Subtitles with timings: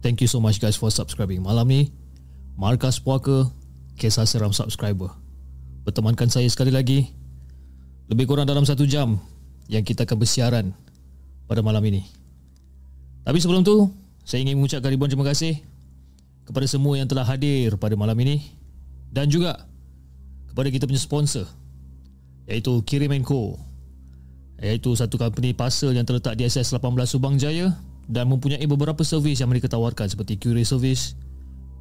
[0.00, 1.44] Thank you so much guys for subscribing.
[1.44, 1.92] Malam ni
[2.56, 3.52] Markas Puaka
[4.00, 5.12] Kisah Seram Subscriber
[5.84, 7.12] Bertemankan saya sekali lagi
[8.08, 9.20] Lebih kurang dalam satu jam
[9.68, 10.66] Yang kita akan bersiaran
[11.44, 12.04] Pada malam ini
[13.28, 13.92] Tapi sebelum tu
[14.24, 15.60] Saya ingin mengucapkan ribuan terima kasih
[16.48, 18.40] Kepada semua yang telah hadir pada malam ini
[19.12, 19.68] Dan juga
[20.48, 21.44] Kepada kita punya sponsor
[22.48, 23.60] Iaitu Kirim Co
[24.60, 29.50] Iaitu satu company parcel yang terletak di SS18 Subang Jaya dan mempunyai beberapa servis yang
[29.52, 31.12] mereka tawarkan seperti courier service,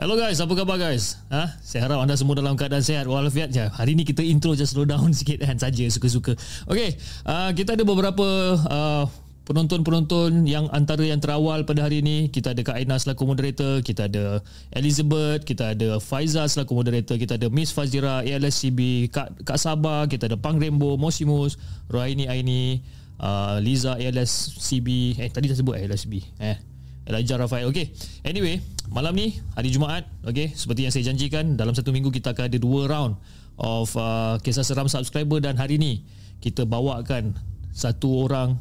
[0.00, 1.20] Hello guys, apa khabar guys?
[1.28, 1.60] Ha?
[1.60, 3.68] Saya harap anda semua dalam keadaan sehat walafiat je.
[3.68, 6.40] Hari ni kita intro je slow down sikit kan saja suka-suka.
[6.64, 6.96] Okay,
[7.28, 9.04] uh, kita ada beberapa uh,
[9.44, 12.32] penonton-penonton yang antara yang terawal pada hari ini.
[12.32, 14.40] Kita ada Kak Aina selaku moderator, kita ada
[14.72, 20.32] Elizabeth, kita ada Faiza selaku moderator, kita ada Miss Fazira ALSCB, Kak, Kak Sabah, kita
[20.32, 21.60] ada Pang Rainbow, Mosimus,
[21.92, 22.80] Rohaini Aini,
[23.20, 25.20] uh, Liza ALSCB.
[25.20, 26.24] Eh tadi dah sebut ALSCB.
[26.40, 26.69] Eh
[27.10, 27.66] Elijah Rafael.
[27.68, 27.90] Okay.
[28.22, 32.46] Anyway, malam ni hari Jumaat, okay, seperti yang saya janjikan dalam satu minggu kita akan
[32.46, 33.18] ada dua round
[33.58, 36.06] of uh, kisah seram subscriber dan hari ni
[36.38, 37.36] kita bawakan
[37.74, 38.56] satu orang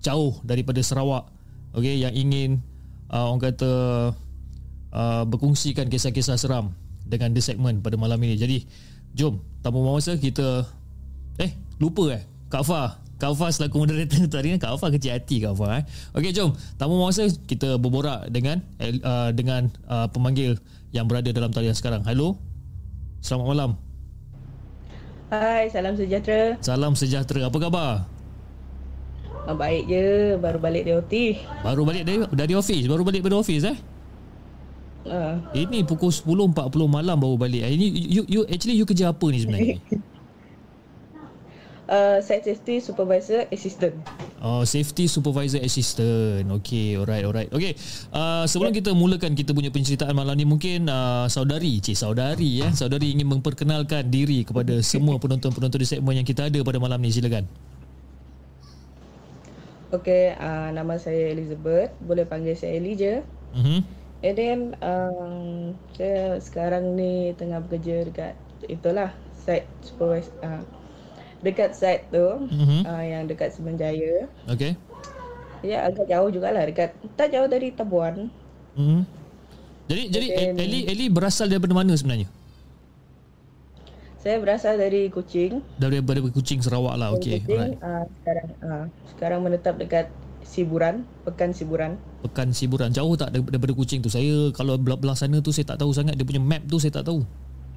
[0.00, 1.28] jauh daripada Sarawak,
[1.76, 2.62] okay, yang ingin
[3.12, 3.72] uh, orang kata
[4.94, 6.72] uh, berkongsikan kisah-kisah seram
[7.04, 8.38] dengan the segment pada malam ini.
[8.38, 8.64] Jadi,
[9.12, 10.62] jom tanpa masa kita
[11.42, 11.52] eh
[11.82, 15.52] lupa eh Kak Fah Kak Fah selaku moderator tadi kan Kak Fah kecil hati Kak
[15.52, 15.84] Fah eh.
[16.16, 20.56] Okey jom Tamu masa kita berborak dengan uh, dengan uh, pemanggil
[20.90, 22.02] yang berada dalam talian sekarang.
[22.02, 22.40] Hello.
[23.20, 23.70] Selamat malam.
[25.30, 26.58] Hai, salam sejahtera.
[26.58, 27.46] Salam sejahtera.
[27.46, 28.08] Apa khabar?
[29.46, 31.14] Ah, baik je, baru balik dari OT.
[31.62, 33.78] Baru balik dari dari office, baru balik dari office eh?
[35.00, 35.40] Uh.
[35.56, 36.52] Ini pukul 10.40
[36.90, 37.62] malam baru balik.
[37.62, 39.76] Ini you, you actually you kerja apa ni sebenarnya?
[41.90, 43.98] uh, site safety supervisor assistant.
[44.40, 46.46] Oh, safety supervisor assistant.
[46.62, 47.50] Okay, alright, alright.
[47.50, 47.76] Okay,
[48.14, 48.78] uh, sebelum yeah.
[48.80, 53.28] kita mulakan kita punya penceritaan malam ni, mungkin uh, saudari, cik saudari ya, saudari ingin
[53.28, 57.12] memperkenalkan diri kepada semua penonton-penonton di segmen yang kita ada pada malam ni.
[57.12, 57.44] Silakan.
[59.90, 61.90] Okay, uh, nama saya Elizabeth.
[61.98, 63.26] Boleh panggil saya Eli je.
[63.58, 63.80] Mm-hmm.
[64.20, 68.34] And then, um, saya sekarang ni tengah bekerja dekat
[68.70, 69.10] itulah
[69.42, 70.30] site supervisor.
[70.46, 70.62] Uh,
[71.40, 72.80] dekat site tu mm-hmm.
[72.84, 74.28] uh, yang dekat Semenjaya.
[74.48, 74.76] Okay.
[75.60, 78.28] Ya agak jauh jugalah dekat tak jauh dari Tabuan.
[78.76, 79.02] Mm-hmm.
[79.90, 82.30] Jadi jadi then, Eli Eli berasal daripada mana sebenarnya?
[84.20, 85.64] Saya berasal dari Kuching.
[85.80, 87.16] Daripada Kuching Sarawak lah.
[87.16, 87.40] Okey.
[87.48, 87.80] Alright.
[87.80, 88.84] Uh, sekarang uh,
[89.16, 90.12] sekarang menetap dekat
[90.44, 91.96] Siburan, Pekan Siburan.
[92.20, 92.92] Pekan Siburan.
[92.92, 94.12] Jauh tak daripada Kuching tu?
[94.12, 97.08] Saya kalau belah-belah sana tu saya tak tahu sangat dia punya map tu saya tak
[97.08, 97.24] tahu.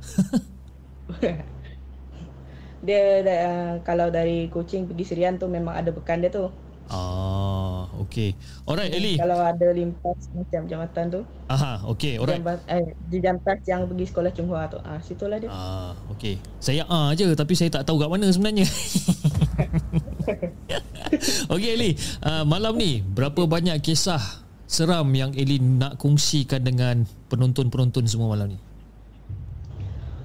[2.83, 6.51] dia uh, kalau dari Kuching pergi Serian tu memang ada bekan dia tu.
[6.91, 8.35] Ah, okay.
[8.67, 9.15] Alright, Eli.
[9.15, 11.21] Kalau ada limpas macam jambatan tu.
[11.47, 12.19] Aha, okay.
[12.19, 12.43] Alright.
[12.43, 14.83] Jambat, eh, di jamtas yang pergi sekolah Chonghua tu.
[14.83, 15.47] Ah, situlah dia.
[15.47, 16.35] Ah, okay.
[16.59, 18.67] Saya ah je tapi saya tak tahu kat mana sebenarnya.
[21.55, 21.95] okay, Eli.
[22.19, 28.53] Uh, malam ni berapa banyak kisah seram yang Eli nak kongsikan dengan penonton-penonton semua malam
[28.53, 28.72] ni?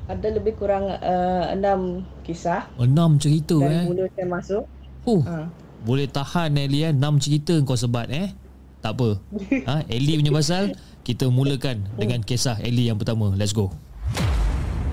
[0.08, 2.64] Ada lebih kurang uh, enam kisah.
[2.80, 3.84] Enam cerita dari eh.
[3.84, 4.64] mula saya masuk.
[5.04, 5.20] Huh.
[5.28, 5.52] Ha.
[5.84, 6.96] Boleh tahan Eli eh.
[6.96, 8.32] Enam cerita kau sebat eh.
[8.80, 9.20] Tak apa.
[9.68, 10.72] Ha, Eli punya pasal
[11.04, 13.36] kita mulakan dengan kisah Eli yang pertama.
[13.36, 13.68] Let's go.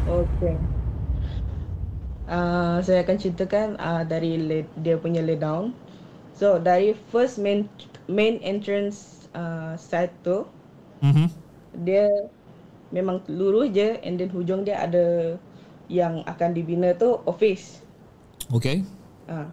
[0.04, 0.60] Okay.
[2.28, 5.72] Uh, saya akan ceritakan uh, dari lay, dia punya laydown.
[6.36, 7.72] So dari first main
[8.12, 10.44] main entrance uh, side tu,
[11.00, 11.32] Mhm.
[11.88, 12.12] dia
[12.96, 15.36] memang lurus je and then hujung dia ada
[15.92, 17.84] yang akan dibina tu office.
[18.56, 18.88] Okay.
[19.28, 19.52] Ha.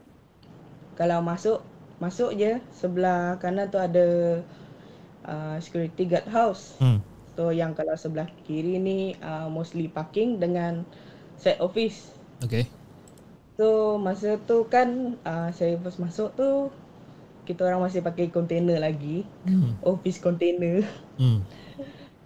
[0.94, 1.58] Kalau masuk
[1.98, 4.38] masuk je sebelah kanan tu ada
[5.26, 6.78] uh, security guard house.
[6.78, 7.02] Hmm.
[7.34, 10.86] So yang kalau sebelah kiri ni uh, mostly parking dengan
[11.34, 12.14] set office.
[12.46, 12.70] Okay.
[13.58, 16.70] So masa tu kan uh, saya first masuk tu
[17.42, 19.26] kita orang masih pakai container lagi.
[19.48, 19.74] Hmm.
[19.82, 20.86] Office container.
[21.18, 21.42] Hmm.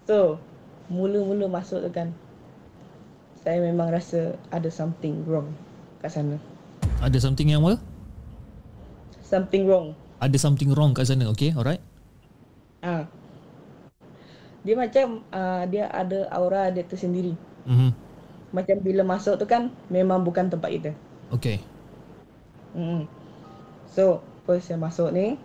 [0.04, 0.38] So
[0.86, 2.14] mula-mula masuk tu kan
[3.46, 5.54] saya memang rasa ada something wrong
[6.02, 6.34] kat sana.
[6.98, 7.78] Ada something yang apa?
[9.22, 9.94] Something wrong.
[10.18, 11.30] Ada something wrong kat sana.
[11.30, 11.78] Okay, alright.
[12.82, 13.06] Ah.
[14.66, 17.38] Dia macam uh, dia ada aura dia tersendiri.
[17.70, 17.90] Mhm.
[18.50, 20.90] Macam bila masuk tu kan memang bukan tempat kita.
[21.30, 21.62] Okay.
[22.74, 23.06] Hmm.
[23.94, 25.38] So, first saya masuk ni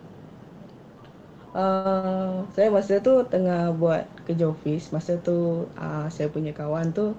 [1.56, 4.92] uh, saya masa tu tengah buat kerja office.
[4.96, 7.14] Masa tu uh, saya punya kawan tu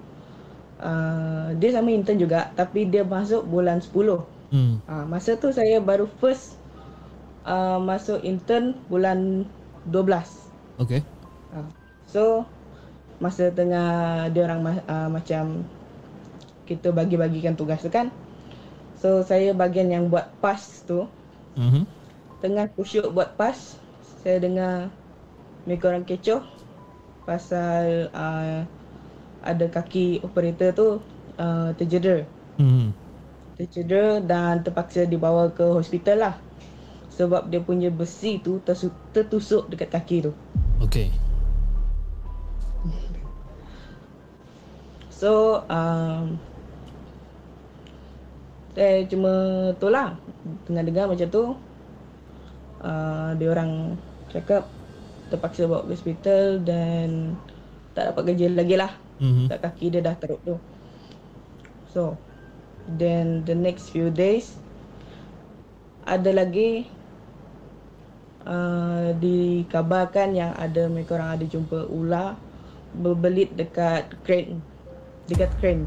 [0.81, 4.23] uh, dia sama intern juga tapi dia masuk bulan 10.
[4.51, 4.77] Hmm.
[4.89, 6.57] Uh, masa tu saya baru first
[7.47, 9.45] uh, masuk intern bulan
[9.89, 10.27] 12.
[10.79, 11.03] Okay.
[11.53, 11.67] Uh,
[12.09, 12.23] so
[13.21, 15.63] masa tengah dia orang ma- uh, macam
[16.67, 18.09] kita bagi-bagikan tugas tu kan.
[18.99, 21.05] So saya bagian yang buat pass tu
[21.59, 21.83] Mhm.
[22.41, 23.77] tengah kusyuk buat pass
[24.23, 24.87] saya dengar
[25.67, 26.41] mereka orang kecoh
[27.23, 28.63] pasal uh,
[29.43, 30.87] ada kaki operator tu
[31.37, 32.23] uh, terjeder
[32.55, 32.93] Mhm.
[33.53, 36.35] tercedera dan terpaksa dibawa ke hospital lah
[37.09, 40.31] sebab dia punya besi tu tersu- tertusuk dekat kaki tu
[40.79, 41.07] Okay.
[45.09, 46.35] so um,
[48.73, 49.31] saya cuma
[49.77, 50.17] tu lah
[50.65, 51.43] tengah dengar macam tu
[52.83, 53.95] uh, dia orang
[54.33, 54.65] cakap
[55.29, 57.37] terpaksa bawa ke hospital dan
[57.93, 59.45] tak dapat kerja lagi lah Mhm.
[59.47, 60.57] tak kaki dia dah teruk tu
[61.87, 62.17] so
[62.91, 64.57] then the next few days
[66.03, 66.89] ada lagi
[68.43, 72.35] uh, dikabarkan yang ada mereka orang ada jumpa ular
[72.93, 74.59] berbelit dekat crane
[75.25, 75.85] dekat crane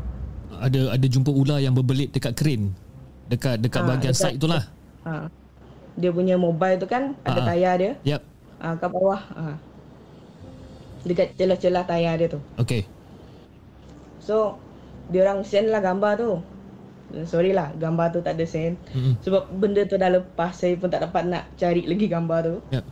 [0.48, 2.70] Ada ada jumpa ular yang berbelit dekat crane.
[3.26, 4.62] Dekat dekat Ah, bahagian dekat- side tu lah.
[5.02, 5.26] ha.
[5.92, 7.46] dia punya mobile tu kan ada Ah.
[7.46, 8.22] tayar dia Yep.
[8.62, 9.56] Uh, kat bawah ha.
[11.06, 12.86] dekat celah-celah tayar dia tu Okay.
[14.26, 14.58] So
[15.06, 16.30] dia orang send lah gambar tu.
[17.30, 18.74] Sorry lah gambar tu tak ada send.
[18.90, 19.22] Mhm.
[19.22, 22.54] Sebab benda tu dah lepas saya pun tak dapat nak cari lagi gambar tu.
[22.74, 22.84] Yep.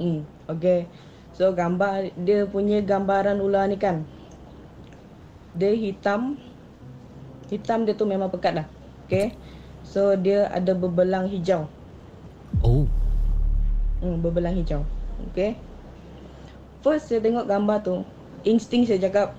[0.00, 0.88] Hmm, okay.
[1.36, 4.08] So gambar dia punya gambaran ular ni kan.
[5.52, 6.40] Dia hitam.
[7.52, 8.66] Hitam dia tu memang pekat lah.
[9.04, 9.36] Okay.
[9.84, 11.68] So dia ada berbelang hijau.
[12.64, 12.88] Oh.
[14.00, 14.84] Hmm, berbelang hijau.
[15.32, 15.56] Okay.
[16.84, 18.04] First saya tengok gambar tu,
[18.44, 19.32] insting saya cakap,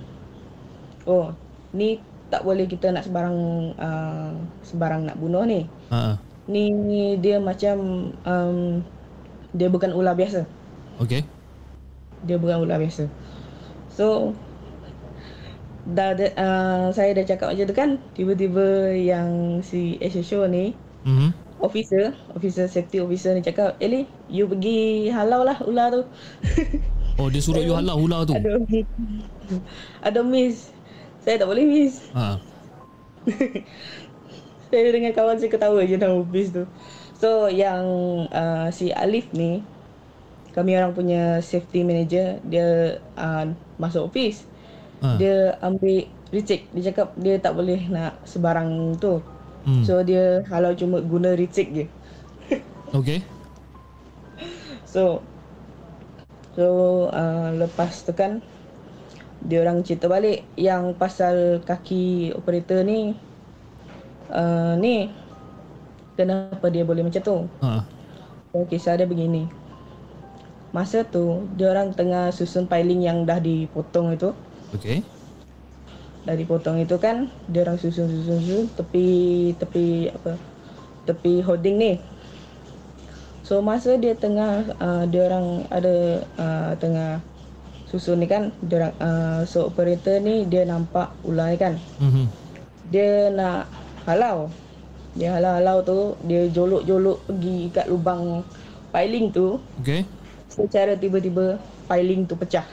[1.06, 1.32] oh,
[1.72, 3.38] ni tak boleh kita nak sebarang
[3.80, 4.34] uh,
[4.68, 5.70] sebarang nak bunuh ni.
[5.94, 6.20] Ah.
[6.48, 8.84] Ni, ni dia macam um,
[9.56, 10.44] dia bukan ular biasa.
[11.00, 11.24] Okay.
[12.26, 13.08] Dia bukan ular biasa.
[13.94, 14.36] So
[15.88, 20.76] dah uh, saya dah cakap macam tu kan, tiba-tiba yang si SSO ni
[21.08, 21.47] Mhm.
[21.58, 26.04] Officer, officer safety officer ni cakap, "Eli, you pergi halau lah ular tu."
[27.18, 28.38] Oh dia suruh you halau ular tu.
[28.38, 28.62] Aduh.
[30.06, 30.70] Aduh miss.
[31.26, 32.14] Saya tak boleh miss.
[32.14, 32.38] Ha.
[34.70, 36.64] Saya dengan kawan saya ketawa je dalam office tu.
[37.18, 37.82] So yang
[38.30, 39.66] uh, si Alif ni
[40.54, 43.50] kami orang punya safety manager dia uh,
[43.82, 44.46] masuk office.
[45.02, 45.18] Ha.
[45.18, 46.70] Dia ambil recheck.
[46.76, 49.24] Dia cakap dia tak boleh nak sebarang tu.
[49.68, 49.84] Hmm.
[49.84, 51.86] So dia halau cuma guna recheck je.
[52.96, 53.20] Okay.
[54.88, 55.20] So
[56.56, 56.66] so
[57.12, 58.40] uh, lepas tu kan
[59.46, 63.14] dia orang cerita balik yang pasal kaki operator ni
[64.34, 65.12] uh, ni
[66.18, 67.86] kenapa dia boleh macam tu Ha.
[68.50, 69.46] so, kisah dia begini
[70.74, 74.34] masa tu dia orang tengah susun piling yang dah dipotong itu
[74.74, 75.06] Okey.
[76.28, 79.08] Dah dipotong itu kan dia orang susun susun susun tepi
[79.56, 80.36] tepi apa
[81.08, 81.94] tepi holding ni
[83.42, 85.96] so masa dia tengah uh, dia orang ada
[86.36, 87.24] uh, tengah
[87.88, 92.28] susun ni kan dia orang uh, so operator ni dia nampak ular ni kan Mhm.
[92.88, 93.72] dia nak
[94.04, 94.52] halau
[95.16, 98.44] dia halau-halau tu dia jolok-jolok pergi kat lubang
[98.92, 100.04] piling tu Okey.
[100.46, 101.56] secara tiba-tiba
[101.88, 102.68] piling tu pecah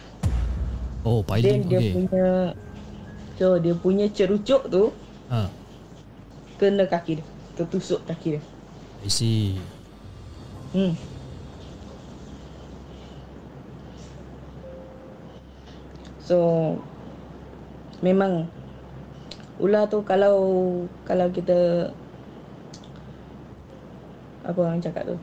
[1.04, 1.62] Oh, then piling.
[1.68, 1.92] dia Okey.
[1.94, 2.26] punya
[3.34, 4.92] so dia punya cerucuk tu
[5.24, 5.48] Ha.
[6.60, 7.26] kena kaki dia
[7.56, 8.42] tertusuk kaki dia
[9.04, 9.56] I see.
[10.76, 10.92] hmm
[16.24, 16.36] so
[18.00, 18.48] memang
[19.60, 20.36] ular tu kalau
[21.04, 21.88] kalau kita
[24.44, 25.16] apa orang cakap tu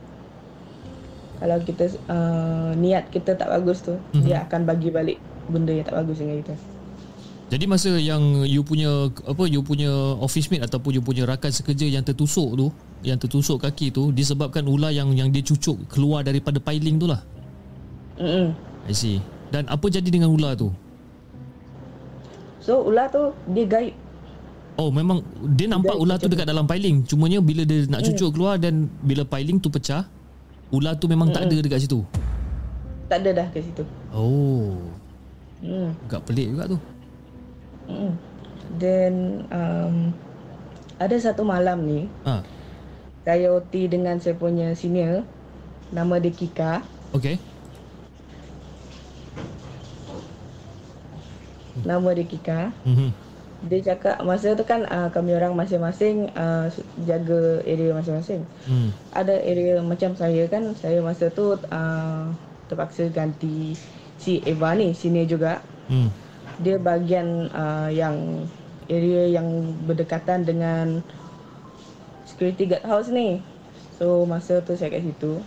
[1.42, 4.22] kalau kita uh, niat kita tak bagus tu mm-hmm.
[4.22, 5.18] dia akan bagi balik
[5.50, 6.54] benda yang tak bagus dengan kita
[7.52, 11.84] Jadi masa yang you punya apa you punya office mate ataupun you punya rakan sekerja
[11.84, 12.72] yang tertusuk tu,
[13.04, 17.20] yang tertusuk kaki tu disebabkan ular yang yang dia cucuk keluar daripada piling tu lah.
[18.16, 18.56] mm
[18.88, 19.20] I see.
[19.52, 20.72] Dan apa jadi dengan ular tu?
[22.62, 23.94] so ular tu dia gaib
[24.80, 25.20] Oh memang
[25.52, 27.04] dia nampak Dia ular tu dekat dalam piling.
[27.04, 30.08] Cumanya bila dia nak cucuk keluar dan bila piling tu pecah,
[30.72, 32.00] ular tu memang tak ada dekat situ.
[33.12, 34.80] tak ada dah kat situ Oh,
[35.60, 36.78] hmm agak pelik juga tu.
[37.88, 38.12] Mm.
[38.78, 39.14] Then
[39.52, 39.96] um,
[40.96, 42.46] ada satu malam ni Ha.
[43.26, 45.26] saya OT dengan saya punya senior
[45.92, 46.80] nama dia Kika.
[47.12, 47.36] Okay.
[51.84, 52.60] Nama dia Kika.
[52.88, 53.10] Mhm.
[53.62, 56.66] Dia cakap masa tu kan uh, kami orang masing-masing uh,
[57.06, 58.42] jaga area masing-masing.
[58.66, 58.90] Hmm.
[59.14, 62.24] Ada area macam saya kan saya masa tu uh,
[62.66, 63.78] terpaksa ganti
[64.18, 65.62] si Eva ni senior juga.
[65.86, 66.10] Hmm.
[66.62, 68.46] Dia bahagian uh, yang
[68.86, 71.02] area yang berdekatan dengan
[72.26, 73.42] security guard house ni.
[73.98, 75.42] So masa tu saya kat situ.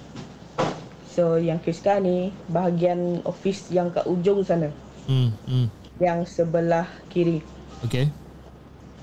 [1.11, 4.71] So yang Kriska ni bahagian office yang kat ujung sana.
[5.07, 5.31] Hmm.
[5.47, 5.67] Hmm.
[5.99, 7.39] Yang sebelah kiri.
[7.87, 8.11] Okay.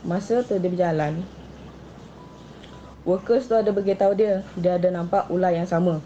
[0.05, 1.25] Masa tu dia berjalan.
[3.03, 4.45] Workers tu ada beritahu dia.
[4.55, 5.99] Dia ada nampak ular yang sama.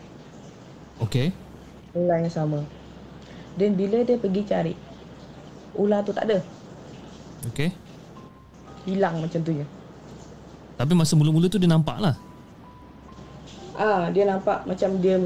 [1.02, 1.34] Okay.
[1.92, 2.62] Ular yang sama.
[3.58, 4.74] Dan bila dia pergi cari.
[5.76, 6.38] Ular tu tak ada.
[7.46, 7.70] Okay.
[8.84, 9.66] Hilang macam tu je.
[10.74, 12.14] Tapi masa mula-mula tu dia nampak lah.
[13.72, 15.20] Ah, dia nampak macam dia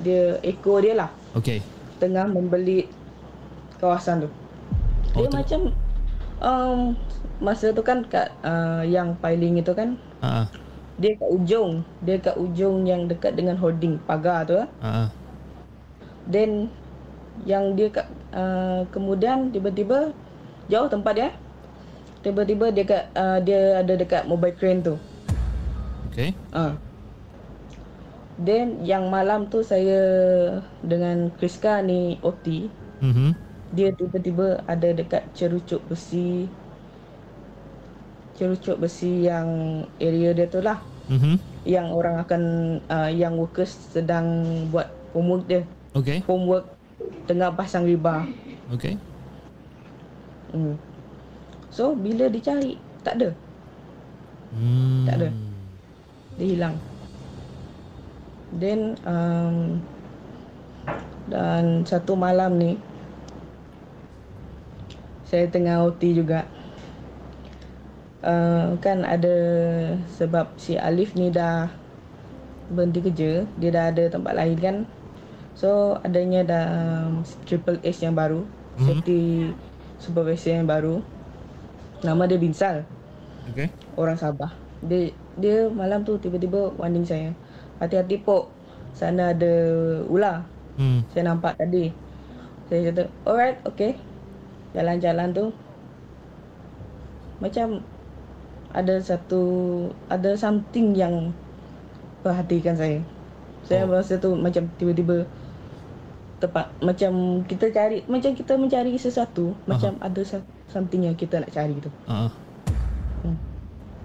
[0.00, 1.60] dia ekor dia lah Okay.
[1.98, 2.88] tengah membelit
[3.76, 4.28] kawasan tu.
[5.12, 5.60] Oh, Dia tu- macam
[6.40, 6.80] um,
[7.38, 10.46] masa tu kan kat uh, yang piling itu kan Ha.
[10.96, 11.70] dia kat ujung,
[12.00, 14.56] dia kat ujung yang dekat dengan holding pagar tu.
[14.56, 14.68] ah.
[14.80, 15.12] Ha.
[16.24, 16.72] Then
[17.42, 20.12] yang dia kat uh, kemudian tiba-tiba
[20.68, 21.30] jauh tempat dia.
[22.22, 24.94] Tiba-tiba dia kat uh, dia ada dekat mobile crane tu.
[26.12, 26.36] Okay.
[26.52, 26.76] Ah.
[28.38, 30.00] Then yang malam tu saya
[30.82, 32.68] dengan Kriska ni OT,
[33.02, 33.34] Mhm.
[33.74, 36.46] dia tiba-tiba ada dekat cerucuk besi
[38.36, 41.36] cerucuk besi yang area dia tu lah Mhm.
[41.68, 42.42] yang orang akan
[42.88, 45.62] uh, yang workers sedang buat homework dia
[45.92, 46.24] Okay.
[46.24, 46.71] homework
[47.26, 48.26] tengah pasang riba
[48.72, 48.96] Okay.
[50.54, 50.76] hmm.
[51.68, 53.30] so bila dicari tak ada
[54.52, 55.08] Hmm.
[55.08, 55.28] Tak ada.
[56.36, 56.76] dia hilang
[58.52, 59.80] then um,
[61.32, 62.76] dan satu malam ni
[65.24, 66.44] saya tengah OT juga
[68.20, 69.36] uh, kan ada
[70.20, 71.72] sebab si Alif ni dah
[72.68, 74.76] berhenti kerja dia dah ada tempat lain kan
[75.62, 76.64] so adanya dah
[77.06, 78.42] um, triple S yang baru
[78.82, 78.86] Mhm.
[78.88, 79.20] safety
[80.02, 80.98] supervisor yang baru
[82.02, 82.82] nama dia Binsal
[83.52, 83.68] Okay.
[83.98, 84.54] orang Sabah.
[84.86, 87.34] Dia dia malam tu tiba-tiba warning saya.
[87.82, 88.46] Hati-hati pok.
[88.94, 89.52] Sana ada
[90.06, 90.46] ular.
[90.78, 91.02] Hmm.
[91.10, 91.90] Saya nampak tadi.
[92.70, 93.98] Saya kata, alright, okay.
[94.72, 95.46] Jalan-jalan tu.
[97.42, 97.82] Macam
[98.72, 99.42] ada satu,
[100.06, 101.34] ada something yang
[102.22, 103.02] perhatikan saya.
[103.66, 103.92] Saya Oh.
[103.92, 105.26] rasa tu macam tiba-tiba
[106.42, 110.22] tepat macam kita cari macam kita mencari sesuatu macam ada
[110.66, 112.26] something yang kita nak cari tu Ha.
[113.22, 113.38] hmm.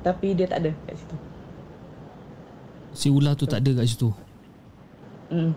[0.06, 1.18] tapi dia tak ada kat situ
[2.98, 4.10] Si ular tu tak ada kat situ.
[5.30, 5.54] Hmm.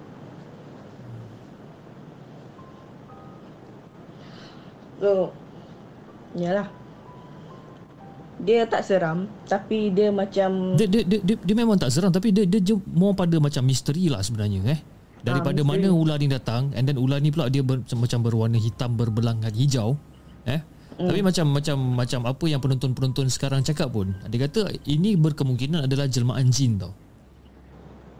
[5.00, 5.32] So,
[6.36, 6.68] yalah.
[8.44, 12.28] Dia tak seram tapi dia macam Dia, dia, dia, dia, dia memang tak seram tapi
[12.28, 14.80] dia, dia, dia more pada macam misteri lah sebenarnya eh.
[15.20, 18.56] Daripada Ah, mana ular ni datang and then ular ni pula dia ber, macam berwarna
[18.56, 20.00] hitam berbelangan hijau
[20.48, 20.64] eh.
[20.96, 21.08] Hmm.
[21.08, 26.08] Tapi macam macam macam apa yang penonton-penonton sekarang cakap pun dia kata ini berkemungkinan adalah
[26.08, 26.92] jelmaan jin tau.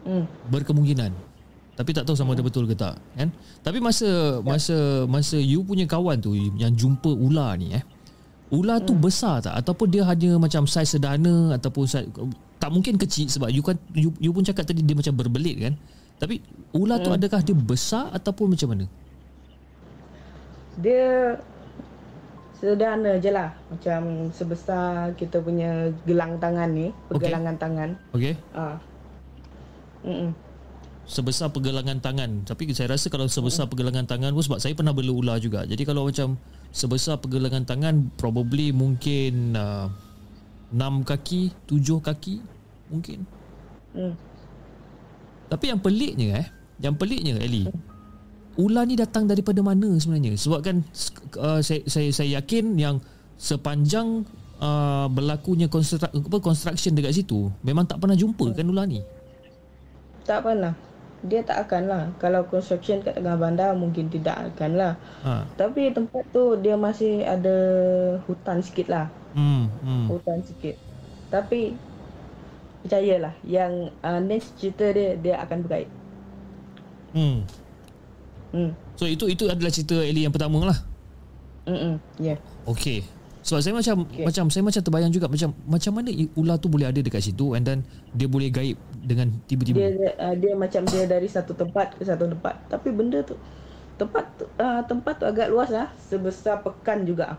[0.05, 1.13] hmm, Berkemungkinan.
[1.71, 3.33] Tapi tak tahu sama ada betul ke tak kan.
[3.65, 7.83] Tapi masa masa masa you punya kawan tu yang jumpa ular ni eh.
[8.51, 12.05] Ular tu besar tak ataupun dia hanya macam saiz sederhana ataupun saiz,
[12.61, 15.73] tak mungkin kecil sebab you kan you, you pun cakap tadi dia macam berbelit kan.
[16.21, 16.37] Tapi
[16.77, 18.85] ular tu adakah dia besar ataupun macam mana?
[20.79, 21.35] dia
[22.55, 23.51] sederhana je lah.
[23.67, 27.89] Macam sebesar kita punya gelang tangan ni, pergelangan tangan.
[28.15, 28.37] Okey.
[28.55, 28.77] Ah.
[30.01, 30.31] Mm-mm.
[31.05, 32.47] Sebesar pergelangan tangan.
[32.47, 35.67] Tapi saya rasa kalau sebesar pergelangan tangan pun sebab saya pernah bela ular juga.
[35.67, 36.39] Jadi kalau macam
[36.71, 39.91] sebesar pergelangan tangan probably mungkin uh,
[40.71, 42.35] 6 kaki, 7 kaki
[42.87, 43.27] mungkin.
[43.91, 44.15] Hmm.
[45.51, 46.47] Tapi yang peliknya eh,
[46.79, 47.67] yang peliknya Ellie,
[48.55, 50.39] ular ni datang daripada mana sebenarnya?
[50.39, 50.79] Sebab kan
[51.35, 53.03] uh, saya, saya saya yakin yang
[53.35, 54.23] sepanjang
[54.63, 59.03] uh, berlakunya construct, apa construction dekat situ, memang tak pernah jumpa kan ular ni.
[60.23, 60.71] Tak pernah.
[61.21, 62.03] Dia tak akan lah.
[62.17, 64.93] Kalau construction kat tengah bandar mungkin tidak akan lah.
[65.21, 65.45] Ha.
[65.53, 67.57] Tapi tempat tu dia masih ada
[68.25, 69.05] hutan sikit lah.
[69.37, 70.05] Hmm, hmm.
[70.09, 70.79] Hutan sikit.
[71.29, 71.77] Tapi
[72.81, 75.89] percayalah yang uh, next cerita dia dia akan berkait.
[77.13, 77.45] Hmm.
[78.51, 78.71] Hmm.
[78.99, 80.79] So itu itu adalah cerita Ellie yang pertama lah.
[81.69, 82.01] Mm-mm.
[82.17, 82.41] Yeah.
[82.65, 83.05] Okey.
[83.41, 84.25] Sebab saya macam okay.
[84.25, 87.65] Macam saya macam terbayang juga macam macam mana ular tu boleh ada dekat situ and
[87.65, 87.81] then
[88.13, 89.77] dia boleh gaib dengan Dia tiba-tiba.
[89.81, 92.53] dia, uh, dia macam dia dari satu tempat ke satu tempat.
[92.69, 93.33] Tapi benda tu
[93.97, 95.89] tempat tu, uh, tempat tu agak luas lah.
[95.97, 97.37] Sebesar pekan juga.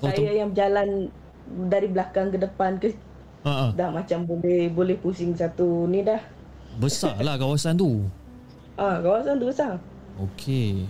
[0.00, 1.08] Oh, Saya tem- yang berjalan
[1.68, 2.92] dari belakang ke depan ke
[3.42, 3.70] Ha ah.
[3.74, 6.22] dah macam boleh boleh pusing satu ni dah.
[6.78, 8.06] Besar lah kawasan tu.
[8.78, 9.82] Ah, kawasan tu besar.
[10.22, 10.86] Okey.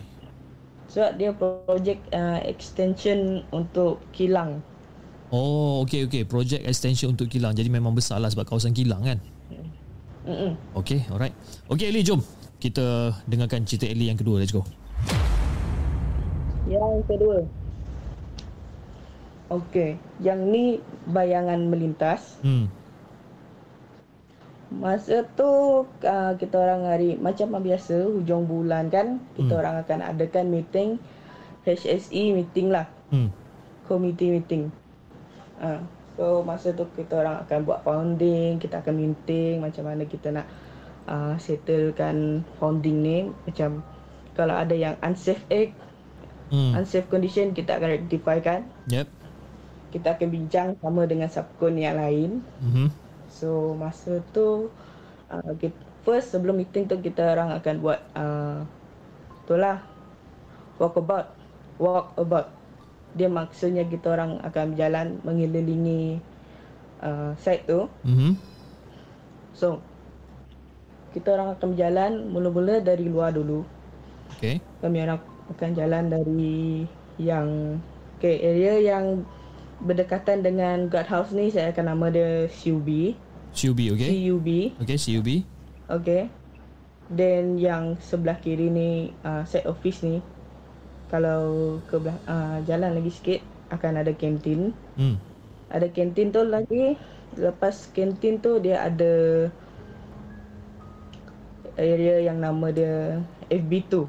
[0.93, 4.61] Sebab dia projek uh, extension untuk kilang.
[5.33, 6.29] Oh, okey okey.
[6.29, 7.57] Project extension untuk kilang.
[7.57, 9.19] Jadi memang besar lah sebab kawasan kilang kan.
[10.29, 10.53] Mm-mm.
[10.77, 11.35] Okey, alright.
[11.73, 12.21] Okey Ellie, jom.
[12.61, 14.39] Kita dengarkan cerita Ellie yang kedua.
[14.39, 14.63] Let's go.
[16.69, 17.62] Yang kedua.
[19.53, 22.41] Okey, yang ni bayangan melintas.
[22.41, 22.73] Hmm.
[24.73, 29.61] Masa tu uh, kita orang hari macam biasa hujung bulan kan, kita Hmm.
[29.61, 30.97] orang akan adakan meeting
[31.69, 33.29] HSE meeting lah, Hmm.
[33.85, 34.73] committee meeting.
[35.61, 35.85] Uh,
[36.17, 40.49] so masa tu kita orang akan buat founding, kita akan meeting macam mana kita nak
[41.05, 43.85] uh, settlekan founding ni macam
[44.33, 45.77] kalau ada yang unsafe egg,
[46.49, 46.73] Hmm.
[46.81, 48.65] unsafe condition kita akan rectify kan.
[48.89, 49.22] Yep.
[49.93, 52.41] Kita akan bincang sama dengan subkon yang lain.
[52.65, 52.89] Mhm.
[53.29, 54.73] So masa tu
[55.29, 58.67] uh, kita, first sebelum meeting tu kita orang akan buat uh,
[59.47, 59.83] itulah
[60.79, 61.27] walk about
[61.79, 62.51] walk about
[63.13, 66.19] dia maksudnya kita orang akan berjalan mengelilingi
[67.03, 68.35] uh, site tu Mhm.
[69.55, 69.79] so
[71.13, 73.63] kita orang akan berjalan mula-mula dari luar dulu
[74.39, 74.59] Okey.
[74.81, 75.21] kami orang
[75.53, 76.89] akan jalan dari
[77.21, 77.77] yang
[78.17, 79.23] okay, area yang
[79.83, 83.19] berdekatan dengan guardhouse ni saya akan nama dia CUB
[83.53, 84.09] CUB, okey.
[84.09, 84.49] CUB
[84.81, 85.29] Okey, CUB.
[85.93, 86.23] Okay.
[87.13, 90.25] Then yang sebelah kiri ni uh, set office ni
[91.13, 94.73] kalau ke belah, uh, jalan lagi sikit akan ada kantin.
[94.97, 95.21] Hmm.
[95.69, 96.97] Ada kantin tu lagi
[97.37, 99.49] lepas kantin tu dia ada
[101.77, 103.21] area yang nama dia
[103.53, 104.09] FB2.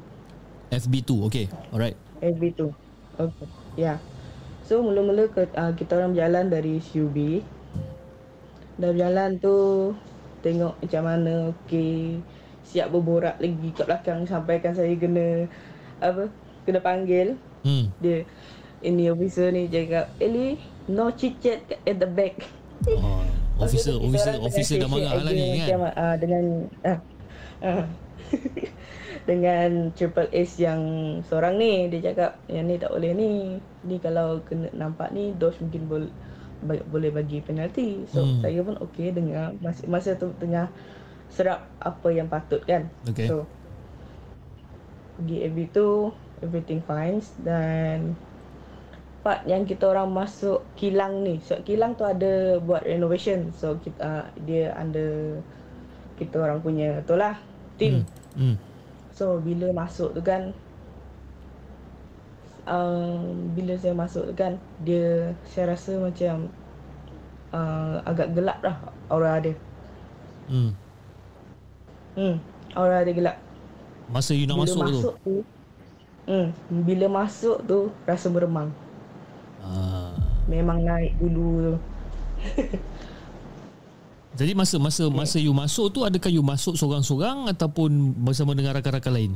[0.72, 1.46] FB2, okey.
[1.76, 1.96] Alright.
[2.24, 2.72] FB2.
[3.20, 3.46] Okay.
[3.76, 4.00] Ya.
[4.00, 4.13] Yeah.
[4.64, 7.44] So mula-mula ke, uh, kita orang berjalan dari CUB.
[8.74, 9.56] Dah berjalan tu
[10.40, 12.20] tengok macam mana okey
[12.64, 15.48] siap berborak lagi kat belakang sampaikan saya kena
[16.00, 16.28] apa
[16.64, 17.88] kena panggil Hmm.
[17.96, 18.28] dia
[18.84, 22.44] ini officer ni cakap Eli no chit chat at the back
[22.84, 23.24] Oh,
[23.56, 25.80] officer, officer, officer dah marah lah ni kan.
[25.96, 26.98] ah, dengan ah,
[27.64, 27.84] ah.
[29.24, 30.80] dengan triple S yang
[31.24, 31.88] seorang ni.
[31.88, 33.56] Dia cakap yang ni tak boleh ni.
[33.88, 36.10] Ni kalau kena nampak ni dos mungkin boleh
[36.64, 38.04] boleh bagi penalti.
[38.08, 38.40] So Hmm.
[38.44, 39.56] saya pun okey dengar.
[39.60, 40.68] Masa, masa tu tengah
[41.32, 42.88] serap apa yang patut kan.
[43.08, 43.26] Okey.
[43.28, 43.48] so
[45.14, 46.12] pergi FB tu
[46.44, 47.20] everything fine.
[47.40, 48.16] Dan
[49.24, 51.40] part yang kita orang masuk kilang ni.
[51.40, 53.56] So kilang tu ada buat renovation.
[53.56, 55.40] So kita uh, dia under
[56.20, 57.40] kita orang punya tu lah
[57.80, 58.04] team.
[58.36, 58.52] Hmm.
[58.52, 58.73] Hmm.
[59.14, 60.50] So bila masuk tu kan
[62.66, 66.50] um, bila saya masuk tu kan dia saya rasa macam
[67.54, 69.54] uh, agak gelap lah aura dia.
[70.50, 70.74] Hmm.
[72.18, 72.36] Hmm,
[72.74, 73.36] aura dia gelap.
[74.10, 75.22] Masa you nak bila masuk, masuk tu.
[75.22, 75.36] tu.
[76.24, 76.46] Hmm,
[76.82, 78.74] bila masuk tu rasa meremang.
[79.62, 80.10] Ah.
[80.50, 81.74] Memang naik dulu tu.
[84.34, 89.14] Jadi masa masa masa you masuk tu adakah you masuk seorang-seorang ataupun bersama dengan rakan-rakan
[89.14, 89.32] lain?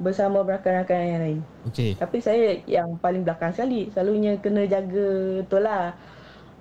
[0.00, 1.38] Bersama rakan-rakan yang lain.
[1.68, 1.92] Okey.
[2.00, 3.92] Tapi saya yang paling belakang sekali.
[3.92, 5.08] Selalunya kena jaga
[5.44, 5.92] tu lah.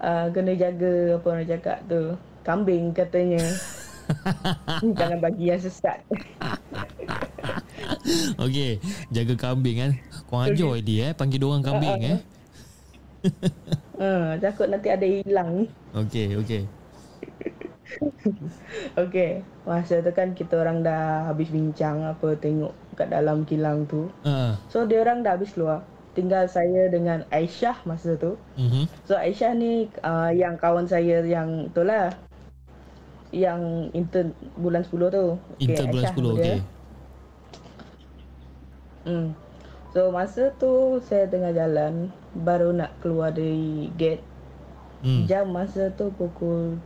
[0.03, 2.19] Uh, kena jaga apa orang cakap tu.
[2.43, 3.43] Kambing katanya.
[4.99, 6.03] Jangan bagi yang sesat.
[8.43, 8.83] Okey,
[9.15, 9.91] jaga kambing kan.
[10.27, 12.19] Kau ajar dia eh panggil dia orang kambing eh.
[14.03, 15.63] uh, takut nanti ada hilang.
[15.95, 16.67] Okey, okey.
[19.01, 24.11] Okey, masa tu kan kita orang dah habis bincang apa tengok kat dalam kilang tu.
[24.27, 24.59] Ha.
[24.71, 25.83] So dia orang dah habis keluar.
[26.15, 28.39] Tinggal saya dengan Aisyah masa tu.
[28.55, 28.87] Mhm.
[29.03, 32.15] So Aisyah ni uh, yang kawan saya yang tu lah.
[33.35, 35.25] Yang intern bulan 10 tu.
[35.59, 36.39] Intern bulan 10 nama dia.
[36.39, 36.59] okey.
[39.05, 39.29] Hmm.
[39.91, 44.23] So masa tu saya tengah jalan baru nak keluar dari gate.
[45.03, 45.27] Hmm.
[45.27, 46.79] Jam masa tu pukul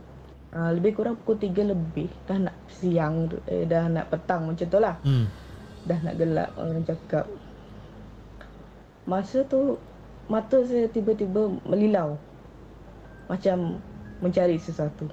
[0.54, 2.08] uh, lebih kurang pukul 3 lebih.
[2.26, 4.96] Dah nak siang eh, dah nak petang macam tu lah.
[5.02, 5.26] Hmm.
[5.86, 7.26] Dah nak gelap orang cakap.
[9.08, 9.80] Masa tu
[10.30, 12.18] mata saya tiba-tiba melilau.
[13.30, 13.78] Macam
[14.20, 15.06] mencari sesuatu.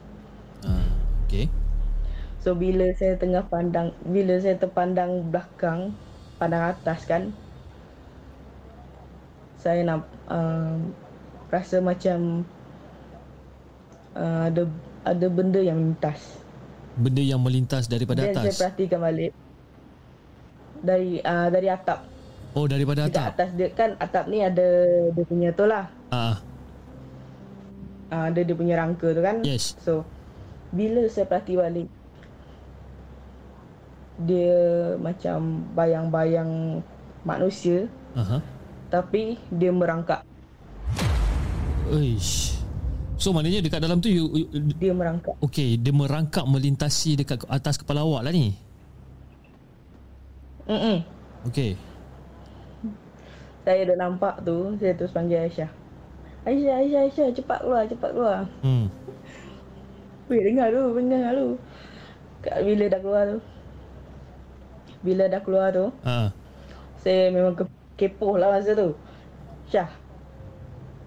[0.66, 0.90] Ah,
[1.26, 1.48] okey.
[2.42, 5.94] So bila saya tengah pandang, bila saya terpandang belakang,
[6.38, 7.34] pandang atas kan,
[9.58, 10.94] saya nak um,
[11.50, 12.46] rasa macam
[14.16, 14.64] uh, ada
[15.08, 16.20] ada benda yang melintas.
[16.98, 18.58] Benda yang melintas daripada Dan saya atas.
[18.58, 19.32] perhatikan balik
[20.78, 22.00] dari uh, dari atap.
[22.52, 23.32] Oh, daripada Dekat atap.
[23.34, 24.68] atas dia kan atap ni ada
[25.10, 25.86] dia punya tu lah.
[26.10, 26.38] Ah,
[28.08, 29.44] Uh, ada dia punya rangka tu kan.
[29.44, 29.76] yes.
[29.78, 30.08] So
[30.72, 31.92] bila saya perhati balik
[34.18, 34.58] dia
[34.98, 36.82] macam bayang-bayang
[37.22, 38.40] manusia Aha.
[38.88, 40.26] tapi dia merangkak.
[41.88, 42.57] Uish.
[43.18, 44.46] So maknanya dekat dalam tu you, you
[44.78, 45.34] Dia merangkak.
[45.42, 48.54] Okey, dia merangkak melintasi dekat atas kepala awak lah ni.
[50.70, 51.02] Mm-mm.
[51.50, 51.74] Okey.
[53.66, 55.72] Saya dah nampak tu, saya terus panggil Aisyah.
[56.48, 58.40] Aisyah, Aisyah, Aisyah, cepat keluar, cepat keluar.
[58.64, 58.88] Hmm.
[60.32, 61.36] Weh, dengar dulu, dengar.
[62.46, 63.40] Kat- Bila dah keluar tu.
[65.04, 66.32] Bila dah keluar tu, Ah.
[67.00, 68.94] saya memang ke- kepoh lah masa tu.
[69.68, 69.90] Syah,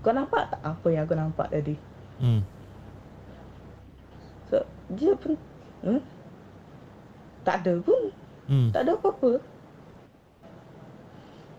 [0.00, 1.89] kau nampak tak apa yang aku nampak tadi?
[2.20, 2.44] Hmm.
[4.52, 4.60] So,
[4.92, 5.32] dia pun,
[5.80, 6.00] hmm?
[7.42, 8.12] Tak ada pun.
[8.44, 8.68] Hmm.
[8.68, 9.40] Tak ada apa-apa.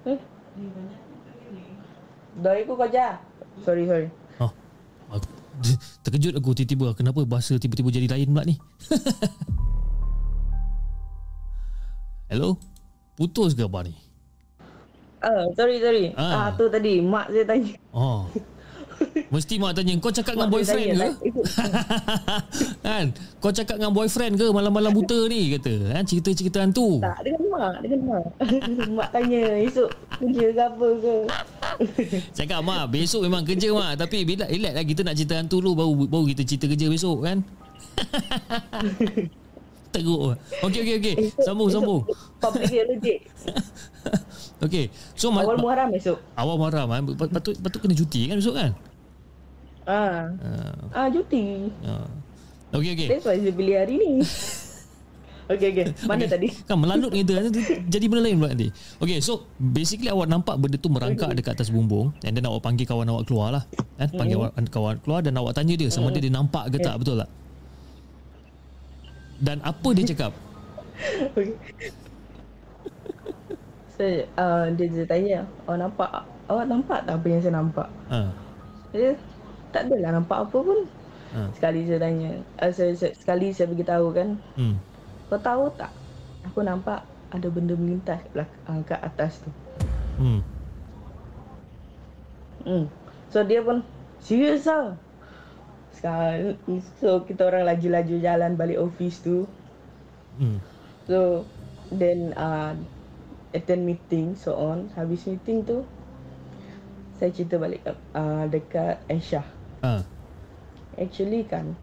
[0.05, 0.19] Eh?
[2.41, 3.07] Dah ikut kau je.
[3.65, 4.07] Sorry, sorry.
[4.37, 4.51] Oh.
[5.11, 5.27] Aku,
[6.05, 8.55] terkejut aku tiba-tiba kenapa bahasa tiba-tiba jadi lain pula ni.
[12.31, 12.55] Hello?
[13.19, 13.93] Putus ke apa ni?
[15.21, 16.05] Ah, sorry, sorry.
[16.17, 16.49] Ah.
[16.49, 17.77] Ah, tu tadi mak saya tanya.
[17.93, 18.25] Oh.
[19.27, 21.07] Mesti mak tanya kau cakap dengan boyfriend ke?
[21.23, 21.45] ikut.
[22.85, 23.05] kan?
[23.37, 25.73] Kau cakap dengan boyfriend ke malam-malam buta ni kata.
[25.91, 26.99] Kan cerita-cerita hantu.
[26.99, 28.25] tak, dengan mak, dengan mak.
[28.97, 31.15] mak tanya esok kerja ke apa ke.
[32.37, 35.71] Cakap mak besok memang kerja mak tapi bila relax lah kita nak cerita hantu dulu
[35.73, 37.37] baru baru kita cerita kerja besok kan.
[39.91, 40.39] Teruk.
[40.61, 41.15] Okey okey okey.
[41.21, 42.01] Esok- Sambung esok sambung.
[42.37, 43.19] Public legit.
[44.61, 44.85] Okey.
[45.13, 46.17] So Awal ma- Muharram esok.
[46.33, 48.71] awal Muharram Pat- patut patut kena cuti kan besok kan?
[49.89, 50.29] Ah.
[50.37, 51.71] Uh, Ah, cuti.
[51.81, 52.07] uh.
[52.71, 53.07] Okey okey.
[53.11, 54.11] That's why saya pilih hari ni.
[55.51, 55.85] Okey, okey.
[56.07, 56.47] Mana tadi?
[56.63, 57.51] Kan melalut kita kan
[57.91, 58.71] jadi benda lain pula nanti.
[59.03, 62.87] Okay so basically awak nampak benda tu merangkak dekat atas bumbung and then awak panggil
[62.87, 63.63] kawan awak keluar lah.
[63.99, 66.95] Kan panggil awak, kawan keluar dan awak tanya dia sama dia dia nampak ke tak
[66.95, 67.27] betul tak?
[69.43, 70.31] Dan apa dia cakap?
[71.35, 71.51] Okey.
[73.91, 74.03] So,
[74.39, 76.09] uh, dia, dia tanya, awak nampak,
[76.47, 77.87] awak nampak tak apa yang saya nampak?
[78.07, 78.19] Ha.
[78.95, 79.13] Dia,
[79.71, 80.79] tak adalah nampak apa pun.
[81.31, 81.47] Ha.
[81.55, 84.75] Sekali saya tanya, uh, saya, saya, sekali saya beritahu kan, Hmm.
[85.31, 85.91] kau tahu tak,
[86.43, 89.49] aku nampak ada benda melintas kat, belak- uh, kat atas tu.
[90.19, 90.43] Hmm.
[92.67, 92.85] Hmm.
[93.31, 93.81] So dia pun,
[94.19, 94.99] serius tau.
[95.95, 96.59] Sekarang,
[96.99, 99.47] so kita orang laju-laju jalan balik office tu.
[100.35, 100.59] Hmm.
[101.07, 101.47] So
[101.91, 102.75] then uh,
[103.55, 104.91] attend meeting so on.
[104.95, 105.83] Habis meeting tu
[107.19, 109.45] saya cerita balik uh, dekat Aisyah.
[109.81, 110.05] Ha.
[110.97, 111.73] Actually kan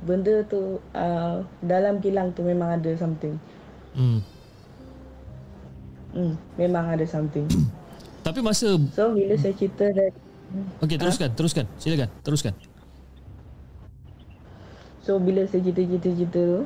[0.00, 3.36] benda tu uh, dalam kilang tu memang ada something.
[3.92, 4.22] Hmm.
[6.10, 7.46] Hmm, memang ada something.
[8.26, 10.12] Tapi masa So bila saya cerita dari
[10.82, 11.64] Okey, teruskan, teruskan.
[11.78, 12.52] Silakan, teruskan.
[15.00, 16.60] So bila saya cerita-cerita-cerita tu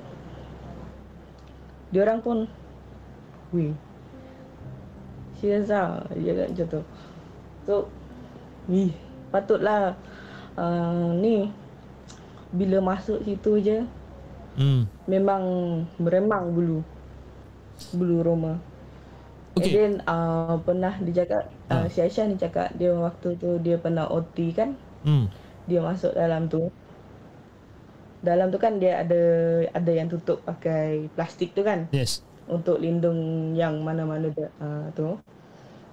[1.95, 2.39] Dia orang pun
[3.55, 3.71] Weh
[5.39, 6.83] Serius lah Dia kat macam tu
[7.63, 7.75] So
[8.67, 8.91] Wih
[9.31, 9.95] Patutlah
[10.57, 11.51] uh, Ni
[12.51, 13.79] Bila masuk situ je
[14.55, 14.87] Hmm.
[15.05, 15.43] Memang
[15.99, 16.87] Meremang bulu
[17.91, 18.63] Bulu Roma
[19.55, 19.67] Okey.
[19.67, 21.91] And then uh, Pernah dia cakap uh, Ha.
[21.91, 25.29] Si Aisyah ni cakap Dia waktu tu Dia pernah OT kan Hmm.
[25.65, 26.73] dia masuk dalam tu
[28.21, 29.21] dalam tu kan dia ada
[29.69, 32.25] ada yang tutup pakai plastik tu kan Yes.
[32.45, 35.17] untuk lindung yang mana-mana dia, uh, tu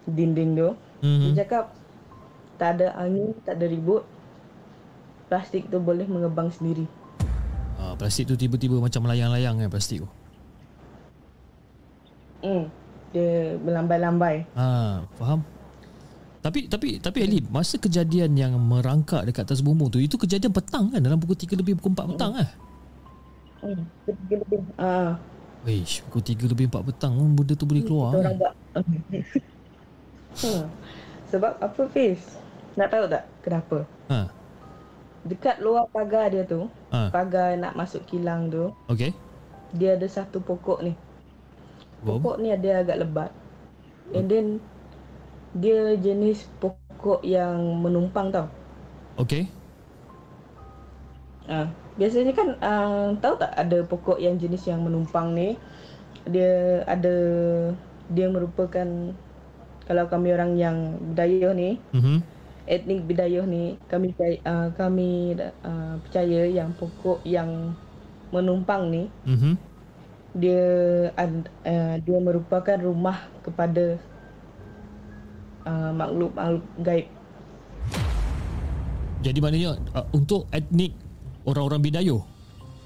[0.06, 0.69] dinding tu
[1.02, 1.19] Mhm.
[1.28, 1.76] dia cakap
[2.56, 4.08] tak ada angin tak ada ribut
[5.31, 6.83] plastik tu boleh mengembang sendiri
[7.73, 10.09] Ah, plastik tu tiba-tiba macam melayang-layang kan plastik tu.
[12.41, 12.65] hmm
[13.11, 15.41] dia melambai-lambai Ha, faham?
[16.39, 20.89] Tapi tapi tapi Ali, masa kejadian yang merangkak dekat atas bumbung tu, itu kejadian petang
[20.89, 22.49] kan dalam pukul 3 lebih pukul 4 petang ah.
[23.61, 25.11] hmm ketiga lebih ah
[25.61, 28.09] Wish, pukul 3 lebih 4 petang pun benda tu boleh keluar.
[28.09, 28.41] kita orang Kan?
[28.41, 28.53] buat
[30.41, 30.63] hmm.
[31.27, 32.21] sebab apa Fiz
[32.73, 34.19] nak tahu tak kenapa Ha.
[35.21, 37.07] Dekat luar pagar dia tu Ha.
[37.07, 39.13] pagar nak masuk kilang tu Okey.
[39.71, 40.91] dia ada satu pokok ni.
[42.01, 42.17] Wow.
[42.17, 43.31] Pokok ni ada agak lebat.
[44.12, 44.47] And then
[45.53, 48.51] dia jenis pokok yang menumpang tau.
[49.15, 49.47] Okey.
[51.45, 55.57] Ah, biasanya kan uh, tahu tak ada pokok yang jenis yang menumpang ni
[56.23, 57.15] dia ada
[58.07, 58.86] dia merupakan
[59.84, 62.21] kalau kami orang yang Bidayuh ni Mhm.
[62.71, 64.15] Etnik Bidayuh ni kami
[64.47, 65.36] uh, kami
[65.67, 67.75] uh, percaya yang pokok yang
[68.31, 69.60] menumpang ni Mhm.
[70.39, 70.63] dia
[71.19, 73.99] uh, dia merupakan rumah kepada
[75.67, 77.07] uh, makhluk-makhluk gaib.
[79.21, 80.95] Jadi maknanya uh, untuk etnik
[81.43, 82.23] orang-orang Bidayuh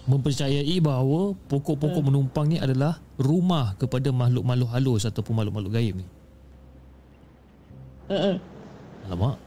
[0.10, 2.10] mempercayai bahawa pokok-pokok Hmm.
[2.10, 6.06] menumpang ni adalah rumah kepada makhluk-makhluk halus ataupun makhluk-makhluk gaib ni.
[8.10, 8.36] Mm-mm.
[9.06, 9.45] Alamak.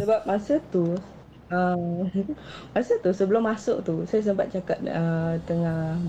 [0.00, 0.96] Sebab masa tu
[1.52, 2.00] uh,
[2.74, 6.00] masa tu sebelum masuk tu saya sempat cakap uh, tengah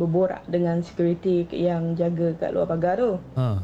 [0.00, 3.20] berborak dengan security yang jaga kat luar pagar tu.
[3.36, 3.60] Ha.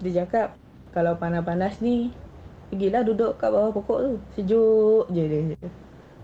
[0.00, 0.56] Dia cakap
[0.96, 2.08] kalau panas-panas ni
[2.72, 4.12] pergilah duduk kat bawah pokok tu.
[4.38, 5.40] Sejuk je dia.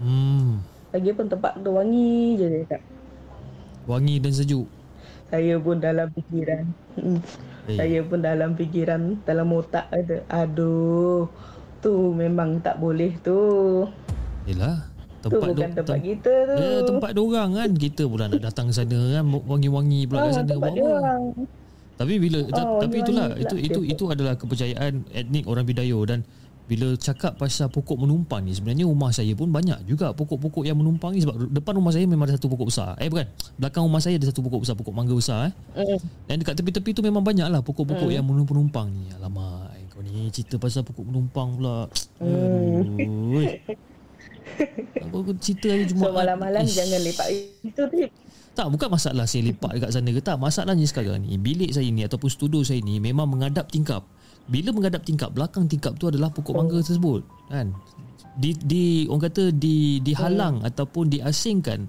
[0.00, 0.64] Hmm.
[0.96, 2.82] Lagipun tempat tu wangi je dia cakap.
[3.84, 4.66] Wangi dan sejuk.
[5.28, 6.64] Saya pun dalam fikiran.
[7.70, 7.74] Hmm.
[7.74, 7.78] Eh.
[7.78, 10.16] Saya pun dalam fikiran dalam otak ada.
[10.28, 11.30] Aduh.
[11.78, 13.38] Tu memang tak boleh tu.
[14.44, 14.85] Yelah.
[15.20, 16.54] tu Tempat bukan do- tempat tem- kita tu.
[16.56, 17.70] Ya, tempat dia orang kan.
[17.74, 19.24] Kita pula nak datang sana kan.
[19.24, 20.48] Wangi-wangi pula kat Ah, sana.
[20.50, 20.96] tempat Buat dia apa?
[20.98, 21.22] orang.
[21.92, 23.42] Tapi bila ta- Oh, tapi wangi-wangi itulah pula.
[23.42, 26.24] itu itu itu adalah kepercayaan etnik orang Bidayuh dan
[26.70, 31.11] bila cakap pasal pokok menumpang ni sebenarnya rumah saya pun banyak juga pokok-pokok yang menumpang
[31.11, 32.94] ni sebab depan rumah saya memang ada satu pokok besar.
[33.02, 33.26] Eh bukan,
[33.59, 35.52] belakang rumah saya ada satu pokok besar, pokok mangga besar eh.
[35.83, 35.98] Mm.
[36.30, 38.14] Dan dekat tepi-tepi tu memang banyak lah pokok-pokok Hmm.
[38.14, 39.11] yang menumpang ni.
[39.11, 41.90] Alamak, eh, kau ni cerita pasal pokok menumpang pula.
[42.22, 42.87] Hmm.
[42.87, 43.50] Aduh.
[45.11, 46.14] Aku cerita hari So Jumaat.
[46.22, 46.76] malam-malam Ish.
[46.78, 47.28] jangan lepak
[47.66, 48.11] itu tip.
[48.50, 50.37] Tak, bukan masalah saya lepak dekat sana ke tak.
[50.37, 54.06] Masalahnya sekarang ni, bilik saya ni ataupun studio saya ni memang menghadap tingkap.
[54.46, 57.22] Bila menghadap tingkap, belakang tingkap tu adalah pokok mangga tersebut.
[57.50, 57.74] Kan?
[58.38, 61.85] Di, di orang kata di dihalang ataupun diasingkan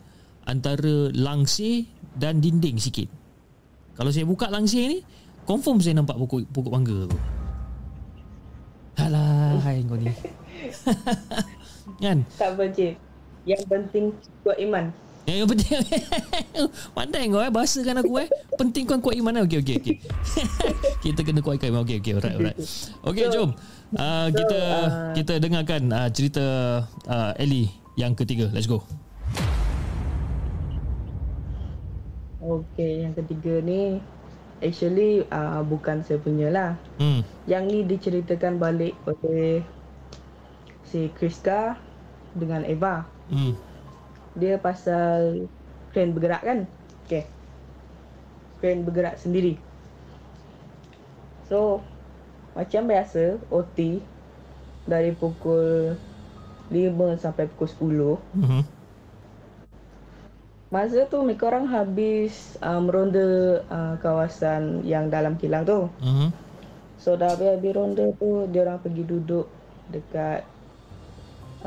[0.49, 1.85] antara langsir
[2.17, 3.07] dan dinding sikit.
[3.95, 4.99] Kalau saya buka langsir ni,
[5.45, 7.19] confirm saya nampak pokok pokok mangga tu.
[8.99, 10.11] Alah, hai kau ni.
[12.03, 12.17] kan?
[12.35, 12.93] Tak apa cip.
[13.47, 14.05] Yang penting
[14.45, 14.93] kuat iman.
[15.29, 15.69] Yang yang penting
[16.97, 17.51] Pandai kau eh.
[17.53, 18.27] Bahasakan aku eh.
[18.57, 19.43] Penting kau kuat iman eh.
[19.45, 19.95] Okey okey okey.
[21.05, 21.85] Kita kena kuatkan iman.
[21.85, 22.11] Okey okey.
[22.17, 22.57] Alright alright.
[23.05, 23.49] Okey So- jom.
[23.91, 26.45] Uh, Kita uh, Kita dengarkan uh, Cerita
[27.05, 28.45] uh, Ellie Yang ketiga.
[28.49, 28.81] Let's go.
[32.41, 34.01] Okey, yang ketiga ni
[34.65, 36.71] actually uh, bukan saya punya lah.
[36.97, 37.21] Hmm.
[37.45, 39.61] Yang ni diceritakan balik oleh
[40.89, 41.77] si Kriska
[42.33, 43.05] dengan Eva.
[43.29, 43.70] Hmm
[44.35, 45.47] Dia pasal
[45.91, 46.59] crane bergerak kan?
[47.05, 47.27] Okey.
[48.63, 49.59] Crane bergerak sendiri.
[51.51, 51.83] So,
[52.55, 53.99] macam biasa OT
[54.87, 55.95] dari pukul
[56.71, 58.61] 5 sampai pukul 10 Mhm.
[60.71, 65.91] Masa tu mereka orang habis uh, meronda uh, kawasan yang dalam kilang tu.
[65.99, 66.31] Mhm.
[66.95, 69.51] So dah habis-habis ronda tu, dia orang pergi duduk
[69.91, 70.47] dekat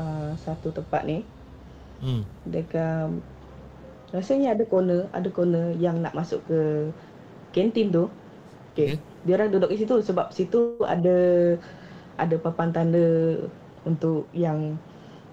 [0.01, 1.21] uh, satu tempat ni.
[2.05, 3.09] Hmm Dekat
[4.13, 6.59] rasanya ada corner, ada corner yang nak masuk ke
[7.51, 8.05] kantin tu.
[8.71, 8.99] Okay.
[9.27, 11.17] Dia orang duduk kat situ sebab situ ada
[12.15, 13.07] ada papan tanda
[13.83, 14.79] untuk yang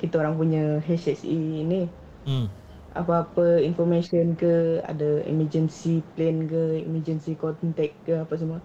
[0.02, 1.86] kita orang punya HSE ni.
[2.26, 2.50] Hmm.
[2.92, 8.58] Apa-apa information ke, ada emergency plan ke, emergency contact ke apa semua.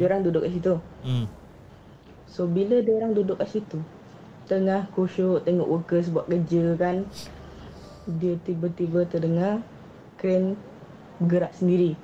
[0.00, 0.74] Dia orang duduk kat situ.
[1.04, 1.26] Hmm.
[2.24, 3.78] So bila dia orang duduk kat situ,
[4.48, 7.04] tengah kusyuk tengok workers buat kerja kan,
[8.06, 9.64] dia tiba-tiba terdengar
[10.20, 10.56] crane
[11.18, 11.96] bergerak sendiri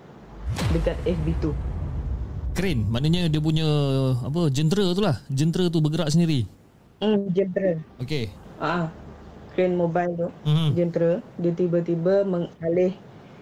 [0.72, 1.52] dekat FB2.
[2.56, 3.66] Crane maknanya dia punya
[4.26, 5.16] apa jentera tu lah.
[5.30, 6.46] Jentera tu bergerak sendiri.
[7.00, 7.78] Hmm, jentera.
[8.02, 8.28] Okey.
[8.60, 8.92] Ah,
[9.54, 10.68] crane mobile tu, Mhm.
[10.76, 12.92] jentera, dia tiba-tiba mengalih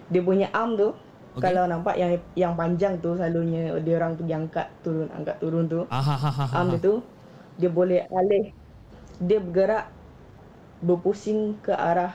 [0.08, 0.94] dia punya arm tu.
[1.36, 1.42] Okey.
[1.42, 5.80] Kalau nampak yang yang panjang tu selalunya dia orang pergi angkat turun angkat turun tu.
[5.88, 6.30] Ah ha ha.
[6.30, 6.44] ha.
[6.60, 6.94] Arm dia tu
[7.58, 8.54] dia boleh alih
[9.18, 9.90] dia bergerak
[10.78, 12.14] berpusing ke arah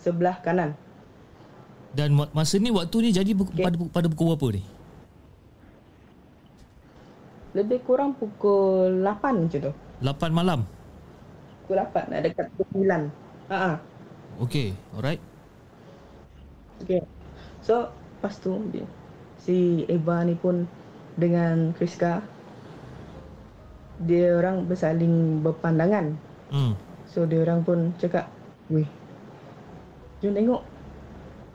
[0.00, 0.72] sebelah kanan.
[1.92, 3.60] Dan ma- masa ni waktu ni jadi Okey.
[3.60, 4.62] pada pada pukul berapa ni?
[7.50, 9.72] Lebih kurang pukul 8 macam tu.
[10.00, 10.60] 8 malam.
[11.66, 13.10] Pukul 8 nak dekat pukul 9.
[13.50, 13.76] Ha ah.
[14.38, 15.20] Okey, alright.
[16.80, 17.02] Okay.
[17.60, 18.86] So, lepas tu dia,
[19.42, 20.64] si Eva ni pun
[21.18, 22.24] dengan Kriska
[24.00, 26.16] dia orang bersaling berpandangan.
[26.48, 26.72] Hmm.
[27.10, 28.32] So dia orang pun cakap,
[28.72, 28.88] "Weh.
[30.20, 30.62] Jom tengok.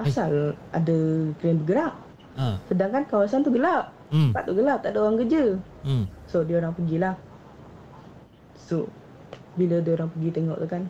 [0.02, 0.98] Asal ada
[1.40, 1.94] crane bergerak.
[2.36, 2.60] Ah.
[2.68, 3.96] Sedangkan kawasan tu gelap.
[4.12, 4.30] Hmm.
[4.30, 5.44] Tempat tu gelap, tak ada orang kerja."
[5.88, 6.06] Hmm.
[6.28, 7.16] So dia orang pergilah.
[8.60, 8.90] So
[9.56, 10.84] bila dia orang pergi tengok tu kan,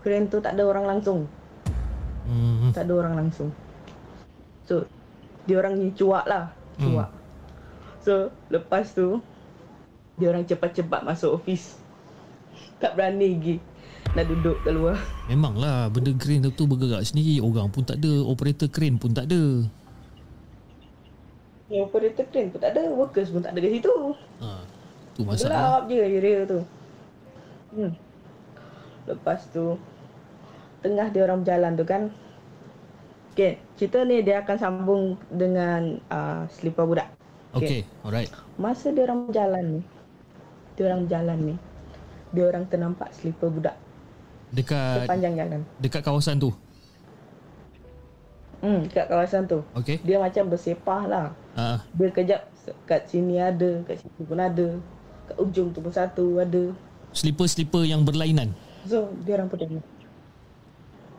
[0.00, 1.26] crane tu tak ada orang langsung.
[2.30, 2.70] Hmm.
[2.70, 3.50] Tak ada orang langsung.
[4.70, 4.86] So,
[5.50, 6.54] dia orang ni cuak lah.
[6.78, 7.10] Cuak.
[8.06, 9.18] So, lepas tu,
[10.14, 11.74] dia orang cepat-cepat masuk office.
[12.78, 13.56] Tak berani lagi
[14.14, 14.98] nak duduk kat luar.
[15.30, 17.38] Memanglah benda crane tu bergerak sendiri.
[17.38, 19.64] Orang pun tak ada, operator crane pun tak ada.
[21.70, 23.94] Yang operator crane pun tak ada, workers pun tak ada kat situ.
[24.42, 24.48] Ha.
[25.14, 25.50] Tu masalah.
[25.54, 26.60] Gelap je area tu.
[27.70, 27.92] Hmm.
[29.06, 29.78] Lepas tu,
[30.82, 32.02] tengah dia orang berjalan tu kan,
[33.30, 37.08] Okay, cerita ni dia akan sambung dengan uh, Slipper Budak.
[37.54, 38.26] Okey, alright.
[38.58, 39.80] Masa dia orang berjalan ni,
[40.74, 41.54] dia orang berjalan ni,
[42.30, 43.76] dia orang ternampak slipper budak
[44.50, 45.60] Dekat sepanjang jalan.
[45.78, 46.50] dekat kawasan tu.
[48.60, 49.64] Hmm, kat kawasan tu.
[49.72, 50.04] Okey.
[50.04, 51.26] Dia macam bersepah lah.
[51.56, 52.40] Ah, Dia kejap
[52.84, 54.76] kat sini ada, kat situ pun ada.
[55.32, 56.72] Kat ujung tu pun satu ada.
[57.10, 58.54] slipper-slipper yang berlainan.
[58.86, 59.80] So, dia orang pun.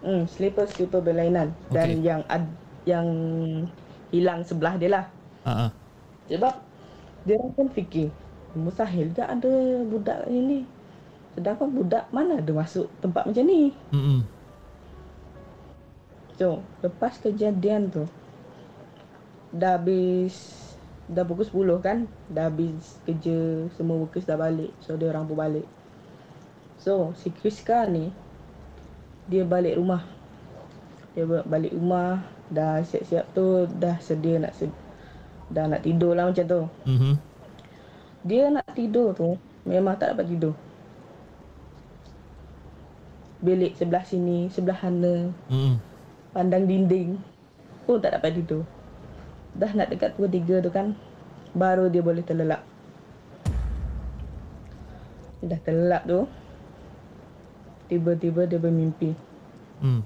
[0.06, 1.52] Hmm, slipper-slipper berlainan.
[1.74, 2.06] Dan Okey.
[2.06, 2.46] yang ad,
[2.86, 3.08] yang
[4.14, 5.06] hilang sebelah dia lah.
[5.42, 5.70] Ah, ah.
[6.30, 6.54] Sebab
[7.26, 8.08] dia orang pun fikir,
[8.54, 9.52] mustahil tak ada
[9.90, 10.64] budak ini.
[11.36, 13.72] Sedangkan budak mana ada masuk tempat macam ni.
[13.92, 14.22] Hmm.
[16.36, 18.10] So, lepas kejadian tu
[19.52, 20.60] dah habis
[21.12, 21.98] dah pukul 10 kan?
[22.32, 24.72] Dah habis kerja, semua workers dah balik.
[24.82, 25.68] So, dia orang pun balik.
[26.82, 28.10] So, si Kriska ni
[29.30, 30.02] dia balik rumah.
[31.14, 34.82] Dia ba- balik rumah, dah siap-siap tu, dah sedia nak sed-
[35.52, 36.62] dah nak tidur lah macam tu.
[36.88, 37.14] Mhm.
[38.26, 40.56] Dia nak tidur tu memang tak dapat tidur.
[43.42, 45.82] Bilik sebelah sini, sebelah sana, Hmm.
[46.30, 47.18] pandang dinding
[47.90, 48.64] pun tak dapat tidur.
[49.58, 50.94] Dah nak dekat pukul 3 tu kan,
[51.58, 52.62] baru dia boleh terlelap.
[55.42, 56.30] Dah terlelap tu,
[57.90, 59.18] tiba-tiba dia bermimpi.
[59.82, 60.06] Hmm.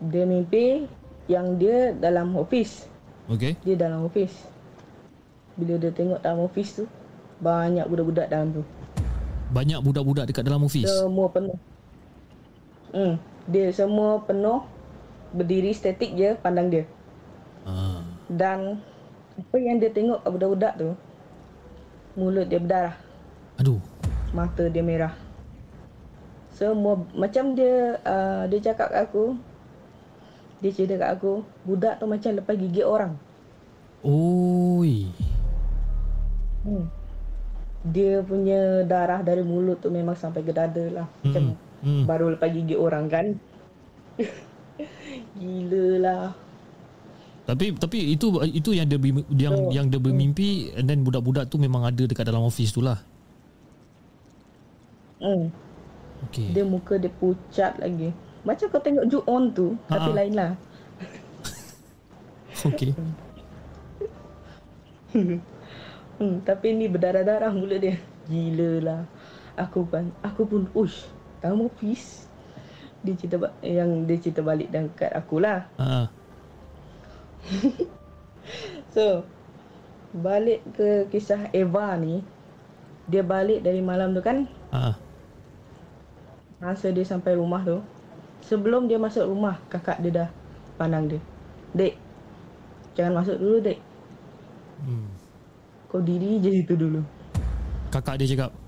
[0.00, 0.88] Dia mimpi
[1.28, 2.88] yang dia dalam office.
[3.28, 3.60] Okey.
[3.62, 4.48] Dia dalam office.
[5.60, 6.84] Bila dia tengok dalam office tu,
[7.44, 8.62] banyak budak-budak dalam tu.
[9.52, 10.88] Banyak budak-budak dekat dalam office.
[10.88, 11.54] Semua penuh.
[12.90, 14.66] Hmm, dia semua penuh
[15.30, 16.84] berdiri statik je pandang dia.
[17.62, 18.02] Ah.
[18.26, 18.82] Dan
[19.38, 20.90] apa yang dia tengok kat budak-budak tu
[22.18, 22.96] mulut dia berdarah,
[23.62, 23.78] Aduh.
[24.34, 25.14] mata dia merah.
[26.50, 29.38] Semua macam dia uh, dia cakap kat aku
[30.60, 33.16] dia cerita kat aku budak tu macam lepas gigit orang.
[34.04, 35.08] Oi.
[36.66, 36.86] Hmm.
[37.80, 41.06] Dia punya darah dari mulut tu memang sampai ke dada lah.
[41.24, 42.04] Macam Hmm.
[42.04, 43.26] baru lepas gigit orang kan.
[45.40, 46.24] Gila lah.
[47.44, 49.00] Tapi tapi itu itu yang dia
[49.34, 49.72] yang Oh.
[49.72, 53.00] yang dia bermimpi and then budak-budak tu memang ada dekat dalam office tu lah.
[55.18, 55.48] Hmm.
[56.28, 56.52] Okey.
[56.52, 58.12] Dia muka dia pucat lagi.
[58.40, 60.16] Macam kau tengok Ju On tu, tapi Ha-ha.
[60.16, 60.52] lain lah.
[62.68, 62.92] Okey.
[66.20, 67.96] Hmm, tapi ni berdarah-darah mulut dia.
[68.28, 69.00] Gila lah.
[69.56, 71.04] Aku kan, aku pun, ush,
[71.40, 72.28] dalam office.
[73.00, 75.66] Dia cerita yang dia cerita balik dekat aku lah.
[75.80, 76.08] Ha.
[78.90, 79.22] So,
[80.10, 82.26] balik ke kisah Eva ni.
[83.06, 84.50] Dia balik dari malam tu kan.
[84.74, 84.98] Ha.
[86.58, 87.78] Masa dia sampai rumah tu.
[88.42, 90.28] Sebelum dia masuk rumah, kakak dia dah
[90.74, 91.20] pandang dia.
[91.70, 91.94] Dek,
[92.98, 93.78] jangan masuk dulu dek.
[94.82, 95.06] Hmm.
[95.86, 97.02] Kau diri je situ dulu.
[97.94, 98.59] Kakak dia cakap.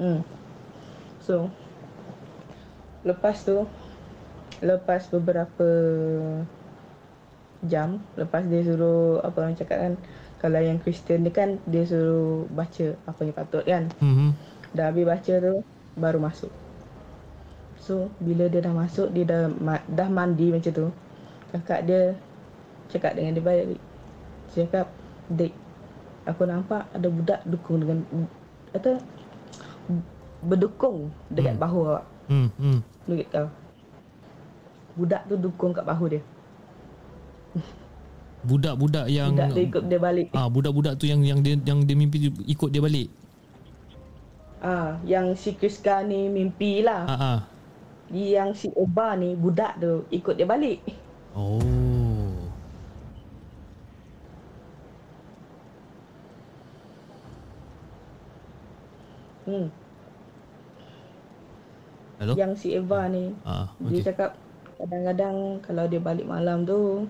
[0.00, 0.24] Hmm.
[1.20, 1.52] So,
[3.04, 3.68] lepas tu,
[4.64, 5.68] lepas beberapa
[7.68, 9.94] jam, lepas dia suruh, apa orang cakap kan,
[10.40, 13.84] kalau yang Kristian ni kan, dia suruh baca apa yang patut kan.
[14.00, 14.32] Hmm.
[14.72, 15.54] Dah habis baca tu,
[16.00, 16.52] baru masuk.
[17.84, 20.88] So, bila dia dah masuk, dia dah ma- dah mandi macam tu.
[21.52, 22.16] Kakak dia
[22.88, 23.80] cakap dengan dia balik.
[24.56, 24.88] Dia cakap,
[25.28, 25.52] Dek,
[26.24, 28.00] aku nampak ada budak dukung dengan,
[28.72, 28.96] atau
[30.40, 31.62] berdukung dekat Hmm.
[31.62, 32.04] bahu awak.
[32.26, 32.48] Hmm.
[32.56, 32.78] Hmm.
[33.06, 33.48] Dekat kau.
[34.96, 36.22] Budak tu dukung kat bahu dia.
[38.40, 40.28] Budak-budak yang Budak tu ikut dia balik.
[40.32, 43.12] ah budak-budak tu yang yang dia yang dia mimpi ikut dia balik.
[44.60, 47.04] Ah, yang si Kriska ni mimpi lah.
[47.04, 47.38] Ha ah.
[48.08, 50.80] Yang si Oba ni budak tu ikut dia balik.
[51.36, 51.60] Oh.
[59.44, 59.66] Hmm.
[62.20, 62.36] Hello?
[62.36, 64.04] Yang si Eva ni Ah, Dia okey.
[64.04, 64.36] cakap
[64.76, 67.04] kadang-kadang kalau dia balik malam tu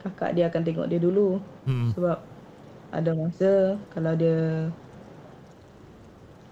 [0.00, 1.90] kakak dia akan tengok dia dulu Hmm.
[1.90, 2.18] sebab
[2.90, 3.52] ada masa
[3.90, 4.70] kalau dia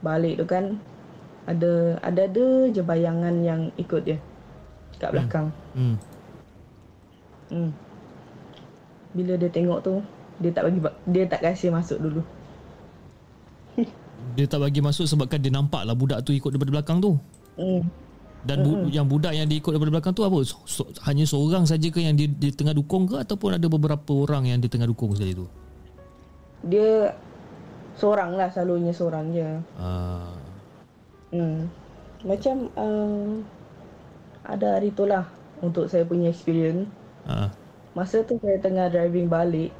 [0.01, 0.75] balik tu kan
[1.47, 4.19] ada ada ada je bayangan yang ikut dia
[4.97, 5.47] kat belakang.
[5.75, 5.97] Hmm.
[7.49, 7.71] Hmm.
[9.13, 9.95] Bila dia tengok tu
[10.39, 12.23] dia tak bagi ba- dia tak kasi masuk dulu.
[14.33, 17.21] Dia tak bagi masuk sebabkan dia nampak lah budak tu ikut daripada belakang tu.
[17.61, 17.85] Hmm.
[18.45, 20.39] Dan bu- yang budak yang diikut daripada belakang tu apa?
[20.45, 24.13] So, so, hanya seorang saja ke yang dia, dia tengah dukung ke ataupun ada beberapa
[24.13, 25.49] orang yang dia tengah dukung sekali tu?
[26.69, 27.17] Dia
[27.97, 29.49] seorang lah selalunya seorang je.
[29.81, 30.37] Ah.
[31.33, 31.73] Hmm.
[32.25, 33.41] Macam uh,
[34.45, 35.25] ada hari tu lah
[35.65, 36.85] untuk saya punya experience.
[37.25, 37.49] Ah.
[37.97, 39.73] Masa tu saya tengah driving balik.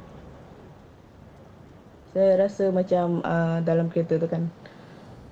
[2.15, 4.47] Saya rasa macam uh, dalam kereta tu kan.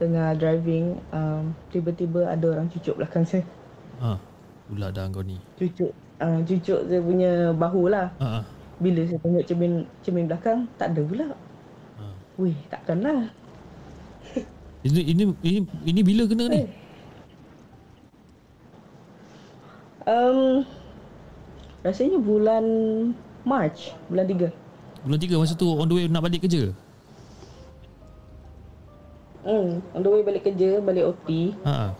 [0.03, 3.47] Tengah driving, um, tiba-tiba ada orang cucuk belakang saya.
[4.03, 4.19] Ah.
[4.67, 5.39] Pula dah kau ni.
[5.55, 8.11] Cucuk, uh, cucuk saya punya bahu lah.
[8.19, 8.43] Ah.
[8.43, 8.43] ah.
[8.83, 11.27] Bila saya tengok cermin cermin belakang, tak ada pula.
[12.03, 12.13] ah.
[12.35, 13.31] Wih, takkanlah.
[14.83, 16.67] Ini ini ini ini bila kena ni?
[20.03, 20.67] Um,
[21.79, 22.65] rasanya bulan
[23.47, 24.62] March, bulan 3.
[25.03, 26.71] Bulan 3 masa tu on the way nak balik kerja.
[29.43, 31.51] Hmm, on the way balik kerja, balik OT.
[31.67, 31.91] Ha.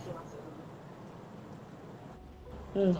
[2.72, 2.96] Hmm.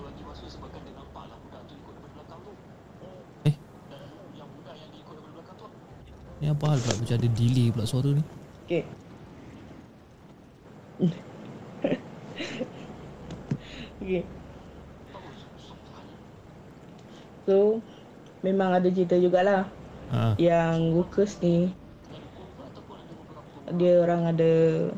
[3.48, 3.56] Eh.
[6.44, 8.20] Ni apa hal pula macam ada delay pula suara ni?
[8.68, 8.84] Okay.
[14.04, 14.22] okay.
[17.48, 17.80] So,
[18.44, 19.83] memang ada cerita jugalah.
[20.14, 20.38] Ha.
[20.38, 21.74] Yang workers ni,
[23.74, 24.52] dia orang ada,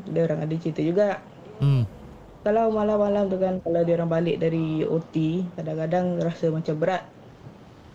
[0.05, 1.09] dia orang ada cerita juga.
[1.57, 1.89] Hmm.
[2.45, 7.03] Kalau malam-malam tu kan, kalau dia orang balik dari OT, kadang-kadang rasa macam berat.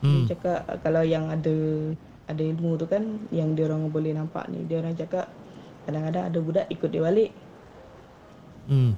[0.02, 0.26] Hmm.
[0.26, 1.54] Dia cakap kalau yang ada
[2.26, 5.28] ada ilmu tu kan yang dia orang boleh nampak ni dia orang cakap
[5.84, 7.30] kadang-kadang ada budak ikut dia balik.
[8.66, 8.92] Hmm.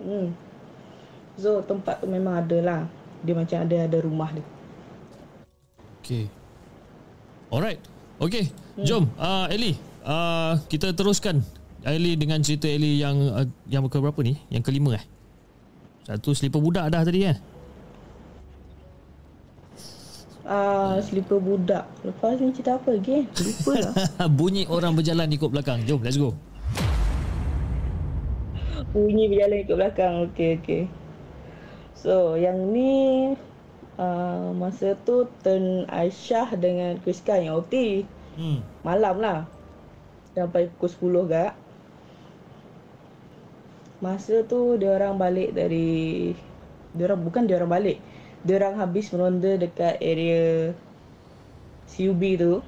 [0.00, 0.32] Hmm.
[1.36, 2.80] So tempat tu memang ada lah.
[3.24, 4.44] Dia macam ada ada rumah dia.
[6.00, 6.24] Okay.
[7.52, 7.80] Alright.
[8.20, 8.48] Okay.
[8.80, 9.08] Jom.
[9.20, 9.76] Uh, Ellie.
[10.02, 11.44] Uh, kita teruskan.
[11.80, 14.36] Ellie dengan cerita Ellie yang uh, yang ke berapa ni?
[14.52, 15.04] Yang kelima eh?
[16.04, 17.36] Satu selipar budak dah tadi kan?
[20.50, 21.86] Ah, slipper budak.
[22.02, 23.22] Lepas ni cerita apa lagi?
[23.38, 23.94] Lupa lah.
[24.40, 25.86] Bunyi orang berjalan ikut belakang.
[25.86, 26.34] Jom, let's go.
[28.90, 30.12] Bunyi berjalan ikut belakang.
[30.26, 30.82] Okey, okey.
[31.94, 33.30] So, yang ni
[34.00, 38.08] uh, masa tu turn Aisyah dengan Kriska yang OT.
[38.40, 38.64] Hmm.
[38.80, 39.38] Malam lah.
[40.32, 41.52] Sampai pukul 10 gak.
[44.00, 46.32] Masa tu dia orang balik dari
[46.96, 47.98] dia orang bukan dia orang balik.
[48.40, 50.72] Dia orang habis meronda dekat area
[51.92, 52.64] CUB tu.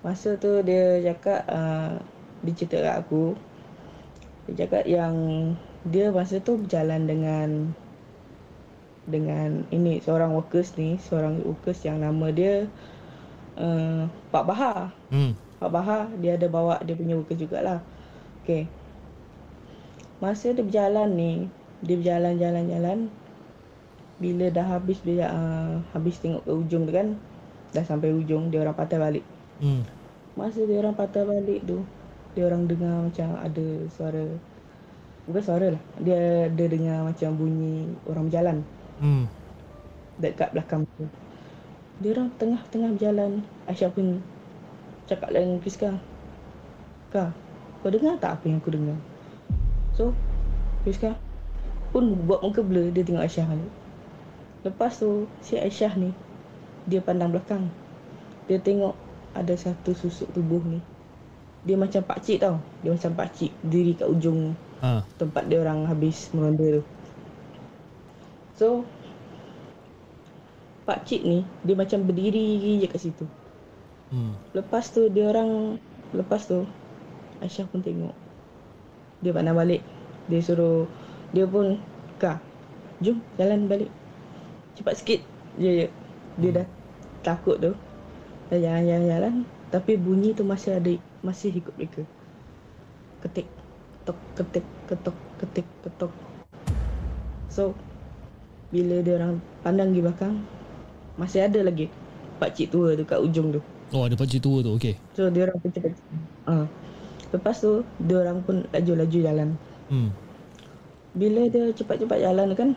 [0.00, 2.00] Masa tu dia cakap uh,
[2.40, 3.36] dia cerita kat aku.
[4.48, 5.16] Dia cakap yang
[5.84, 7.48] dia masa tu berjalan dengan
[9.04, 12.66] dengan ini seorang workers ni, seorang workers yang nama dia
[13.56, 14.92] uh, Pak Bahar.
[15.12, 15.32] Hmm.
[15.60, 17.80] Pak Bahar dia ada bawa dia punya worker jugalah.
[18.44, 18.68] Okey.
[20.22, 21.32] Masa dia berjalan ni,
[21.84, 23.10] dia berjalan-jalan-jalan.
[24.14, 27.18] bila dah habis dia uh, habis tengok ke ujung tu kan
[27.74, 29.26] dah sampai ujung dia orang patah balik
[29.62, 29.86] Hmm.
[30.34, 31.86] masa dia orang patah balik tu
[32.34, 34.26] dia orang dengar macam ada suara
[35.26, 38.56] bukan suara lah dia dia dengar macam bunyi orang berjalan
[39.02, 39.26] Hmm.
[40.18, 41.06] dekat belakang tu.
[41.98, 43.42] Dia orang tengah-tengah berjalan.
[43.66, 44.22] Aisyah pun
[45.06, 45.98] cakap dengan Priska.
[47.10, 47.30] Kak
[47.84, 48.96] kau dengar tak apa yang aku dengar?
[49.92, 50.16] So
[50.82, 51.20] Priska
[51.92, 52.90] pun buat muka blur.
[52.90, 53.72] Dia tengok Aisyah balik.
[54.64, 56.10] Lepas tu si Aisyah ni
[56.88, 57.68] dia pandang belakang.
[58.48, 58.96] Dia tengok
[59.34, 60.80] ada satu susuk tubuh ni.
[61.64, 62.60] Dia macam pakcik tau.
[62.80, 65.00] Dia macam pakcik diri kat ujung Ha.
[65.16, 66.84] tempat dia orang habis meronda tu.
[68.54, 68.86] So
[70.84, 73.24] Pak Cik ni dia macam berdiri je kat situ.
[74.12, 74.36] Hmm.
[74.54, 75.80] Lepas tu dia orang
[76.14, 76.68] lepas tu
[77.42, 78.14] Aisyah pun tengok.
[79.24, 79.82] Dia pandang balik.
[80.30, 80.86] Dia suruh
[81.34, 81.82] dia pun
[82.22, 82.38] Kak,
[83.02, 83.90] jom jalan balik.
[84.78, 85.20] Cepat sikit.
[85.58, 85.86] Je je.
[86.38, 86.66] Dia dah
[87.26, 87.72] takut tu.
[88.52, 90.94] Dah jalan-jalan tapi bunyi tu masih ada
[91.26, 92.06] masih ikut mereka.
[93.26, 93.50] Ketik
[94.04, 96.12] ketok ketik ketok ketik ketok.
[97.48, 97.74] So
[98.72, 100.40] bila dia orang pandang di belakang
[101.14, 101.90] masih ada lagi
[102.38, 103.60] pak cik tua tu kat ujung tu.
[103.94, 104.98] Oh ada pakcik tua tu okey.
[105.14, 105.92] So dia orang pun cepat.
[106.50, 106.66] Uh.
[107.30, 109.48] Lepas tu dia orang pun laju-laju jalan.
[109.90, 110.10] Hmm.
[111.14, 112.68] Bila dia cepat-cepat jalan kan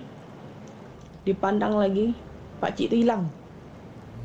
[1.26, 2.14] dipandang lagi
[2.62, 3.26] pak cik tu hilang.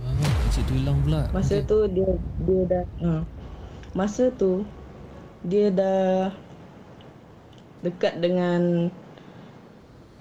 [0.04, 0.12] Ah,
[0.44, 1.32] pakcik tu hilang pula.
[1.32, 1.68] Masa Okey.
[1.68, 2.10] tu dia
[2.44, 3.22] dia dah uh.
[3.96, 4.68] masa tu
[5.48, 6.30] dia dah
[7.82, 8.92] dekat dengan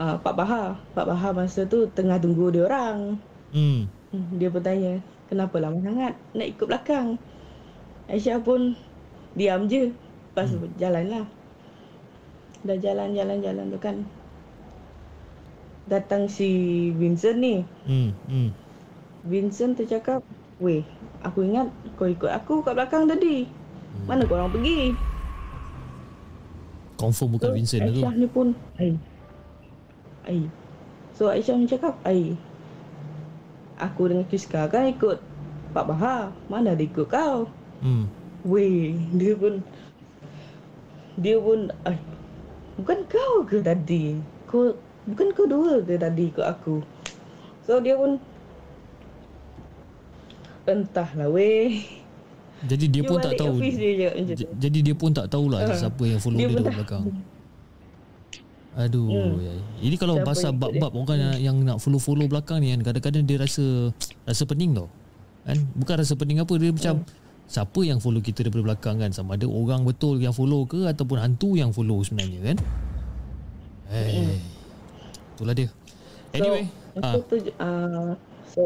[0.01, 0.81] uh, Pak Bahar.
[0.97, 3.21] Pak Bahar masa tu tengah tunggu dia orang.
[3.53, 3.85] Hmm.
[4.11, 4.99] Hmm, Dia pun tanya,
[5.29, 7.07] kenapa lama sangat nak ikut belakang?
[8.09, 8.75] Aisyah pun
[9.37, 9.93] diam je.
[10.31, 11.25] Lepas tu jalan lah.
[12.65, 13.97] Dah jalan-jalan-jalan tu kan.
[15.87, 16.49] Datang si
[16.95, 17.55] Vincent ni.
[17.87, 18.11] Hmm.
[18.27, 18.49] Hmm.
[19.27, 20.25] Vincent tu cakap,
[20.61, 20.81] Weh,
[21.21, 23.45] aku ingat kau ikut aku kat belakang tadi.
[24.07, 24.95] Mana kau orang pergi?
[26.95, 28.01] Confirm bukan So, Vincent tu.
[28.01, 28.47] Aisyah ni pun,
[28.77, 28.93] ai.
[30.23, 30.45] Ai.
[31.13, 32.33] So Aisyah ni cakap, ai.
[33.77, 35.17] Aku dengan Kiska kan ikut
[35.71, 36.29] Pak Bahar.
[36.45, 37.49] Mana dia ikut kau?
[37.81, 38.05] Hmm.
[38.41, 39.61] Weh, dia pun
[41.15, 41.97] dia pun ay,
[42.75, 44.17] bukan kau ke tadi?
[44.45, 44.73] Kau
[45.05, 46.81] bukan kau dua ke tadi ikut aku?
[47.61, 48.17] So dia pun
[50.65, 51.81] entahlah weh.
[52.61, 53.57] Jadi dia pun tak tahu.
[53.57, 55.73] dia je Jadi dia pun tak tahulah Ah.
[55.73, 57.03] siapa yang follow Dia dia, pun tak- belakang.
[58.71, 59.03] Aduh.
[59.11, 59.35] Hmm.
[59.43, 59.53] ya.
[59.83, 63.37] Ini kalau Siapa pasal bab-bab orang yang, yang nak follow-follow belakang ni kan kadang-kadang dia
[63.39, 63.91] rasa
[64.29, 64.87] rasa pening tau.
[65.43, 65.57] Kan?
[65.75, 67.07] Bukan rasa pening apa dia macam Hmm.
[67.51, 71.19] siapa yang follow kita daripada belakang kan sama ada orang betul yang follow ke ataupun
[71.19, 72.57] hantu yang follow sebenarnya kan.
[73.91, 74.39] Eh.
[75.35, 75.67] Itulah dia.
[76.31, 76.63] Anyway,
[76.95, 78.11] so, ah, aku tu uh,
[78.47, 78.61] so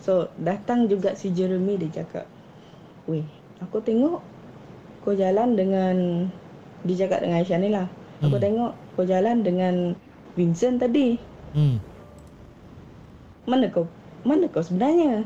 [0.00, 2.24] so datang juga si Jeremy dia cakap,
[3.04, 3.20] "Weh,
[3.60, 4.24] aku tengok
[5.04, 5.96] kau jalan dengan
[6.80, 7.84] dia cakap dengan Aisyah ni lah.
[8.24, 8.44] Aku Hmm.
[8.44, 9.96] tengok kau jalan dengan
[10.36, 11.16] Vincent tadi.
[11.56, 11.76] hmm.
[13.48, 13.88] Mana kau
[14.28, 15.24] mana kau sebenarnya?"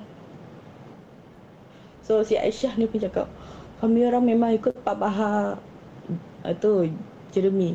[2.07, 3.27] So si Aisyah ni pun cakap,
[3.83, 5.59] "Kami orang memang ikut Pak Bahar."
[6.45, 6.87] Itu
[7.35, 7.75] Jeremy.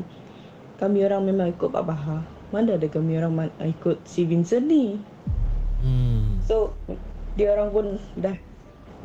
[0.80, 2.24] Kami orang memang ikut Pak Bahar.
[2.54, 4.96] Mana ada kami orang man- ikut si Vincent ni?
[5.84, 6.40] Hmm.
[6.46, 6.72] So
[7.34, 7.86] dia orang pun
[8.16, 8.38] dah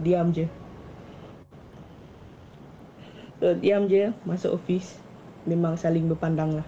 [0.02, 0.46] diam je.
[3.42, 4.98] So diam je masuk office
[5.46, 6.68] memang saling berpandang lah.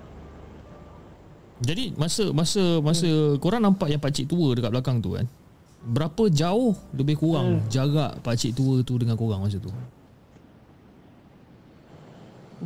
[1.58, 3.42] Jadi masa masa masa hmm.
[3.42, 5.26] korang nampak yang pak cik tua dekat belakang tu kan.
[5.88, 7.70] Berapa jauh lebih kurang hmm.
[7.74, 9.74] jarak pak cik tua tu dengan korang masa tu?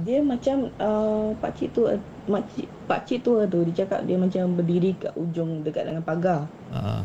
[0.04, 1.96] Dia macam uh, pak cik tua
[2.28, 6.52] makcik pak cik tua tu dia cakap dia macam berdiri kat ujung dekat dengan pagar.
[6.76, 7.04] Ha.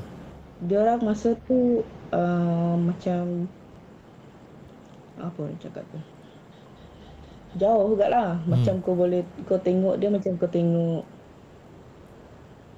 [0.66, 3.47] Dia orang masa tu uh, macam
[5.22, 5.99] apa orang cakap tu?
[7.62, 8.30] Jauh juga lah.
[8.43, 11.15] Macam kau boleh kau tengok dia macam kau tengok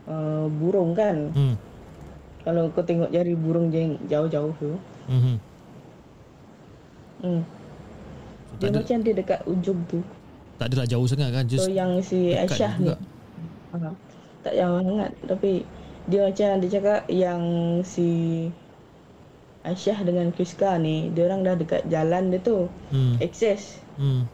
[0.08, 1.30] uh, burung kan.
[1.36, 1.54] Hmm.
[2.42, 4.72] Kalau kau tengok jari burung yang jauh-jauh tu.
[5.12, 5.36] Mhm.
[7.18, 7.42] Hmm.
[8.58, 10.00] So, Dia ada macam dia dekat ujung tu.
[10.58, 12.90] tak adalah jauh sangat kan just So yang si Aisyah ni.
[12.90, 13.94] Ha,
[14.42, 15.52] tak jauh sangat tapi
[16.10, 17.42] dia macam dia cakap yang
[17.86, 18.08] si
[19.62, 22.66] Aisyah dengan Kriska ni dia orang dah dekat jalan dia tu.
[22.90, 23.14] Hmm.
[23.22, 23.78] Access.
[23.94, 24.26] Hmm.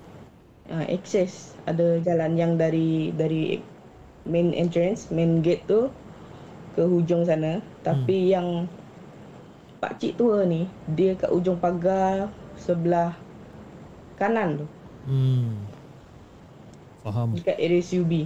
[0.72, 3.60] Ha, access ada jalan yang dari dari
[4.24, 5.88] main entrance, main gate tu
[6.74, 7.60] ke hujung sana.
[7.84, 8.68] Tapi yang
[9.84, 10.64] pak cik tua ni
[10.96, 13.12] dia kat ujung pagar sebelah
[14.16, 14.66] kanan tu
[15.04, 15.68] Hmm.
[17.04, 17.36] Faham.
[17.36, 18.24] dekat area SUB.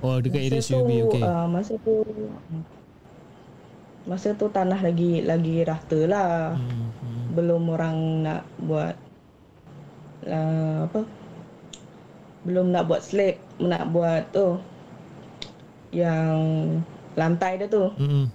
[0.00, 1.20] Oh dekat area Masa SUV okey.
[1.20, 1.94] Uh, masa tu
[4.08, 6.56] masa tu tanah lagi lagi rata lah.
[6.56, 7.24] Hmm, hmm.
[7.36, 8.96] Belum orang nak buat
[10.24, 11.04] uh, apa?
[12.48, 14.56] Belum nak buat slab, nak buat tu
[15.94, 16.36] yang
[17.14, 17.90] lantai dia tu.
[17.96, 18.26] Hmm.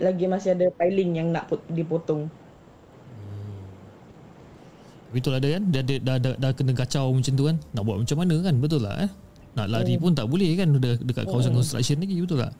[0.00, 2.28] Lagi masih ada piling yang nak dipotong.
[5.12, 7.84] Tapi itulah dia kan dah, dah, dah, dah, dah kena kacau macam tu kan Nak
[7.84, 9.10] buat macam mana kan Betul tak eh
[9.60, 12.52] Nak lari pun tak boleh kan Dah dekat kawasan construction lagi Betul tak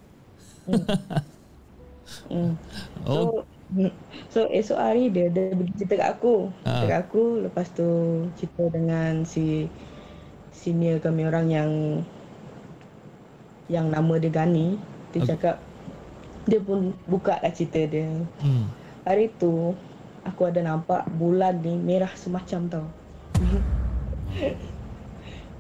[2.28, 2.52] Hmm.
[3.08, 3.88] Oh So,
[4.28, 6.52] so esok hari dia dia pergi cerita kat aku.
[6.60, 6.84] Ah.
[6.84, 7.88] Cerita kat aku lepas tu
[8.36, 9.64] cerita dengan si
[10.52, 11.70] senior kami orang yang
[13.72, 14.76] yang nama dia Gani.
[15.16, 15.28] Dia Ok.
[15.32, 15.56] cakap
[16.44, 18.12] dia pun buka lah cerita dia.
[18.44, 18.64] hmm.
[19.08, 19.72] Hari tu
[20.22, 22.86] aku ada nampak bulan ni merah semacam tau.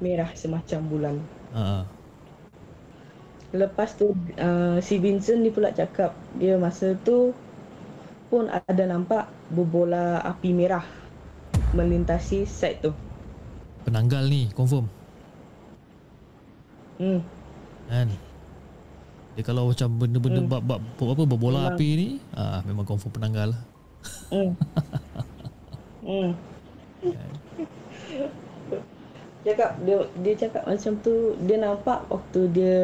[0.04, 1.16] merah semacam bulan.
[1.56, 1.88] ha.
[3.52, 7.36] Lepas tu uh, si Vincent ni pula cakap dia masa tu
[8.32, 10.84] pun ada nampak berbola api merah
[11.76, 12.92] melintasi site tu.
[13.84, 14.88] Penanggal ni Confirm
[16.96, 17.20] Hmm.
[17.92, 18.08] Kan
[19.32, 20.50] dia kalau macam benda-benda Hmm.
[20.52, 21.76] bab, bab, bab apa berbola Memang.
[21.76, 23.62] api ni ah memang confirm penanggal lah.
[24.28, 24.52] Hmm.
[26.08, 26.30] hmm.
[29.42, 32.80] cakap dia dia cakap macam tu dia nampak waktu dia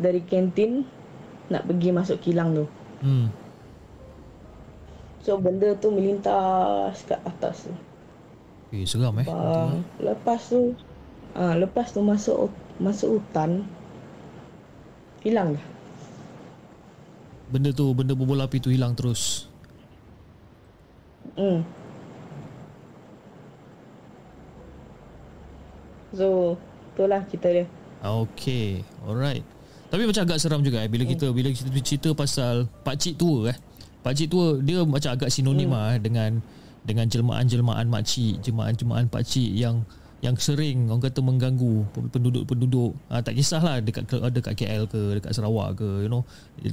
[0.00, 0.88] dari kantin
[1.52, 2.64] nak pergi masuk kilang tu.
[3.04, 3.28] hmm.
[5.24, 7.72] So benda tu melintas kat atas tu.
[8.72, 9.28] Eh seram eh
[10.00, 10.72] lepas tu
[11.36, 12.48] uh, lepas tu masuk
[12.80, 13.68] masuk hutan
[15.24, 15.64] hilang dah.
[17.50, 19.48] Benda tu Benda berbola api tu hilang terus
[21.34, 21.66] Hmm.
[26.14, 26.54] So,
[26.94, 27.66] itulah cerita dia.
[28.04, 29.42] Okay Alright
[29.90, 33.56] Tapi macam agak seram juga eh Bila kita Bila kita cerita pasal Pakcik tua eh
[34.04, 36.38] Pakcik tua Dia macam agak sinonim lah eh, Dengan
[36.84, 39.82] Dengan jelmaan-jelmaan makcik Jelmaan-jelmaan pakcik yang
[40.24, 42.96] yang sering orang kata mengganggu penduduk-penduduk.
[43.12, 46.24] Ha, tak kisahlah dekat dekat KL ke dekat Sarawak ke you know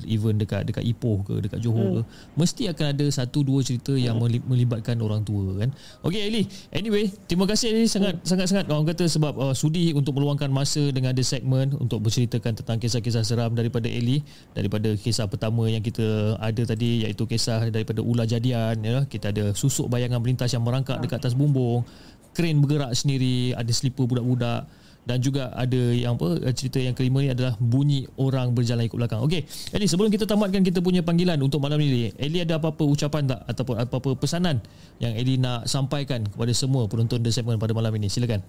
[0.07, 2.01] even dekat dekat Ipoh ke dekat Johor ke.
[2.39, 5.75] Mesti akan ada satu dua cerita yang meli- melibatkan orang tua kan?
[6.07, 10.15] Okey Eli anyway terima kasih Eli sangat sangat sangat orang kata sebab uh, sudi untuk
[10.15, 14.23] meluangkan masa dengan ada segmen untuk berceritakan tentang kisah-kisah seram daripada Eli
[14.55, 19.03] daripada kisah pertama yang kita ada tadi iaitu kisah daripada ular jadian ya.
[19.11, 21.83] Kita ada susuk bayangan melintas yang merangkak dekat atas bumbung
[22.31, 24.67] kren bergerak sendiri ada slipper budak-budak
[25.01, 28.97] dan juga ada yang apa eh, cerita yang kelima ni adalah bunyi orang berjalan ikut
[28.97, 29.21] belakang.
[29.25, 33.25] Okey, Eli sebelum kita tamatkan kita punya panggilan untuk malam ni, Eli ada apa-apa ucapan
[33.25, 34.61] tak ataupun apa-apa pesanan
[35.01, 38.13] yang Eli nak sampaikan kepada semua penonton The Segment pada malam ini?
[38.13, 38.45] Silakan.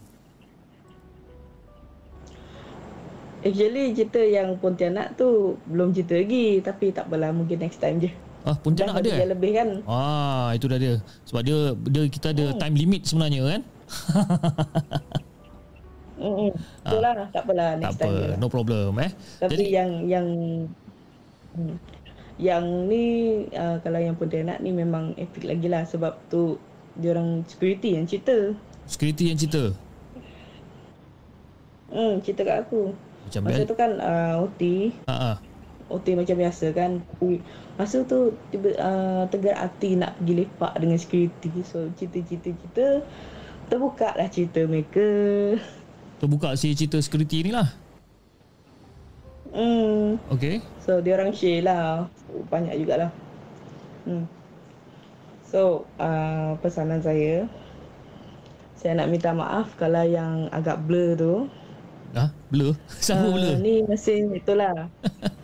[3.43, 8.13] Actually cerita yang Pontianak tu belum cerita lagi tapi tak apalah mungkin next time je.
[8.47, 9.31] Ah, Pontianak Dah ada eh?
[9.35, 9.69] lebih kan.
[9.89, 11.01] Ah, itu dah dia.
[11.27, 11.59] Sebab dia
[11.91, 13.63] dia kita ada time limit sebenarnya kan?
[16.23, 16.55] Hmm.
[16.87, 18.23] Itulah tak apalah tak next time je.
[18.23, 18.39] apa, Lah.
[18.39, 19.11] no problem eh.
[19.43, 20.27] Tapi Jadi yang yang
[21.57, 21.77] hmm,
[22.39, 23.05] yang ni
[23.51, 26.63] uh, kalau yang Pontianak ni memang epic lagi lah sebab tu
[26.95, 28.55] dia orang security yang cerita.
[28.85, 29.75] security yang cerita
[31.91, 32.95] Hmm, cerita kat aku.
[33.23, 33.69] macam Masa biasa.
[33.69, 34.63] tu kan uh, OT,
[35.05, 35.37] Ha ah.
[35.89, 37.05] OT macam biasa kan.
[37.75, 41.53] Masa tu tiba uh, tegar hati nak pergi lepak dengan security.
[41.67, 43.05] So cerita-cerita-cerita
[43.73, 45.09] terbuka lah cerita mereka.
[46.21, 47.73] Terbuka si cerita security ni lah.
[49.53, 50.61] Hmm, Okey.
[50.77, 52.05] so dia orang share lah.
[52.53, 53.09] Banyak jugalah.
[54.05, 54.29] Hmm.
[55.49, 57.49] So, uh, pesanan saya
[58.77, 61.35] saya nak minta maaf kalau yang agak blur tu.
[62.13, 62.77] Ah, blur.
[63.05, 63.57] Siapa Ah, blur?
[63.61, 64.89] Ni masih itulah.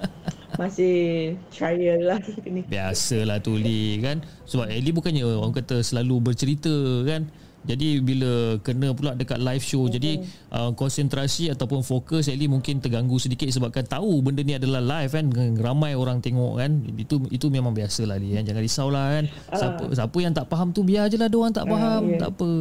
[0.60, 2.66] masih trial lah ni.
[2.66, 6.74] Biasalah tu Lee kan Sebab Ellie bukannya orang kata selalu bercerita
[7.06, 7.30] kan
[7.66, 9.96] jadi bila kena pula dekat live show mm-hmm.
[9.98, 10.12] jadi
[10.54, 15.26] uh, konsentrasi ataupun fokus Ellie mungkin terganggu sedikit sebabkan tahu benda ni adalah live kan
[15.58, 20.16] ramai orang tengok kan itu itu memang biasalah Lee kan jangan risaulah kan siapa siapa
[20.22, 22.18] yang tak faham tu biar je lah dia orang tak faham ya.
[22.22, 22.52] tak apa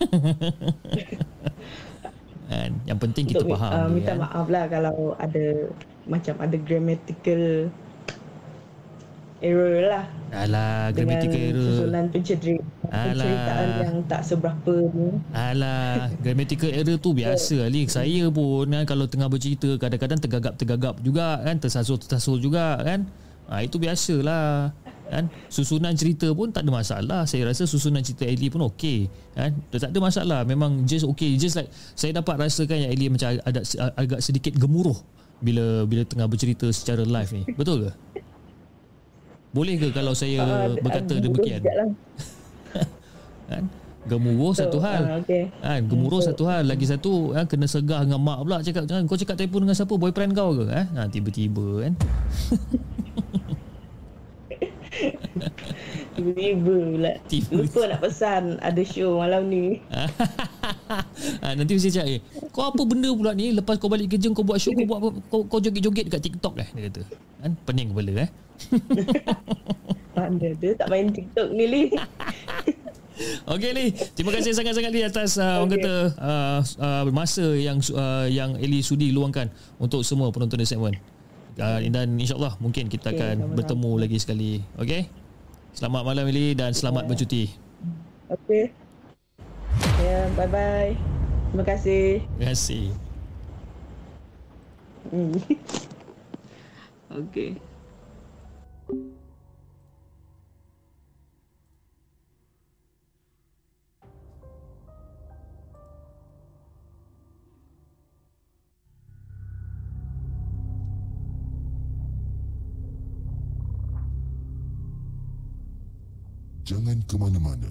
[2.50, 4.18] kan yang penting kita Untuk, faham uh, minta kan?
[4.26, 5.44] maaf lah kalau ada
[6.10, 7.70] macam ada grammatical
[9.40, 13.02] error lah Alah dengan grammatical error susunan penceri- Alah.
[13.10, 15.08] penceritaan yang tak seberapa ni.
[15.30, 17.86] Alah, grammatical error tu biasa Ali.
[17.86, 23.06] Saya pun kan kalau tengah bercerita kadang-kadang tergagap-tergagap juga kan, tersasul-tersasul juga kan.
[23.50, 24.70] Ha, itu biasalah.
[25.10, 25.26] Kan?
[25.50, 27.26] Susunan cerita pun tak ada masalah.
[27.26, 29.10] Saya rasa susunan cerita Ellie pun okey.
[29.34, 29.58] Kan?
[29.68, 30.40] Tak ada masalah.
[30.46, 31.34] Memang just okey.
[31.34, 31.66] Just like
[31.98, 33.60] saya dapat rasakan yang Ellie macam ada
[33.98, 34.94] agak sedikit gemuruh
[35.42, 37.42] bila bila tengah bercerita secara live ni.
[37.58, 37.90] Betul ke?
[39.50, 41.60] Boleh ke kalau saya Ah, berkata ah, demikian?
[41.62, 41.90] lah.
[43.50, 43.64] Kan?
[44.00, 45.02] Gemuruh satu So, hal.
[45.04, 45.50] ah, okay.
[45.60, 46.64] Kan, gemuruh satu hal.
[46.64, 49.92] Lagi satu kan, kena segah dengan mak pula cakap jangan kau cakap telefon dengan siapa?
[49.92, 50.64] Boyfriend kau ke?
[50.70, 50.86] Eh?
[50.96, 51.92] Ha, tiba-tiba kan.
[56.10, 57.12] Tiba-tiba pula.
[57.26, 57.50] Tiba.
[57.54, 59.78] Lupa nak pesan ada show malam ni.
[59.92, 60.06] ha,
[61.58, 62.20] nanti mesti cakap eh,
[62.50, 65.40] kau apa benda pula ni lepas kau balik kerja kau buat show kau buat kau,
[65.46, 67.02] kau joget-joget dekat TikTok eh dia kata.
[67.40, 68.30] Kan pening kepala eh.
[70.16, 71.82] Mana dia tak main TikTok ni Li.
[73.52, 73.86] Okey Li,
[74.16, 75.82] terima kasih sangat-sangat Li atas uh, orang Okey.
[75.84, 80.96] kata uh, uh, masa yang uh, yang Eli sudi luangkan untuk semua penonton di segmen.
[81.60, 83.56] Uh, dan insyaallah mungkin kita Okey, akan sama-sama.
[83.60, 84.52] bertemu lagi sekali.
[84.80, 85.02] Okey.
[85.76, 87.46] Selamat malam Eli dan selamat bercuti.
[88.30, 88.70] Okay.
[90.00, 90.94] Ya, bye-bye.
[91.50, 92.22] Terima kasih.
[92.24, 92.84] Terima kasih.
[95.10, 95.34] Hmm.
[97.26, 97.69] okay.
[116.70, 117.66] Jangan ke mana-mana.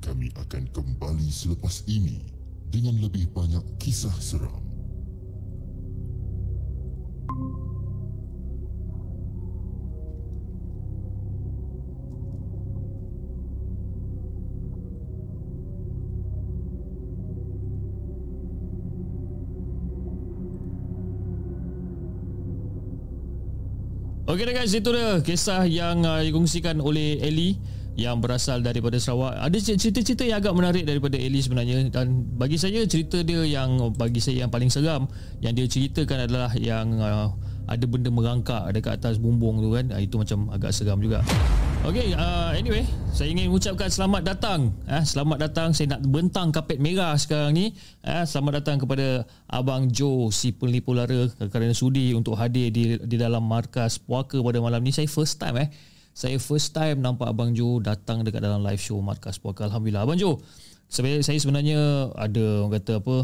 [0.00, 2.24] Kami akan kembali selepas ini
[2.72, 4.64] dengan lebih banyak kisah seram.
[24.24, 29.40] Okey guys, itu dia kisah yang uh, dikongsikan oleh Eli yang berasal daripada Sarawak.
[29.40, 34.20] Ada cerita-cerita yang agak menarik daripada Eli sebenarnya dan bagi saya cerita dia yang bagi
[34.20, 35.08] saya yang paling seram
[35.40, 37.32] yang dia ceritakan adalah yang uh,
[37.66, 39.88] ada benda merangkak dekat atas bumbung tu kan.
[39.90, 41.24] Uh, itu macam agak seram juga.
[41.86, 42.82] Okey, uh, anyway,
[43.14, 44.74] saya ingin mengucapkan selamat datang.
[44.90, 45.68] Eh, selamat datang.
[45.70, 47.78] Saya nak bentang kapet merah sekarang ni.
[48.02, 53.16] Eh, selamat datang kepada Abang Joe si pelipu lara kerana sudi untuk hadir di di
[53.16, 54.90] dalam markas puaka pada malam ni.
[54.90, 55.68] Saya first time eh.
[56.16, 59.68] Saya first time nampak Abang Joe datang dekat dalam live show markas puaka.
[59.68, 60.08] Alhamdulillah.
[60.08, 60.40] Abang Joe,
[60.88, 63.16] sebenarnya saya sebenarnya ada orang kata apa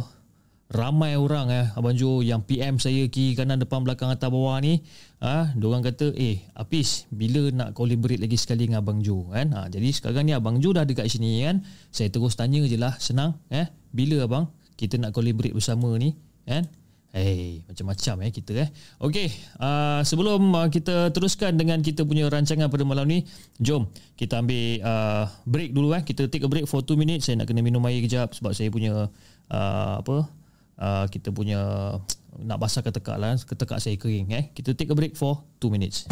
[0.72, 4.80] ramai orang eh Abang Jo yang PM saya kiri kanan depan belakang atas bawah ni
[5.20, 9.52] ah ha, orang kata eh Apis bila nak collaborate lagi sekali dengan Abang Jo kan?
[9.52, 11.60] Ha, jadi sekarang ni Abang Jo dah dekat sini kan?
[11.92, 14.48] Saya terus tanya je lah senang eh bila abang
[14.80, 16.16] kita nak collaborate bersama ni?
[16.42, 16.66] kan
[17.12, 18.68] Hey, macam-macam eh kita eh.
[18.96, 19.28] Okey,
[19.60, 23.28] uh, sebelum uh, kita teruskan dengan kita punya rancangan pada malam ni,
[23.60, 23.84] jom
[24.16, 26.00] kita ambil uh, break dulu eh.
[26.08, 27.28] Kita take a break for 2 minutes.
[27.28, 29.12] Saya nak kena minum air kejap sebab saya punya
[29.52, 30.24] uh, apa?
[30.80, 31.60] Uh, kita punya
[32.40, 36.08] nak basah ketekak lah ketekak saya kering eh kita take a break for 2 minutes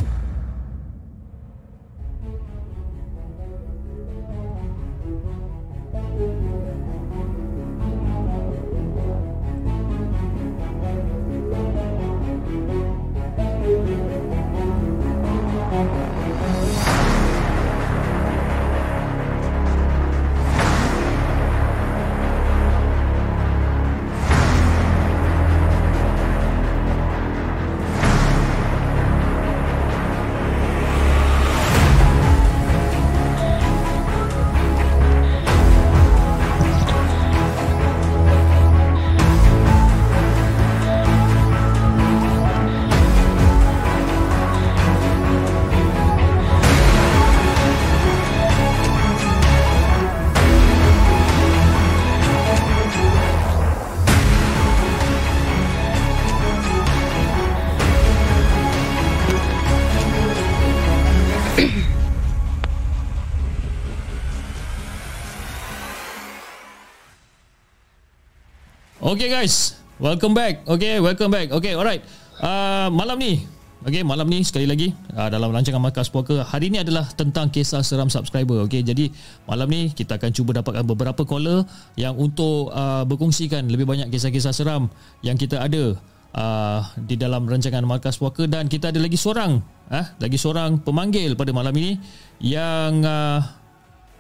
[69.11, 70.63] Okay guys, welcome back.
[70.71, 71.51] Okay, welcome back.
[71.51, 71.99] Okay, alright.
[72.39, 73.43] Uh, malam ni,
[73.83, 77.83] okay, malam ni sekali lagi uh, dalam rancangan Markas Puaka hari ni adalah tentang kisah
[77.83, 78.63] seram subscriber.
[78.71, 79.11] Okay, jadi
[79.51, 81.67] malam ni kita akan cuba dapatkan beberapa caller
[81.99, 84.87] yang untuk uh, berkongsikan lebih banyak kisah-kisah seram
[85.27, 85.99] yang kita ada
[86.31, 89.59] uh, di dalam rancangan Markas Puaka dan kita ada lagi seorang,
[89.91, 91.99] ah, lagi seorang pemanggil pada malam ini
[92.39, 93.43] yang uh,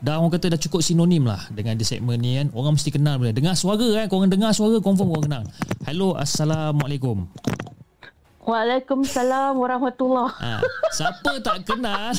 [0.01, 2.48] Dah orang kata dah cukup sinonim lah dengan di segmen ni kan.
[2.57, 3.36] Orang mesti kenal boleh.
[3.36, 4.09] Dengar suara kan.
[4.09, 5.42] Korang dengar suara confirm orang kenal.
[5.84, 7.28] Hello, Assalamualaikum.
[8.40, 10.64] Waalaikumsalam warahmatullahi Ha,
[10.96, 12.16] siapa tak kenal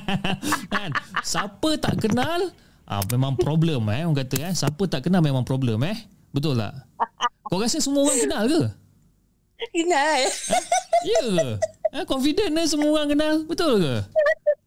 [0.74, 0.90] kan?
[1.20, 2.48] Siapa tak kenal
[2.88, 5.94] ah, Memang problem eh Orang kata eh Siapa tak kenal memang problem eh
[6.32, 6.74] Betul tak?
[7.44, 8.62] Kau rasa semua orang kenal ke?
[9.76, 10.18] Kenal
[11.06, 11.48] Ya ke?
[11.92, 13.94] Eh, confident eh semua orang kenal Betul ke?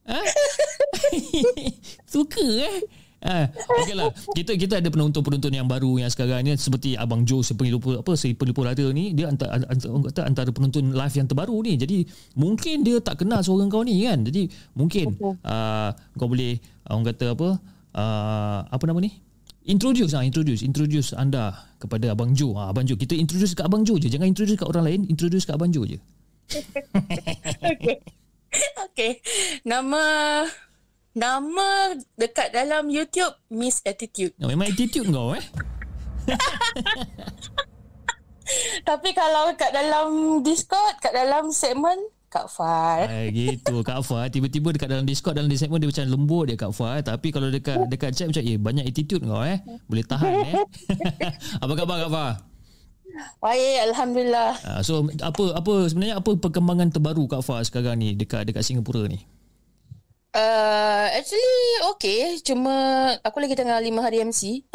[0.07, 0.19] Ha?
[2.13, 2.83] Suka eh?
[3.23, 3.47] Ah,
[3.79, 4.11] okay lah.
[4.35, 8.19] Kita kita ada penonton-penonton yang baru yang sekarang ni seperti Abang Joe si pengilupu apa
[8.19, 11.79] si pengilupu rada ni dia antara, antara antara penonton live yang terbaru ni.
[11.79, 12.03] Jadi
[12.35, 14.27] mungkin dia tak kenal suara kau ni kan.
[14.27, 16.59] Jadi mungkin uh, kau boleh
[16.91, 17.49] orang kata apa
[17.95, 19.15] uh, apa nama ni?
[19.71, 22.59] Introduce ah introduce introduce anda kepada Abang Joe.
[22.59, 24.11] Ah, Abang Joe kita introduce kat Abang Joe je.
[24.11, 25.97] Jangan introduce kat orang lain, introduce kat Abang Joe je.
[27.63, 28.03] Okay.
[28.93, 29.21] Okay.
[29.65, 30.03] Nama
[31.17, 34.37] nama dekat dalam YouTube Miss Attitude.
[34.37, 35.45] Oh, memang attitude kau eh.
[38.87, 41.97] Tapi kalau kat dalam Discord, kat dalam segmen
[42.33, 43.05] Kak Far.
[43.05, 46.73] Ah, gitu Kak Fah tiba-tiba dekat dalam Discord dalam segmen dia macam lembut dia Kak
[46.73, 50.53] Fah tapi kalau dekat dekat chat macam eh banyak attitude kau eh boleh tahan eh
[51.61, 52.52] apa khabar Kak Fah
[53.37, 54.51] Baik, Alhamdulillah.
[54.65, 59.05] Ah, so apa apa sebenarnya apa perkembangan terbaru Kak Fah sekarang ni dekat dekat Singapura
[59.05, 59.21] ni?
[60.33, 61.53] Uh, actually
[61.93, 62.41] okay.
[62.41, 62.73] Cuma
[63.21, 64.65] Aku lagi tengah 5 hari MC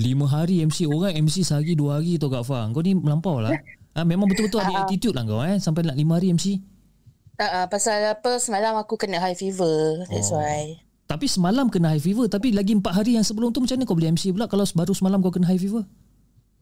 [0.00, 2.64] Lima hari MC Orang MC sehari dua hari tau Kak Fah.
[2.72, 3.52] Kau ni melampau lah.
[3.92, 6.56] Ha, Memang betul-betul ada attitude lah kau eh Sampai nak lima hari MC
[7.36, 10.08] uh, uh, Pasal apa Semalam aku kena high fever.
[10.08, 10.40] That's Oh.
[10.40, 10.80] why.
[11.04, 13.92] Tapi semalam kena high fever Tapi lagi empat hari yang sebelum tu Macam mana kau
[13.92, 15.84] boleh MC pula Kalau baru semalam kau kena high fever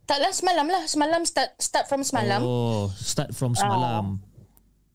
[0.07, 0.87] Taklah semalam lah.
[0.87, 2.41] Semalam start Start from semalam.
[2.41, 4.23] Oh Start from semalam.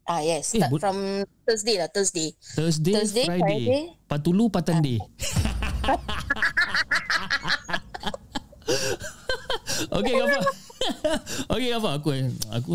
[0.07, 0.55] Ah yes.
[0.55, 0.97] Eh, Start but- from
[1.43, 2.31] Thursday lah Thursday.
[2.39, 3.83] Thursday, Thursday, Friday, Friday.
[4.07, 4.99] Patulu Patande
[9.91, 10.39] Okey Gafa
[11.53, 12.09] Okey Gafa aku
[12.51, 12.71] aku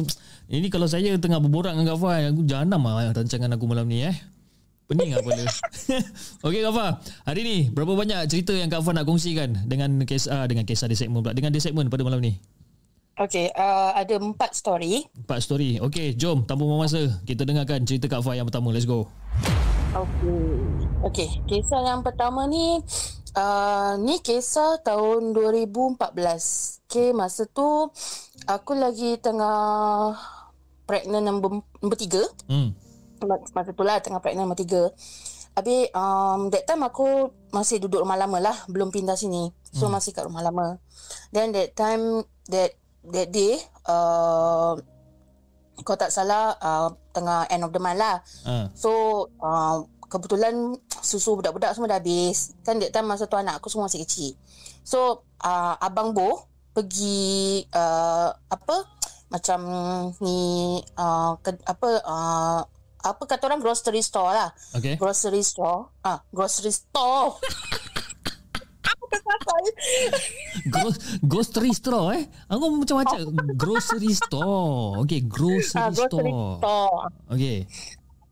[0.46, 4.16] ini kalau saya tengah berborak dengan Gafa aku jahanam lah rancangan aku malam ni eh.
[4.86, 5.44] Pening lah kepala.
[6.46, 6.86] Okey Gafa,
[7.26, 10.94] hari ni berapa banyak cerita yang Kak Fah nak kongsikan dengan kisah dengan kisah di
[10.94, 12.38] segmen pula dengan di segmen pada malam ni?
[13.16, 15.82] Okay uh, Ada empat story Empat story.
[15.82, 18.70] Okey, jom tanpa masa kita dengarkan cerita Kak Fah yang pertama.
[18.70, 19.10] Let's go.
[19.96, 20.44] Okay
[21.08, 22.84] Okay Kisah yang pertama ni
[23.32, 25.96] uh, Ni kisah tahun 2014
[26.84, 27.88] Okay masa tu
[28.44, 30.12] Aku lagi tengah
[30.84, 32.76] Pregnant nombor, nombor tiga Hmm.
[33.52, 34.92] Masa tu lah tengah pregnant nombor tiga
[35.56, 40.12] Habis um, that time aku masih duduk rumah lama lah Belum pindah sini So masih
[40.12, 40.76] kat rumah lama
[41.32, 42.76] Then that time That
[43.08, 43.56] that day
[43.88, 44.76] uh,
[45.80, 48.68] Kau tak salah uh, Tengah end of the month lah Ha.
[48.76, 48.92] So
[49.40, 52.54] uh, kebetulan susu budak-budak semua dah habis.
[52.62, 54.38] Kan that time masa tu anak aku semua masih kecil.
[54.86, 56.46] So uh, abang Bo
[56.76, 58.76] pergi uh, apa
[59.26, 59.60] macam
[60.22, 62.60] ni uh, ke, apa uh,
[63.08, 64.48] apa kata orang grocery store lah.
[64.72, 64.96] Okey.
[64.96, 65.94] Grocery store.
[66.00, 67.36] Ah, grocery store.
[70.66, 72.24] Gro- grocery store eh.
[72.46, 73.18] Aku macam-macam
[73.60, 74.98] grocery store.
[75.00, 76.58] Okey, grocery, Ah, grocery store.
[76.58, 76.98] store.
[77.30, 77.56] Okey.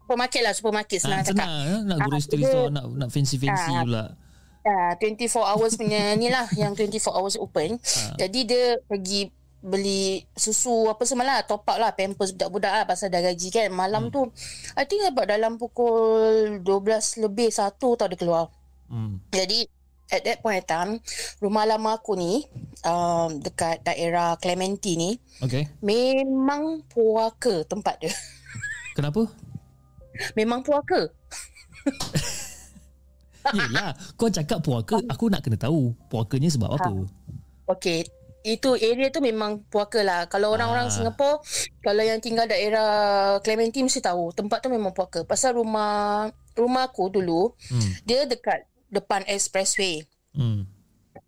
[0.01, 1.37] Supermarket lah, supermarket senang Ah, cakap.
[1.41, 1.79] senang eh?
[1.85, 4.05] nak Ah, grocery dia- store nak nak fancy-fancy Ah, pula.
[4.65, 7.77] Ya, 24 hours punya ni lah yang 24 hours open.
[7.77, 8.17] Ha.
[8.19, 9.29] Jadi dia pergi
[9.65, 13.73] beli susu apa semua lah top up lah pampers budak-budak lah pasal dah gaji kan
[13.73, 14.29] malam tu
[14.77, 18.53] I think about dalam pukul 12 lebih satu tau dia keluar
[18.85, 19.17] Hmm.
[19.33, 19.65] jadi
[20.13, 21.01] at that point of time
[21.41, 22.45] rumah lama aku ni
[22.85, 25.65] um, dekat daerah Clementi ni Okey.
[25.81, 28.13] memang puaka tempat dia
[28.93, 29.25] Kenapa?
[30.37, 31.09] memang puaka
[33.45, 36.93] Yelah, kau cakap puaka, aku nak kena tahu puakanya sebab apa.
[37.69, 38.05] Okay
[38.45, 40.29] itu area tu memang puaka lah.
[40.29, 40.95] Kalau orang-orang Ah.
[40.95, 41.41] Singapore,
[41.81, 42.89] kalau yang tinggal daerah
[43.41, 44.37] Clementi mesti tahu.
[44.37, 45.25] Tempat tu memang puaka.
[45.25, 47.91] Pasal rumah rumah aku dulu, Hmm.
[48.05, 50.05] dia dekat depan expressway.
[50.37, 50.69] Hmm.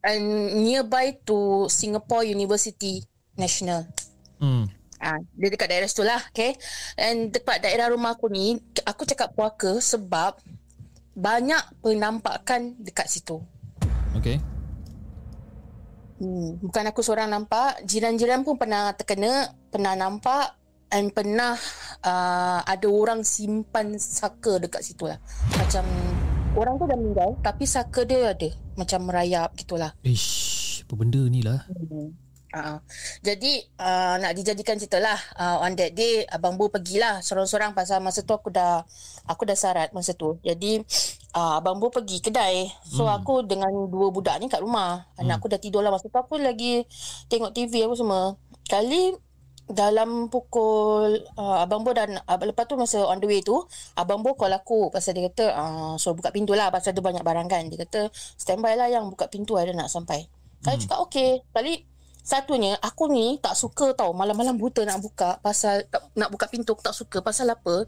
[0.04, 0.24] And
[0.62, 3.02] nearby to Singapore University
[3.34, 3.88] National.
[4.38, 4.68] Hmm.
[5.00, 6.54] Ah, dia dekat daerah situ lah, okay.
[7.00, 10.36] And dekat daerah rumah aku ni, aku cakap puaka sebab
[11.16, 13.40] banyak penampakan dekat situ.
[14.16, 14.55] Okey.
[16.16, 20.56] Hmm, bukan aku seorang nampak, jiran-jiran pun pernah terkena, pernah nampak
[20.88, 21.58] and pernah
[22.06, 25.20] uh, ada orang simpan saka dekat situ lah.
[25.60, 25.84] Macam
[26.56, 28.48] orang tu dah meninggal tapi saka dia ada
[28.80, 29.92] macam merayap gitulah.
[30.06, 31.68] Ish, apa benda ni lah.
[32.54, 32.78] Uh,
[33.26, 37.98] jadi uh, nak dijadikan cerita lah uh, on that day abang Bu pergilah sorang-sorang pasal
[37.98, 38.86] masa tu aku dah
[39.26, 40.38] aku dah sarat masa tu.
[40.46, 40.78] Jadi
[41.34, 42.70] uh, abang Bu pergi kedai.
[42.86, 43.10] So Hmm.
[43.10, 43.18] hmm.
[43.22, 45.10] aku dengan dua budak ni kat rumah.
[45.18, 46.86] Anak aku dah tidur lah masa tu aku lagi
[47.26, 48.38] tengok TV aku semua.
[48.66, 49.14] Kali
[49.66, 53.66] dalam pukul uh, abang Bo dan uh, lepas tu masa on the way tu
[53.98, 57.26] abang Bo call aku pasal dia kata uh, so buka pintu lah pasal ada banyak
[57.26, 58.06] barang kan dia kata
[58.38, 60.30] standby lah yang buka pintu ada nak sampai
[60.62, 61.82] saya cakap okey kali
[62.26, 66.74] Satunya aku ni tak suka tau malam-malam buta nak buka pasal tak, nak buka pintu
[66.74, 67.86] aku tak suka pasal apa?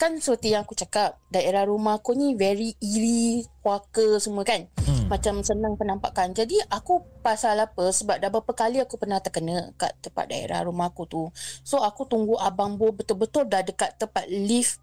[0.00, 4.64] Kan seperti yang aku cakap daerah rumah aku ni very eerie, puaka semua kan.
[4.88, 5.12] Hmm.
[5.12, 6.32] Macam senang penampakan.
[6.32, 7.92] Jadi aku pasal apa?
[7.92, 11.28] Sebab dah berapa kali aku pernah terkena kat tempat daerah rumah aku tu.
[11.60, 14.80] So aku tunggu abang Bo betul-betul dah dekat tempat lift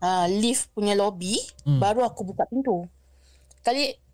[0.00, 1.36] uh, lift punya lobby
[1.68, 1.76] hmm.
[1.76, 2.88] baru aku buka pintu.
[3.60, 4.07] Kali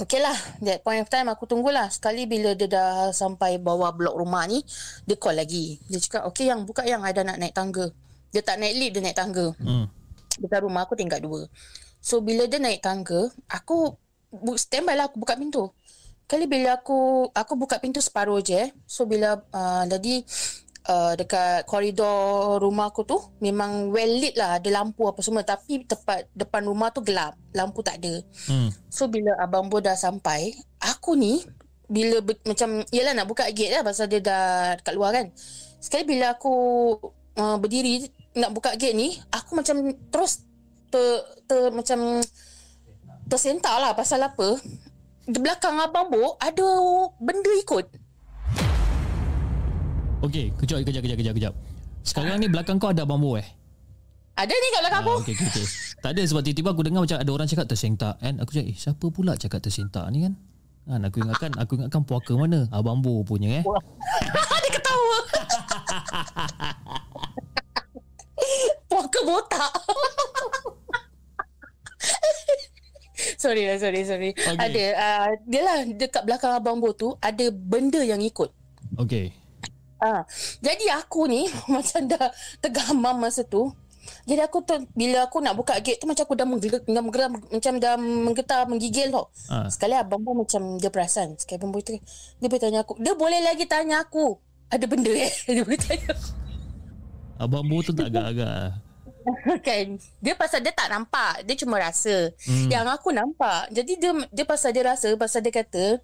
[0.00, 0.32] Okay lah.
[0.64, 4.64] That point of time Aku tunggulah Sekali bila dia dah Sampai bawah blok rumah ni
[5.04, 5.76] Dia call lagi.
[5.92, 7.92] Dia cakap Okay yang buka yang I dah nak naik tangga.
[8.32, 9.52] Dia tak naik lift Dia naik tangga.
[9.60, 9.92] Hmm.
[10.40, 11.44] Dekat rumah aku tingkat dua.
[12.00, 14.00] So bila dia naik tangga Aku
[14.56, 15.68] Stand by lah Aku buka pintu.
[16.24, 20.24] Kali bila aku Aku buka pintu separuh je So bila uh, Jadi
[20.88, 25.44] uh, dekat koridor rumah aku tu memang well lit lah ada lampu apa semua.
[25.44, 28.22] Tapi tepat depan rumah tu gelap lampu tak ada.
[28.48, 28.70] Hmm.
[28.88, 31.42] so bila abang Bo dah sampai aku ni
[31.90, 35.26] bila be- macam yalah nak buka gate lah pasal dia dah dekat luar kan.
[35.82, 36.54] Sekali bila aku
[37.34, 38.06] uh, berdiri
[38.38, 40.46] nak buka gate ni aku macam terus
[40.88, 42.22] ter, ter macam
[43.26, 44.56] tersentak lah pasal apa.
[45.26, 46.66] Di belakang abang Bo ada
[47.18, 48.09] benda ikut
[50.20, 51.54] Okey, kejap, kejap, kejap, kejap, kejap.
[52.04, 53.46] Sekarang ni belakang kau ada bambu eh?
[54.36, 55.12] Ada ni kat belakang aku.
[55.16, 55.66] Ah, okey, okey, okey.
[56.04, 58.36] Tak ada sebab tiba-tiba aku dengar macam ada orang cakap tersentak kan.
[58.36, 60.36] Aku cakap, eh, siapa pula cakap tersentak ni kan?
[60.84, 62.68] Kan aku ingatkan aku ingatkan puaka mana?
[62.68, 63.64] Abang Bo punya eh.
[64.64, 65.18] Dia ketawa.
[68.92, 69.72] puaka botak.
[73.42, 74.30] sorry lah, sorry, sorry.
[74.36, 74.56] Okay.
[74.56, 78.52] Ada, uh, dia lah dekat belakang Abang Bo tu ada benda yang ikut.
[79.00, 79.39] Okey.
[80.00, 80.24] Ah,
[80.64, 81.44] jadi aku ni
[81.74, 82.32] macam dah
[82.64, 83.68] tergamam masa tu.
[84.24, 87.72] Jadi aku tu bila aku nak buka gate tu macam aku dah menggeram, menggeram macam
[87.76, 89.28] dah menggetar menggigil tau.
[89.52, 89.68] Ha.
[89.68, 91.36] Sekali abang pun macam dia perasan.
[91.36, 91.94] Sekali abang tu
[92.40, 92.94] dia boleh tanya aku.
[92.98, 94.40] Dia boleh lagi tanya aku.
[94.70, 95.32] Ada benda eh?
[95.50, 96.30] Dia boleh tanya aku.
[97.42, 98.78] Abang Bu tu tak agak-agak.
[99.66, 99.86] kan
[100.20, 102.68] dia pasal dia tak nampak dia cuma rasa hmm.
[102.72, 106.00] yang aku nampak jadi dia dia pasal dia rasa pasal dia kata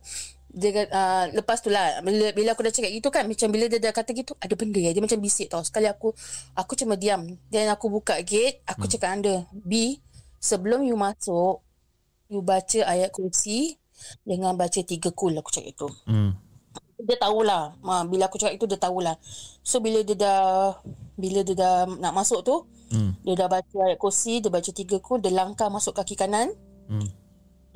[0.56, 3.76] dia uh, lepas tu lah bila, bila aku dah cakap gitu kan macam bila dia
[3.76, 6.16] dah kata gitu ada benda ya dia macam bisik tau sekali aku
[6.56, 8.92] aku cuma diam dan aku buka gate aku hmm.
[8.96, 10.00] cakap anda B
[10.40, 11.60] sebelum you masuk
[12.32, 13.76] you baca ayat kursi
[14.24, 16.32] dengan baca tiga kul aku cakap itu hmm.
[17.04, 19.20] dia tahulah ma, bila aku cakap itu dia tahulah
[19.60, 20.72] so bila dia dah
[21.20, 22.64] bila dia dah nak masuk tu
[22.96, 23.28] hmm.
[23.28, 26.48] dia dah baca ayat kursi dia baca tiga kul dia langkah masuk kaki kanan
[26.88, 27.12] hmm.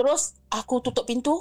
[0.01, 1.37] terus aku tutup pintu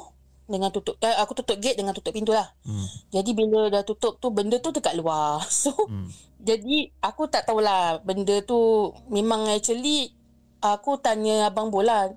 [0.49, 2.49] dengan tutup eh, aku tutup gate dengan tutup pintu lah.
[2.65, 2.87] Hmm.
[3.13, 5.45] Jadi bila dah tutup tu benda tu dekat luar.
[5.61, 6.09] So hmm.
[6.41, 10.17] jadi aku tak tahulah benda tu memang actually
[10.59, 12.11] aku tanya abang bola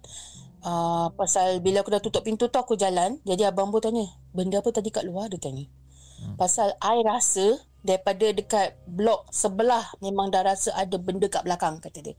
[0.67, 3.21] uh, pasal bila aku dah tutup pintu tu aku jalan.
[3.23, 5.69] Jadi abang bo tanya, benda apa tadi kat luar dia tanya.
[6.23, 6.39] Hmm.
[6.39, 11.99] Pasal I rasa daripada dekat blok sebelah memang dah rasa ada benda kat belakang kata
[12.01, 12.17] dia.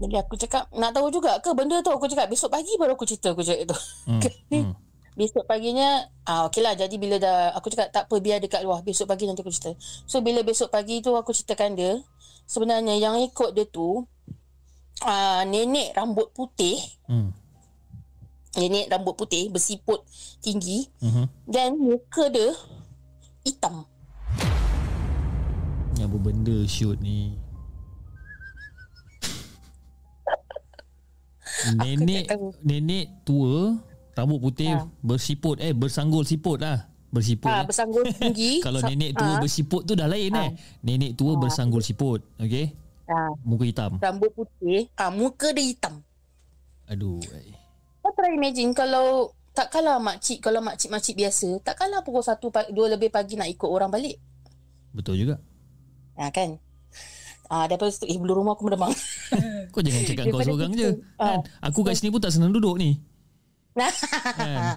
[0.00, 3.04] Jadi aku cakap nak tahu juga ke benda tu aku cakap besok pagi baru aku
[3.04, 3.76] cerita aku cakap itu.
[4.08, 4.20] Hmm.
[4.56, 4.72] hmm.
[5.12, 8.80] Besok paginya ah okey lah jadi bila dah aku cakap tak apa biar dekat luar
[8.80, 9.76] besok pagi nanti aku cerita.
[10.08, 12.00] So bila besok pagi tu aku ceritakan dia
[12.48, 14.08] sebenarnya yang ikut dia tu
[15.04, 16.80] ah nenek rambut putih.
[17.04, 17.36] Hmm.
[18.56, 20.00] Nenek rambut putih bersiput
[20.40, 21.28] tinggi hmm.
[21.44, 22.56] dan muka dia
[23.44, 23.84] hitam.
[26.00, 27.36] Yang benda shoot ni
[31.76, 32.24] Nenek
[32.64, 33.76] nenek tua
[34.20, 34.84] rambut putih ha.
[35.00, 37.66] bersiput eh bersanggul siput lah bersiput ha, eh.
[37.66, 39.40] bersanggul tinggi kalau nenek tua ha.
[39.40, 40.44] bersiput tu dah lain ha.
[40.44, 40.50] eh
[40.84, 41.40] nenek tua ha.
[41.40, 42.76] bersanggul siput okey
[43.08, 43.32] ha.
[43.42, 46.04] muka hitam rambut putih ha, muka dia hitam
[46.84, 47.56] aduh eh.
[48.04, 52.38] kau try imagine kalau tak kalah makcik kalau makcik-makcik biasa tak kalah pukul 1
[52.70, 54.20] 2 lebih pagi nak ikut orang balik
[54.92, 55.40] betul juga
[56.20, 56.60] ha kan
[57.50, 58.94] Ah, daripada situ, eh, bulu rumah aku mendemang.
[59.70, 60.90] kau jangan cakap kau seorang je.
[61.16, 61.40] Kan?
[61.64, 62.98] Aku kat sini pun tak senang duduk ni.
[63.78, 63.92] kan?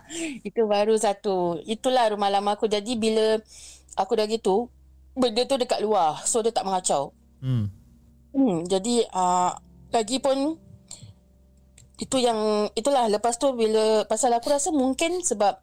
[0.48, 1.60] Itu baru satu.
[1.66, 2.70] Itulah rumah lama aku.
[2.70, 3.42] Jadi bila
[3.98, 4.70] aku dah gitu,
[5.18, 6.22] benda tu dekat luar.
[6.24, 7.12] So, dia tak mengacau.
[7.42, 7.74] Hmm.
[8.34, 9.54] Hmm, jadi, uh,
[9.94, 10.58] lagi pun,
[11.98, 13.10] itu yang, itulah.
[13.10, 15.58] Lepas tu, bila, pasal aku rasa mungkin sebab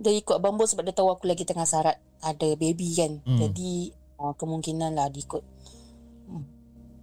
[0.00, 3.18] dia ikut bambu sebab dia tahu aku lagi tengah syarat ada baby kan.
[3.26, 3.38] Hmm.
[3.38, 3.90] Jadi,
[4.22, 5.42] uh, kemungkinan lah dia ikut.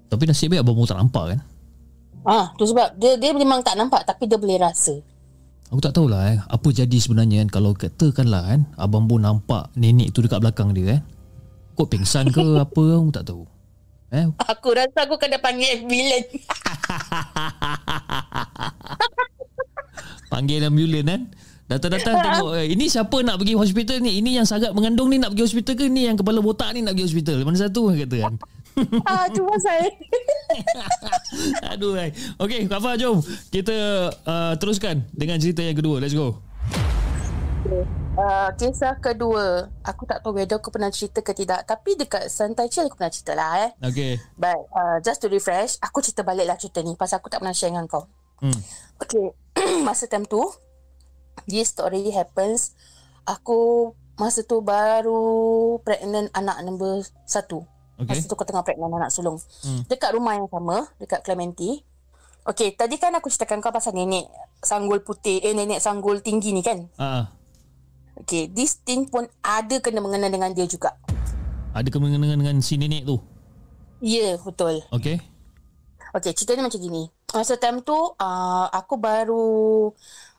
[0.07, 1.39] Tapi nasib baik abang tak nampak kan
[2.27, 4.99] Ah, tu sebab dia dia memang tak nampak tapi dia boleh rasa.
[5.71, 10.11] Aku tak tahulah eh apa jadi sebenarnya kan kalau katakanlah kan abang pun nampak nenek
[10.11, 11.01] tu dekat belakang dia kan.
[11.79, 13.47] Kok pingsan ke apa aku tak tahu.
[14.11, 14.27] Eh?
[14.43, 16.27] Aku rasa aku kena panggil ambulans.
[20.31, 21.21] panggil ambulans kan?
[21.67, 25.35] Datang-datang tengok eh, Ini siapa nak pergi hospital ni Ini yang sangat mengandung ni Nak
[25.35, 28.39] pergi hospital ke Ni yang kepala botak ni Nak pergi hospital Mana satu kata kan
[29.09, 29.89] ah, cuma saya.
[31.73, 32.13] Aduh ay.
[32.37, 33.19] Okay Kak Fah jom?
[33.49, 33.75] Kita
[34.13, 35.97] uh, teruskan Dengan cerita yang kedua.
[35.99, 36.41] Let's go.
[38.17, 39.69] Uh, kisah kedua.
[39.85, 43.13] Aku tak tahu whether aku pernah cerita ke tidak Tapi dekat Santai Chill aku pernah
[43.13, 43.71] cerita lah eh.
[43.81, 47.43] Okay But uh, just to refresh Aku cerita balik lah cerita ni Pasal aku tak
[47.43, 48.07] pernah share dengan kau.
[48.41, 48.59] Hmm.
[49.01, 49.33] Okay
[49.87, 50.41] Masa time tu
[51.45, 52.73] This story happens.
[53.27, 58.13] Aku Masa tu baru Pregnant anak number satu Okay.
[58.13, 59.41] Masa tu aku tengah pregnant anak sulung.
[59.65, 59.81] Hmm.
[59.89, 61.81] Dekat rumah yang sama Dekat Clementi.
[62.45, 64.29] Okay tadi kan aku ceritakan kau pasal nenek
[64.61, 66.85] Sanggul putih Eh nenek sanggul tinggi ni kan?
[67.01, 67.33] Ah,
[68.21, 70.93] Okay this thing pun Ada kena mengenai dengan dia juga.
[71.73, 73.17] Ada kemungkinan dengan, dengan si nenek tu?
[73.99, 74.85] Ya yeah, betul.
[74.93, 75.17] Okay.
[76.13, 77.09] Okay cerita ni macam gini.
[77.33, 79.91] Masa time tu uh, Aku baru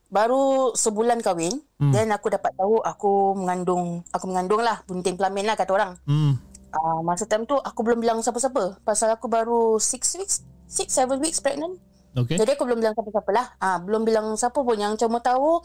[0.09, 1.53] Baru sebulan kahwin.
[1.77, 1.93] Hmm.
[1.93, 5.93] Then aku dapat tahu Aku mengandung Aku mengandung lah Bunting pelamin lah kata orang.
[6.09, 6.41] Hmm.
[6.73, 8.83] Uh, Masa time tu Aku belum bilang siapa-siapa.
[8.85, 11.81] Pasal aku baru 6 weeks 6-7 weeks pregnant.
[12.13, 12.37] Okay.
[12.37, 13.47] Jadi aku belum bilang siapa-siapa lah.
[13.61, 14.77] Uh, Belum bilang siapa pun.
[14.77, 15.63] Yang cuma tahu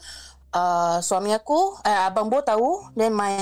[0.54, 2.94] uh, Suami aku uh, Abang Bo tahu.
[2.96, 3.36] Then my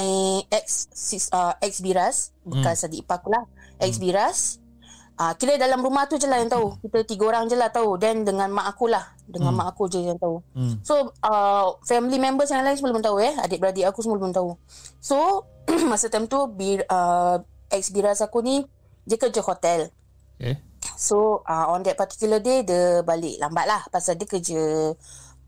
[0.49, 2.33] ex sis, uh, Ex Biras.
[2.47, 2.87] Bekas hmm.
[2.91, 3.45] adik ipar aku lah.
[3.83, 4.59] Ex Biras.
[5.21, 6.79] Uh, Kira dalam rumah tu je lah yang tahu.
[6.83, 8.01] Kita tiga orang je lah tahu.
[8.01, 9.13] Then dengan mak aku lah.
[9.29, 9.61] Dengan Hmm.
[9.61, 10.41] mak aku je yang tahu.
[10.57, 10.81] Hmm.
[10.83, 13.35] So uh, Family members yang lain semua belum tahu eh.
[13.45, 14.57] Adik-beradik aku semua belum tahu.
[14.99, 15.47] So
[15.91, 17.39] Masa time tu bir, uh,
[17.73, 18.63] Ex Biras aku ni
[19.03, 19.89] Dia kerja hotel.
[20.37, 20.61] Okay
[20.95, 23.83] So uh, on that particular day Dia balik lambat lah.
[23.89, 24.93] Pasal dia kerja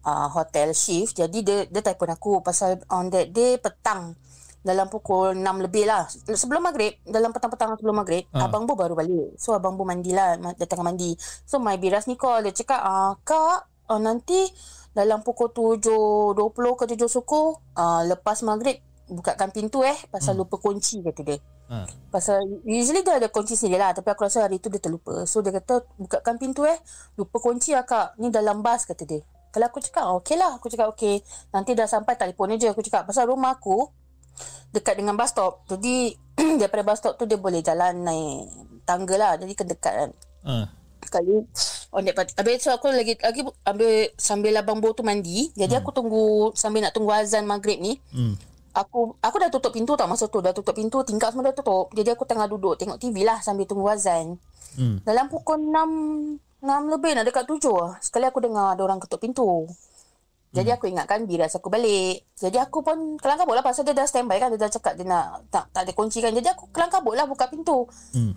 [0.03, 1.15] uh, Hotel shift.
[1.15, 2.33] Jadi dia Dia telefon aku.
[2.41, 4.15] Pasal on that day Petang
[4.61, 6.07] Dalam pukul 6 lebih lah.
[6.09, 8.41] Sebelum maghrib Dalam petang-petang sebelum maghrib Ah.
[8.41, 8.49] uh.
[8.49, 9.37] Abang Bu baru balik.
[9.37, 10.35] So abang Bu mandi lah.
[10.37, 11.13] Ma- Dia tengah mandi.
[11.45, 12.43] So my biras ni call.
[12.43, 14.41] Dia cakap uh, Kak uh, Nanti
[14.91, 16.39] Dalam pukul 7.20
[16.79, 17.43] ke 7 suku
[17.75, 18.79] uh, Lepas maghrib
[19.09, 20.47] Bukakan pintu eh Pasal Hmm.
[20.47, 21.39] lupa kunci kata dia.
[21.69, 21.85] Ah.
[22.09, 25.25] Pasal usually dia ada kunci sendiri lah Tapi aku rasa hari tu dia terlupa.
[25.25, 26.77] So dia kata bukakan pintu eh.
[27.17, 29.21] Lupa kunci lah kak Ni dalam bas kata dia.
[29.55, 30.57] Kalau aku cakap oh, okay lah.
[30.57, 31.21] Aku cakap okay
[31.53, 33.89] Nanti dah sampai telefon je Aku cakap pasal rumah aku
[34.75, 35.63] Dekat dengan bus stop.
[35.71, 36.17] Jadi
[36.61, 38.51] daripada bus stop tu dia boleh jalan naik
[38.83, 39.33] tangga lah.
[39.39, 40.11] Jadi kan dekat kan.
[40.43, 40.67] Ah.
[41.05, 41.45] Sekali
[41.95, 42.27] On that part.
[42.35, 45.55] Habis tu aku lagi lagi ambil Sambil abang Bo tu mandi.
[45.55, 48.03] Jadi aku tunggu Sambil nak tunggu azan maghrib ni.
[48.11, 48.35] Hmm.
[48.75, 50.43] Aku aku dah tutup pintu tau masa tu.
[50.43, 51.95] Dah tutup pintu tingkap semua dah tutup.
[51.95, 54.37] Jadi aku tengah duduk tengok TV lah sambil tunggu azan.
[54.75, 54.99] Hmm.
[55.07, 59.23] dalam pukul 6 6 lebih nak dekat 7 lah sekali aku dengar ada orang ketuk
[59.23, 59.71] pintu.
[60.55, 62.27] Jadi aku ingatkan biras aku balik.
[62.39, 63.63] Jadi aku pun kelang kabut lah.
[63.67, 66.31] Pasal dia dah standby kan dia dah cakap dia nak tak, tak ada kunci kan.
[66.31, 67.91] Jadi aku kelang kabut lah buka pintu.
[68.15, 68.35] Hmm.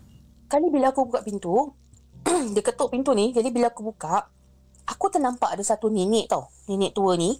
[0.49, 1.75] Kali bila aku buka pintu
[2.55, 3.29] Dia ketuk pintu ni.
[3.33, 4.25] Jadi bila aku buka
[4.87, 6.49] Aku ternampak ada satu nenek tau.
[6.65, 7.37] Nenek tua ni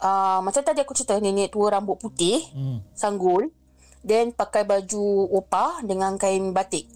[0.00, 2.80] uh, Macam tadi aku cerita Nenek tua rambut putih Hmm.
[2.92, 3.52] Sanggul
[4.00, 6.88] Then pakai baju opah Dengan kain batik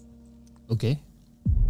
[0.67, 0.97] Okay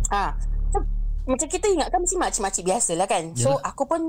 [0.10, 0.34] ha.
[0.72, 0.80] so,
[1.24, 3.70] Macam kita ingat kan Mesti makcik-makcik biasa lah kan So Yalah.
[3.70, 4.02] aku pun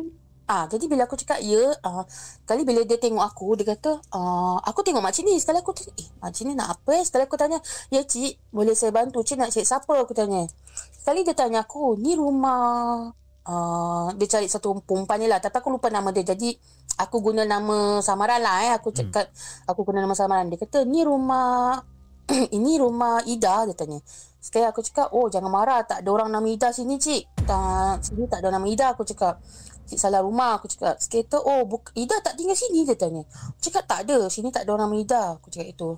[0.46, 2.06] Ah, jadi bila aku cakap ya, ah,
[2.46, 5.42] kali bila dia tengok aku, dia kata, ah, aku tengok makcik ni.
[5.42, 7.02] Sekali aku tanya, eh, makcik ni nak apa eh?
[7.02, 7.58] Sekali aku tanya,
[7.90, 9.26] ya cik, boleh saya bantu?
[9.26, 10.06] Cik nak cik siapa?
[10.06, 10.46] Aku tanya.
[10.94, 13.10] Sekali dia tanya aku, ni rumah,
[13.46, 15.38] ah, dia cari satu perempuan ni lah.
[15.38, 16.26] Tapi aku lupa nama dia.
[16.26, 16.52] Jadi,
[16.98, 18.72] aku guna nama samaran lah eh.
[18.76, 19.30] Aku cakap,
[19.70, 20.50] aku guna nama samaran.
[20.50, 21.78] Dia kata, ni rumah,
[22.56, 24.02] ini rumah Ida, dia tanya.
[24.42, 27.46] Sekali aku cakap, oh jangan marah, tak ada orang nama Ida sini cik.
[27.46, 29.38] Tak, sini tak ada nama Ida, aku cakap.
[29.86, 30.98] Cik salah rumah aku cakap.
[30.98, 33.22] Skater oh buk- Ida tak tinggal sini dia tanya.
[33.22, 34.26] Aku cakap tak ada.
[34.26, 35.22] Sini tak ada orang nama Ida.
[35.38, 35.90] Aku cakap itu.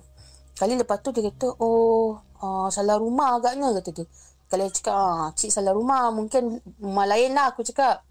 [0.53, 4.05] Kali lepas tu dia kata oh uh, salah rumah agaknya kata dia.
[4.49, 8.01] Kali dia cakap ah, cik salah rumah mungkin rumah lain lah aku cakap.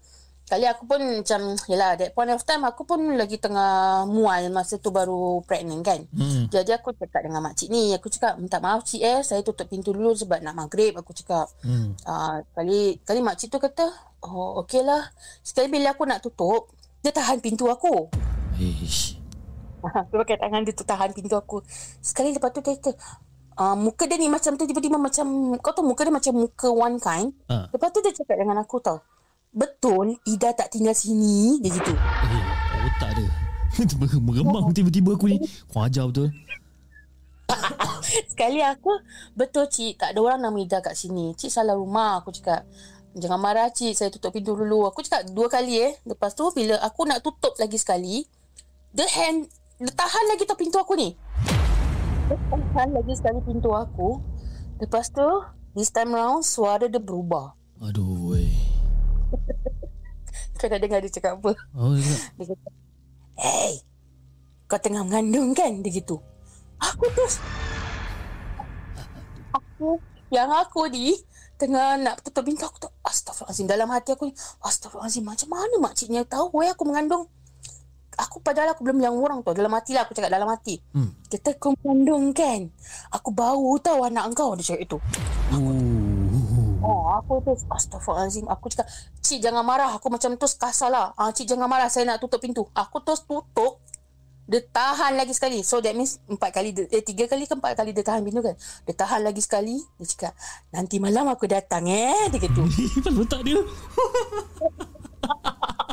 [0.49, 4.81] Kali aku pun macam Yelah that point of time Aku pun lagi tengah Mual Masa
[4.81, 6.49] tu baru pregnant kan Hmm.
[6.49, 9.93] Jadi aku cakap dengan makcik ni Aku cakap Minta maaf cik eh Saya tutup pintu
[9.93, 11.93] dulu Sebab nak maghrib Aku cakap Hmm.
[12.01, 13.93] uh, Kali Kali makcik tu kata
[14.25, 15.13] Oh okey lah
[15.45, 16.73] Sekali bila aku nak tutup
[17.05, 18.09] Dia tahan pintu aku
[18.57, 19.21] Ish.
[20.09, 21.61] Dia pakai tangan dia tu tahan pintu aku
[22.01, 22.97] Sekali lepas tu dia kata
[23.59, 26.97] uh, Muka dia ni macam tu Tiba-tiba macam Kau tahu muka dia macam Muka one
[26.97, 27.35] kind.
[27.51, 27.67] Ah.
[27.69, 29.03] Lepas tu dia cakap dengan aku tau
[29.51, 31.57] Betul Ida tak tinggal sini.
[31.57, 31.89] Dia gitu.
[31.89, 32.43] Eh,
[32.85, 33.29] otak dia.
[34.21, 35.41] Meremang tiba-tiba aku ni.
[35.73, 36.29] Kau ajar betul.
[38.31, 38.93] Sekali aku
[39.33, 41.33] Betul cik Tak ada orang nama Ida kat sini.
[41.33, 42.69] Cik salah rumah Aku cakap.
[43.17, 44.85] Jangan marah cik Saya tutup pintu dulu.
[44.85, 45.97] Aku cakap dua kali eh.
[46.05, 48.21] Lepas tu bila aku nak tutup lagi sekali
[48.93, 49.49] Dia hand
[49.81, 51.17] Dia tahan lagi tau pintu aku ni
[52.29, 54.21] tahan lagi sekali pintu aku
[54.77, 55.25] Lepas tu
[55.73, 58.51] This time round Suara dia berubah Aduh, weh.
[60.59, 62.15] Kau dah dengar dia cakap apa Oh, ya.
[62.37, 62.69] Dia kata
[63.39, 63.79] Hey,
[64.67, 65.79] kau tengah mengandung kan?
[65.79, 66.19] Dia gitu.
[66.75, 67.39] Aku terus...
[69.55, 69.95] Aku,
[70.27, 71.15] yang aku ni
[71.55, 76.27] tengah nak tutup pintu aku tu astagfirullahalazim dalam hati aku ni astagfirullahalazim macam mana makciknya
[76.27, 77.31] tahu eh aku mengandung
[78.15, 81.13] aku padahal aku belum bilang orang tu dalam hati lah aku cakap dalam hati Hmm.
[81.27, 82.67] kita kau mengandung kan
[83.09, 84.97] aku bau tahu anak engkau dia cakap itu
[86.79, 88.47] Oh, aku tu astagfirullahalazim.
[88.47, 88.87] Aku cakap,
[89.19, 91.11] "Cik jangan marah." Aku macam tu kasar lah.
[91.13, 93.77] Ah, "Cik jangan marah, saya nak tutup pintu." Aku terus tutup.
[94.47, 95.59] Dia tahan lagi sekali.
[95.61, 98.41] So that means empat kali, dia- eh tiga kali ke empat kali dia tahan pintu
[98.41, 98.55] kan.
[98.87, 99.75] Dia tahan lagi sekali.
[99.99, 100.33] Dia cakap,
[100.71, 102.63] "Nanti malam aku datang eh." Dia gitu.
[103.05, 103.59] Lepas tak dia.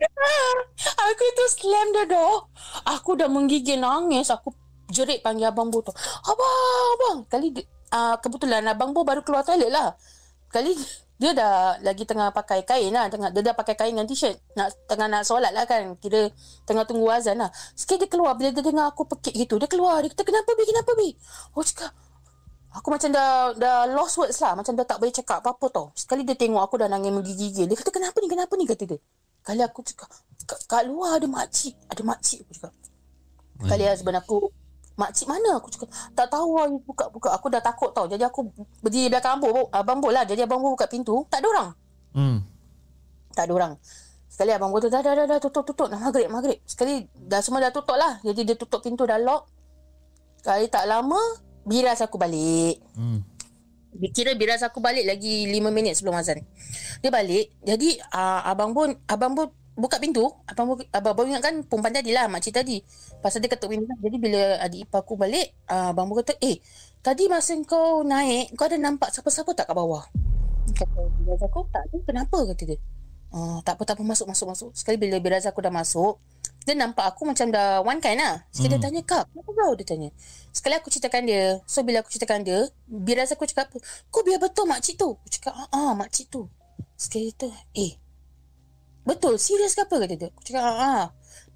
[1.08, 2.48] aku tu slam the door.
[2.88, 4.32] Aku dah menggigil nangis.
[4.32, 4.52] Aku
[4.90, 5.92] jerit panggil Abang Bo tu.
[6.26, 6.52] Abang,
[6.96, 7.18] abang.
[7.28, 7.54] Kali
[7.92, 9.94] uh, kebetulan Abang Bo baru keluar toilet lah.
[10.50, 10.74] Kali
[11.20, 13.12] dia dah lagi tengah pakai kain lah.
[13.12, 14.40] Tengah, dia dah pakai kain dengan t-shirt.
[14.56, 15.94] Nak, tengah nak solat lah kan.
[16.00, 16.32] Kira
[16.64, 17.52] tengah tunggu azan lah.
[17.76, 18.34] Sekali dia keluar.
[18.40, 19.60] Bila dia dengar aku pekik gitu.
[19.60, 20.00] Dia keluar.
[20.00, 20.64] Dia kata, kenapa Bi?
[20.64, 21.12] Kenapa Bi?
[21.52, 21.92] Oh cakap,
[22.70, 24.56] Aku macam dah dah lost words lah.
[24.56, 25.86] Macam dah tak boleh cakap apa-apa tau.
[25.92, 27.68] Sekali dia tengok aku dah nangis menggigil.
[27.68, 28.28] Dia kata, kenapa ni?
[28.30, 28.64] Kenapa ni?
[28.64, 28.98] Kata dia.
[29.40, 30.12] Kali aku cakap,
[30.44, 31.74] kat, kat luar ada makcik.
[31.88, 32.72] Ada makcik aku cakap.
[33.60, 34.48] Kali husband aku,
[34.96, 35.60] makcik mana?
[35.60, 36.68] Aku cakap, tak tahu lah.
[36.84, 37.28] Buka-buka.
[37.36, 38.08] Aku dah takut tau.
[38.08, 38.52] Jadi aku
[38.84, 39.68] berdiri belakang Abang.
[39.72, 40.24] Abang Bo lah.
[40.28, 41.24] Jadi Abang Bo buka pintu.
[41.28, 41.68] Tak ada orang.
[42.12, 42.38] Hmm.
[43.32, 43.72] Tak ada orang.
[44.28, 45.88] Sekali Abang Bo tu, dah, dah, dah, dah, tutup, tutup.
[45.88, 46.60] Dah maghrib, maghrib.
[46.68, 48.20] Sekali dah semua dah tutup lah.
[48.24, 49.48] Jadi dia tutup pintu dah lock.
[50.40, 51.20] Kali tak lama,
[51.68, 52.80] biras aku balik.
[52.96, 53.20] Hmm.
[53.90, 56.46] Dia kira biras aku balik lagi 5 minit sebelum azan.
[57.02, 57.50] Dia balik.
[57.66, 60.30] Jadi uh, abang pun abang pun buka pintu.
[60.46, 62.78] Abang pun abang pun ingat kan perempuan tadi lah makcik tadi.
[63.18, 63.90] Pasal dia ketuk pintu.
[63.98, 66.62] Jadi bila adik ipar aku balik, uh, abang pun kata, "Eh,
[67.02, 70.06] tadi masa kau naik, kau ada nampak siapa-siapa tak kat bawah?"
[70.70, 71.96] Kata biras aku, "Tak ada.
[72.06, 72.78] Kenapa?" kata dia.
[73.30, 74.70] Uh, tak apa tak apa masuk masuk masuk.
[74.74, 76.18] Sekali bila biras aku dah masuk,
[76.66, 78.44] dia nampak aku macam dah one kind lah.
[78.52, 80.08] Sekali dia tanya, "Kak, kenapa kau?" dia tanya.
[80.52, 81.44] Sekali aku ceritakan dia.
[81.64, 83.78] So bila aku ceritakan dia, biras aku cakap apa?
[84.12, 85.16] Kau biar betul makcik tu.
[85.16, 86.46] Aku cakap, ah, ah makcik tu.
[87.00, 87.96] Sekali tu, eh,
[89.08, 90.28] betul, serius ke apa kata dia?
[90.28, 91.04] Aku cakap, ah, ah.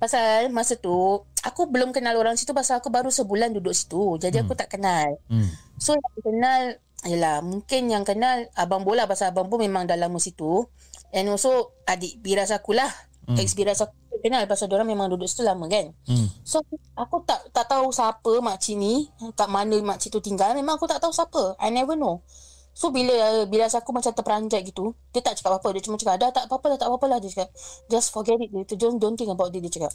[0.01, 4.17] Pasal masa tu, aku belum kenal orang situ pasal aku baru sebulan duduk situ.
[4.17, 5.21] Jadi aku tak kenal.
[5.29, 5.49] Hmm.
[5.77, 6.63] So yang kenal,
[7.05, 10.65] Yelah, mungkin yang kenal Abang Bola pasal Abang Bo memang dah lama situ.
[11.13, 12.89] And also, adik biras aku lah.
[13.29, 13.37] Hmm.
[13.37, 13.93] Ex biras aku
[14.25, 15.93] kenal pasal orang memang duduk situ lama kan.
[16.09, 16.33] Hmm.
[16.49, 16.65] So
[16.97, 20.57] aku, tak tak tahu siapa makcik ni, kat mana makcik tu tinggal.
[20.57, 21.61] Memang aku tak tahu siapa.
[21.61, 22.25] I never know.
[22.73, 25.77] So bila bila aku macam terperanjat gitu, dia tak cakap apa-apa.
[25.77, 27.19] Dia cuma cakap, dah tak apa-apa lah, tak apa-apa lah.
[27.21, 27.49] Dia cakap,
[27.93, 28.49] just forget it.
[28.51, 29.61] Dia don't, don't think about it.
[29.61, 29.93] Dia cakap.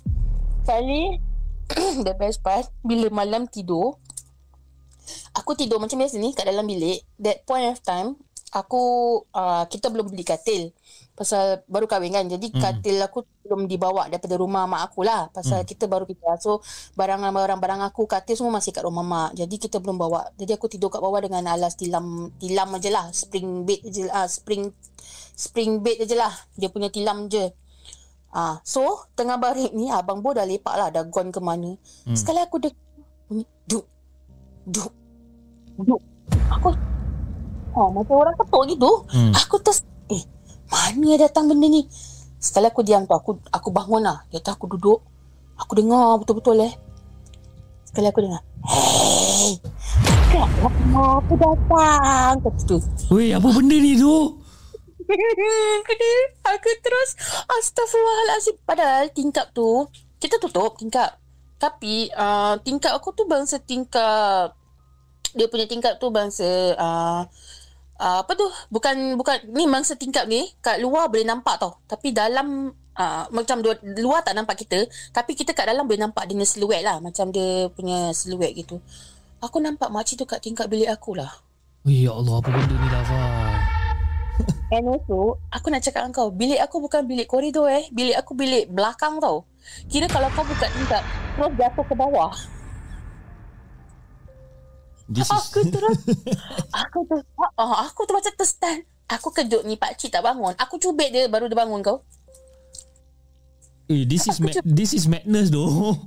[0.70, 1.18] Kali,
[2.06, 3.98] the best part, bila malam tidur,
[5.34, 7.02] aku tidur macam biasa ni kat dalam bilik.
[7.18, 8.16] That point of time,
[8.54, 8.84] aku,
[9.34, 10.74] uh, kita belum beli katil.
[11.14, 12.26] Pasal baru kahwin kan.
[12.32, 12.64] Jadi Hmm.
[12.64, 15.28] katil aku belum dibawa daripada rumah mak aku lah.
[15.36, 16.40] Pasal kita baru kita.
[16.40, 16.64] So
[16.96, 19.30] barang-barang aku katil semua masih kat rumah mak.
[19.36, 20.32] Jadi kita belum bawa.
[20.40, 23.12] Jadi aku tidur kat bawah dengan alas tilam tilam aje lah.
[23.12, 24.32] Spring bed je lah.
[24.32, 24.72] Spring
[25.36, 26.32] spring bed je lah.
[26.56, 27.52] Dia punya tilam je.
[28.32, 31.76] Ah, so tengah baring ni abang Bo dah lepak lah dah gone ke mana.
[32.06, 32.16] Hmm.
[32.16, 32.64] Sekali aku
[33.28, 33.86] bunyi duk
[34.64, 34.94] duk
[35.84, 36.02] duk.
[36.54, 36.72] Aku
[37.76, 38.92] oh macam orang ketuk gitu.
[39.12, 39.32] Hmm.
[39.36, 40.24] Aku terus eh
[40.70, 41.86] mana datang benda ni?
[42.40, 44.24] Sekali aku diam tu aku aku bangun lah.
[44.32, 45.04] Dia aku duduk.
[45.60, 46.74] Aku dengar betul-betul eh.
[47.84, 48.42] Sekali aku dengar.
[48.64, 49.60] Hey,
[50.32, 52.34] kak lama aku datang.
[52.40, 52.78] Kata tu.
[53.12, 54.40] Weh, apa benda ni tu?
[56.54, 57.10] aku terus
[57.50, 59.90] Astaghfirullahaladzim Padahal tingkap tu
[60.22, 61.18] Kita tutup tingkap
[61.58, 64.54] Tapi uh, Tingkap aku tu bangsa tingkap
[65.34, 67.22] Dia punya tingkap tu bangsa uh,
[68.00, 72.16] uh, Apa tu Bukan bukan Ni bangsa tingkap ni Kat luar boleh nampak tau Tapi
[72.16, 76.36] dalam uh, Macam dua, luar tak nampak kita Tapi kita kat dalam boleh nampak Dia
[76.40, 78.80] punya siluet lah Macam dia punya siluet gitu
[79.44, 81.32] Aku nampak makcik tu kat tingkap bilik aku lah
[81.88, 83.22] ya Allah, apa benda ni Dafa?
[84.76, 87.88] And also, aku nak cakap dengan kau, bilik aku bukan bilik koridor eh.
[87.92, 89.44] Bilik aku bilik belakang tau.
[89.92, 91.04] Kira kalau kau buka tingkap,
[91.36, 92.32] terus jatuh ke bawah.
[95.10, 95.34] This is...
[95.34, 95.98] Aku terus,
[96.86, 97.18] aku tu,
[97.58, 98.86] oh, aku tu macam terstand.
[99.10, 100.54] Aku kejut ni pakcik tak bangun.
[100.54, 102.06] Aku cubit dia baru dia bangun kau.
[103.90, 105.98] Eh, this is ma- this is madness doh.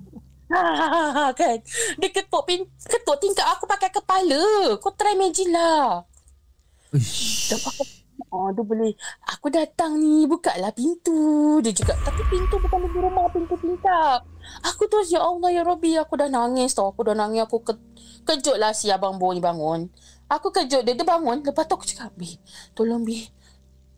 [1.39, 1.59] Kan?
[1.99, 4.79] Dia ketuk, pin, ketuk tingkap aku pakai kepala.
[4.79, 6.07] Kau try imagine lah.
[6.95, 7.51] Uish.
[7.51, 8.02] Dah pakai
[8.33, 8.97] Oh, dia boleh.
[9.29, 11.61] Aku datang ni, buka lah pintu.
[11.61, 14.25] Dia cakap, tapi pintu bukan pintu rumah, pintu tingkap.
[14.65, 16.01] Aku terus, ya Allah, ya Rabbi.
[16.01, 16.89] Aku dah nangis tau.
[16.89, 17.45] Aku dah nangis.
[17.45, 17.77] Aku ke,
[18.25, 19.93] kejut lah si Abang Bo ni bangun.
[20.33, 20.97] Aku kejut dia.
[20.97, 21.45] Dia bangun.
[21.45, 22.41] Lepas tu aku cakap, Bi,
[22.73, 23.21] tolong Bi.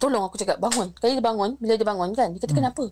[0.03, 0.91] Tolong aku cakap, bangun.
[0.99, 2.59] Kali dia bangun, bila dia bangun kan, dia kata, hmm.
[2.59, 2.85] kenapa?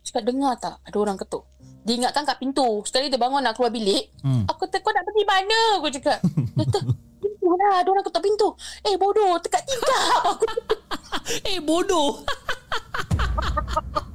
[0.00, 1.44] Cakap dengar tak Ada orang ketuk
[1.84, 4.44] Dia ingatkan kat pintu Sekali dia bangun nak keluar bilik Hmm.
[4.48, 6.18] Aku kata kau nak pergi mana Aku cakap
[6.56, 6.80] Dia kata
[7.40, 8.48] Pintu lah Ada orang ketuk pintu.
[8.84, 10.36] Eh bodoh Dekat tingkap.
[10.36, 10.44] Aku
[11.48, 12.20] Eh bodoh.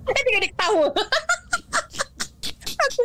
[0.06, 0.86] Dia dia ketawa
[2.86, 3.02] Aku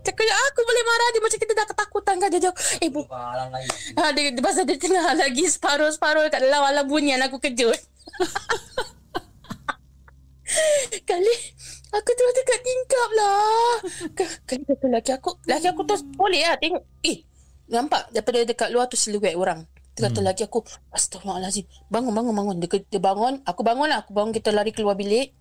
[0.00, 4.08] Cakap aku boleh marah dia Macam kita dah ketakutan kan Dia jauh Eh bu ha,
[4.16, 7.76] dia, dia, Pasal dia tengah lagi Separuh-separuh Kat dalam alam bunyian Aku kejut.
[11.04, 11.34] Kali
[11.90, 13.74] Aku terus dekat tingkap lah.
[14.46, 16.82] Kali kata laki aku Laki aku terus Boleh lah tengok.
[17.02, 17.26] Eh
[17.70, 19.64] Nampak Daripada dekat luar tu Siluet orang.
[19.94, 22.34] Dia kata laki aku Astaghfirullahaladzim Bangun bangun.
[22.34, 25.32] Bangun dia, dia bangun Aku bangun lah Aku bangun kita lari keluar bilik.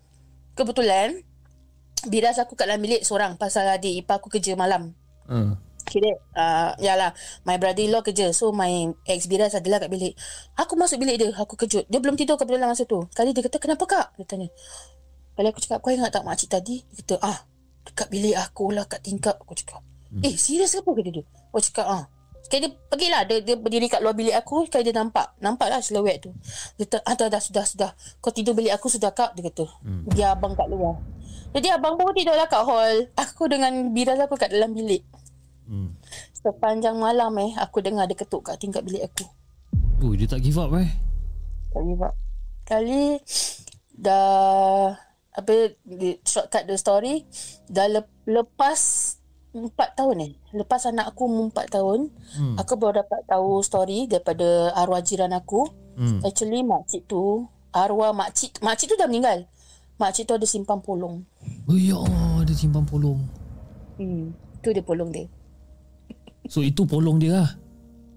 [0.54, 1.26] Kebetulan
[2.08, 4.96] Biras aku kat dalam bilik seorang Pasal adik ipar aku kerja malam.
[5.28, 5.60] Hmm.
[5.84, 7.12] Kira uh, Yalah
[7.44, 10.16] My brother-in-law kerja So my ex Biras adalah kat bilik.
[10.56, 11.84] Aku masuk bilik dia Aku kejut.
[11.92, 13.04] Dia belum tidur kebetulan masa tu.
[13.12, 14.08] Kali dia kata kenapa kak?
[14.16, 14.48] Dia tanya.
[15.36, 16.88] Kali aku cakap Kau ingat tak makcik tadi?
[16.88, 17.38] Dia kata ah
[17.84, 19.36] Dekat bilik aku lah kat tingkap.
[19.44, 19.84] Aku cakap
[20.16, 20.24] hmm.
[20.24, 20.92] Eh serius ke apa?
[20.96, 21.24] Kata dia.
[21.52, 22.04] Aku cakap ah
[22.50, 25.86] Sekali dia pergilah dia, dia berdiri kat luar bilik aku Sekali dia nampak Nampak lah
[25.86, 26.34] siluet tu.
[26.82, 27.92] Dia kata ah dah, dah sudah sudah.
[28.18, 29.70] Kau tidur bilik aku sudah kak Dia kata.
[29.86, 30.10] Hmm.
[30.10, 30.98] Dia abang kat luar.
[31.54, 33.06] Jadi abang pun tidur lah kat hall.
[33.22, 35.06] Aku dengan biras aku kat dalam bilik.
[35.70, 35.94] Hmm.
[36.34, 39.30] Sepanjang malam eh Aku dengar dia ketuk kat tingkap bilik aku.
[40.02, 40.90] Oh, dia tak give up eh.
[41.70, 42.18] Tak give up.
[42.66, 43.22] Kali
[43.94, 44.98] Dah
[45.38, 45.78] Apa
[46.26, 47.30] Shortcut the story
[47.70, 49.19] Dah lep, lepas
[49.60, 52.08] Empat tahun eh Lepas anak aku empat tahun
[52.40, 52.56] hmm.
[52.64, 55.68] Aku baru dapat tahu story Daripada arwah jiran aku
[56.00, 56.24] Hmm.
[56.24, 57.44] Actually makcik tu
[57.76, 59.52] Arwah makcik Makcik tu dah meninggal
[60.00, 61.28] Makcik tu ada simpan polong
[61.68, 63.20] Oh ya Allah, dia simpan polong.
[64.00, 64.32] hmm.
[64.64, 65.28] Tu dia polong dia
[66.48, 67.50] So itu polong dia lah.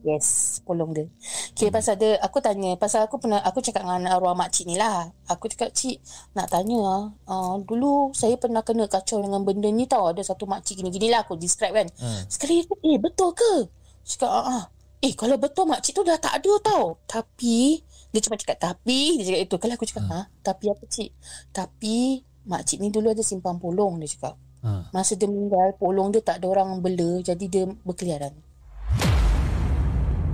[0.03, 1.07] Yes, polong dia.
[1.55, 5.15] Okay, pasal dia, aku tanya, pasal aku pernah, aku cakap dengan arwah makcik ni lah.
[5.31, 6.03] Aku cakap, cik,
[6.35, 7.03] nak tanya lah.
[7.23, 10.11] Uh, dulu saya pernah kena kacau dengan benda ni tau.
[10.11, 11.89] Ada satu makcik gini-gini lah aku describe kan.
[12.03, 12.27] Hmm.
[12.27, 13.71] Sekali, aku, eh betul ke?
[14.03, 14.65] Cakap, ah, ah.
[15.03, 16.99] Eh, kalau betul makcik tu dah tak ada tau.
[17.07, 19.57] Tapi, dia cuma cakap, tapi, dia cakap itu.
[19.63, 21.11] Kalau aku cakap, ha, tapi apa cik?
[21.55, 24.35] Tapi, makcik ni dulu ada simpan polong, dia cakap.
[24.67, 24.91] Ha.
[24.91, 27.19] Masa dia meninggal, polong dia tak ada orang bela.
[27.23, 28.35] Jadi dia berkeliaran.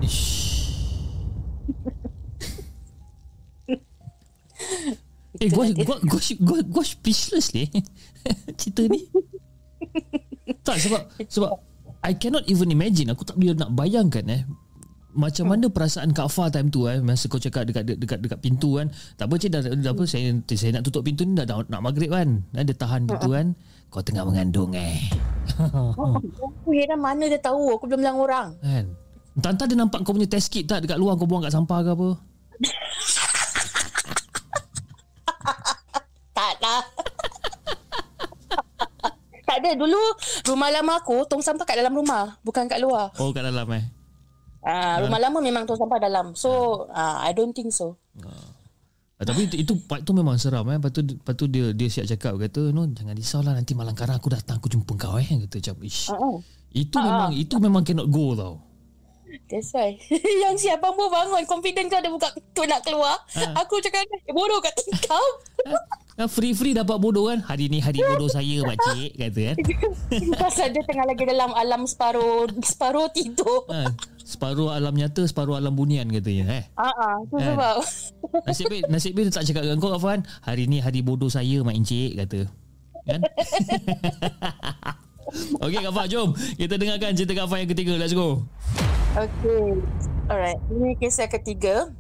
[0.03, 0.39] Ish.
[5.39, 7.71] Eh, gua gua gua gua, gua speechless ni.
[8.59, 9.07] Cerita ni.
[10.67, 11.01] tak sebab
[11.31, 11.51] sebab
[12.03, 13.11] I cannot even imagine.
[13.15, 14.43] Aku tak boleh nak bayangkan eh.
[15.19, 16.99] Macam mana perasaan Kak Fah time tu eh.
[17.03, 18.91] Masa kau cakap dekat dekat dekat pintu kan.
[19.19, 21.83] Tak apa cik dah, dah apa saya saya nak tutup pintu ni dah, dah nak
[21.83, 22.43] maghrib kan.
[22.55, 23.55] Dan dia tahan pintu kan.
[23.91, 24.99] Kau tengah mengandung eh.
[26.63, 27.79] Aku heran mana dia tahu.
[27.79, 28.49] Aku belum bilang orang.
[28.63, 28.95] Kan
[29.39, 30.83] entah-entah dia nampak kau punya test kit tak?
[30.83, 32.09] Dekat luar kau buang kat sampah ke apa?
[36.39, 36.83] Tak lah
[39.49, 39.71] Tak ada.
[39.75, 39.99] Dulu
[40.47, 43.11] Rumah lama aku Tong sampah kat dalam rumah Bukan kat luar.
[43.19, 43.83] Oh kat dalam eh?
[44.63, 46.37] Ah, Rumah lama memang tong sampah dalam.
[46.37, 47.97] So ah, I don't think so.
[49.19, 50.77] Ah, tapi itu, itu part tu memang seram eh.
[50.77, 54.21] Lepas tu, lepas tu dia dia siap cakap kata no jangan risaulah nanti malam karang
[54.21, 55.25] aku datang aku jumpa kau eh?
[55.25, 56.13] Kata macam ish.
[56.13, 56.37] uh-uh.
[56.69, 58.61] Itu memang itu memang cannot go tau.
[59.47, 59.97] That's why
[60.45, 63.17] Yang siapa pun bangun Confident kau ada buka pintu nak keluar
[63.59, 65.33] Aku cakap eh, Bodoh kat tingkap
[66.19, 67.39] Ah, free-free dapat bodoh kan.
[67.39, 69.57] Hari ni hari bodoh saya pak cik kata kan.
[70.43, 75.79] Pasal dia tengah lagi dalam alam separuh Separuh tidur Ha, separuh alam nyata, separuh alam
[75.79, 76.65] bunian katanya eh.
[76.75, 77.55] Ah, uh-uh, tu Kan?
[77.55, 77.77] sebab
[78.51, 80.27] Nasib baik nasib baik dia tak cakap dengan kau Afan.
[80.43, 82.51] Hari ni hari bodoh saya mak encik kata.
[83.07, 83.21] Kan?
[85.65, 87.95] Okey Kak Fah, jom kita dengarkan cerita Kak Fah yang ketiga.
[87.97, 88.45] Let's go.
[89.17, 89.65] Okay.
[90.29, 90.61] Alright.
[90.69, 91.91] Ini kisah ketiga.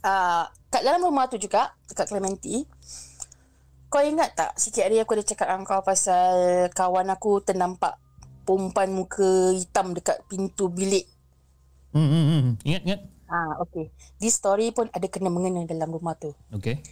[0.00, 2.64] Uh, kat dalam rumah tu juga, dekat Clementi,
[3.90, 6.34] kau ingat tak sikit hari aku ada cakap dengan kau pasal
[6.72, 7.98] kawan aku ternampak
[8.46, 11.04] perempuan muka hitam dekat pintu bilik.
[11.90, 12.52] Hmm, hmm, hmm.
[12.64, 13.00] Ingat ingat.
[13.30, 13.90] Ah, okay.
[14.18, 16.34] This story pun ada kena mengena dalam rumah tu.
[16.54, 16.82] Okey.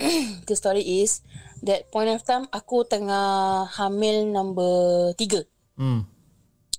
[0.48, 1.20] The story is
[1.62, 5.44] that point of time aku tengah hamil number tiga.
[5.76, 6.08] Hmm.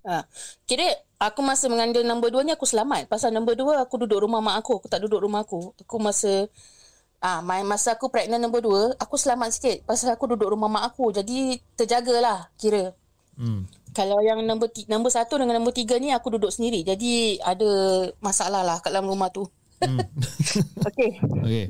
[0.02, 0.26] Ha.
[0.65, 0.89] Kira
[1.22, 3.06] aku masa mengandung nombor dua ni aku selamat.
[3.06, 4.81] Pasal nombor dua aku duduk rumah mak aku.
[4.81, 5.77] Aku tak duduk rumah aku.
[5.77, 6.49] Aku masa
[7.22, 9.77] ah ha, masa aku pregnant nombor dua, aku selamat sikit.
[9.85, 11.14] Pasal aku duduk rumah mak aku.
[11.14, 12.98] Jadi terjagalah kira.
[13.38, 13.69] Hmm.
[13.91, 16.81] Kalau yang nombor ti- nombor satu dengan nombor tiga ni aku duduk sendiri.
[16.81, 17.69] Jadi ada
[18.23, 19.45] masalah lah kat dalam rumah tu.
[19.81, 20.02] Hmm.
[20.89, 21.18] okay.
[21.22, 21.65] Okey.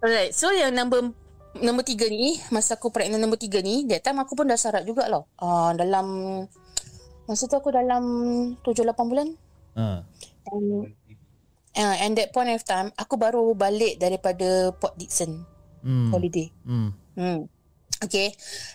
[0.00, 0.32] Alright.
[0.36, 1.12] So yang nombor
[1.56, 4.84] nombor tiga ni, masa aku pregnant nombor tiga ni, that time aku pun dah syarat
[4.84, 5.24] juga lah.
[5.40, 6.06] Uh, dalam,
[7.24, 8.04] masa tu aku dalam
[8.60, 9.28] 7-8 bulan.
[9.76, 10.04] Ha.
[10.52, 10.92] And,
[11.76, 15.44] uh, and that point of time, aku baru balik daripada Port Dickson
[15.86, 16.10] Hmm.
[16.10, 16.50] holiday.
[16.66, 16.90] Hmm.
[17.14, 17.46] Hmm.
[17.96, 18.28] Okay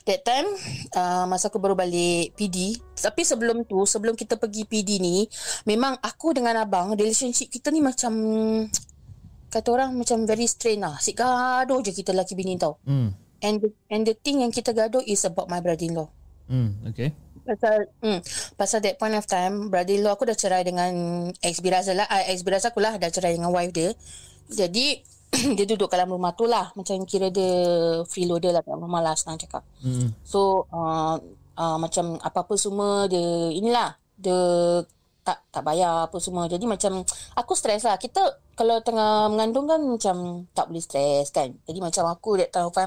[0.10, 0.50] That time
[0.98, 5.30] uh, Masa aku baru balik PD Tapi sebelum tu Sebelum kita pergi PD ni
[5.70, 8.14] Memang aku dengan abang Relationship kita ni macam
[9.52, 13.12] Kata orang macam very strain lah Asyik gaduh je kita lelaki bini tau Hmm.
[13.42, 16.08] And the, and the thing yang kita gaduh Is about my brother-in-law
[16.48, 16.84] Hmm.
[16.88, 17.12] Okay.
[17.42, 18.20] Pasal hmm,
[18.54, 20.92] Pasal that point of time Brother-in-law aku dah cerai dengan
[21.40, 23.92] Ex Birazal lah uh, Ex Birazal aku lah Dah cerai dengan wife dia
[24.48, 25.00] Jadi
[25.58, 27.50] Dia duduk dalam rumah tu lah Macam kira dia
[28.06, 30.14] Freeloader lah dalam rumah lah Senang cakap Hmm.
[30.22, 31.18] So uh,
[31.56, 34.38] uh, Macam apa-apa semua Dia Inilah Dia
[35.22, 36.50] tak tak bayar apa semua.
[36.50, 37.06] Jadi macam
[37.38, 38.02] Aku stres lah.
[38.02, 38.22] Kita
[38.58, 41.54] Kalau tengah mengandung kan Macam Tak boleh stres kan.
[41.70, 42.78] Jadi macam aku That time of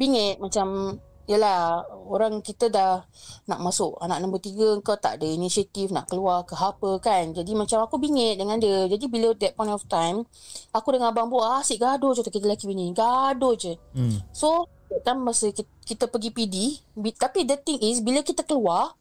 [0.00, 0.40] Bingit.
[0.40, 0.96] Macam
[1.28, 3.04] Yelah Orang kita dah
[3.44, 4.00] Nak masuk.
[4.00, 7.36] Anak nombor tiga Kau tak ada inisiatif Nak keluar ke apa kan.
[7.36, 8.88] Jadi macam aku bingit dengan dia.
[8.88, 10.24] Jadi bila that point of time
[10.72, 12.96] Aku dengan abang buat Asyik gaduh je Kita lelaki bini.
[12.96, 13.76] Gaduh je.
[13.92, 14.16] Hmm.
[14.32, 14.64] So
[15.04, 16.56] time masa kita, kita pergi PD
[16.96, 18.96] bi- Tapi the thing is Bila kita keluar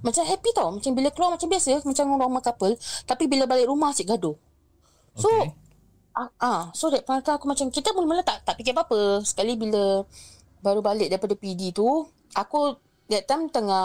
[0.00, 0.68] Macam happy tau.
[0.72, 2.74] Macam bila keluar macam biasa Macam normal couple.
[3.04, 4.36] Tapi bila balik rumah asyik gaduh.
[5.16, 5.52] So Okay.
[6.16, 9.20] ah, ah, So that time aku macam Kita mula-mula tak, tak fikir apa-apa.
[9.24, 10.04] Sekali bila
[10.60, 12.76] Baru balik daripada PD tu Aku
[13.12, 13.84] That time tengah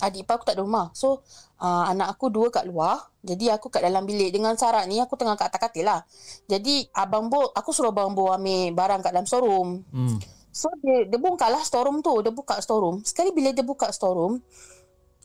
[0.00, 0.88] Adik ipar aku tak ada rumah.
[0.96, 1.20] So
[1.60, 3.12] uh, Anak aku dua kat luar.
[3.20, 4.32] Jadi aku kat dalam bilik.
[4.32, 6.00] Dengan Sarah ni Aku tengah kat atas katil lah.
[6.48, 9.84] Jadi Abang Bo Aku suruh Abang Bo ambil barang kat dalam storeroom.
[9.92, 10.16] Hmm.
[10.50, 12.16] So dia, dia buka lah storeroom tu.
[12.24, 13.04] Dia buka storeroom.
[13.04, 14.40] Sekali bila dia buka storeroom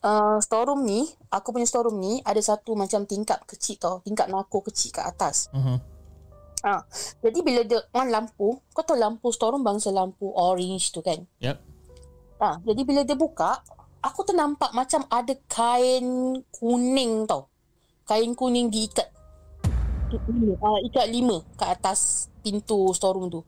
[0.06, 1.02] uh, Storeroom ni
[1.34, 5.50] Aku punya storeroom ni Ada satu macam tingkap kecil tau Tingkap nako kecil kat atas
[5.50, 5.82] Uh-huh.
[6.62, 6.86] ha.
[7.20, 11.58] Jadi bila dia on lampu Kau tahu lampu storeroom bangsa lampu orange tu kan Yep.
[12.38, 12.62] ha.
[12.62, 13.60] Jadi bila dia buka
[14.06, 16.06] Aku ternampak macam ada kain
[16.54, 17.50] kuning tau
[18.06, 19.10] Kain kuning diikat
[20.62, 23.42] uh, Ikat lima kat atas pintu storeroom tu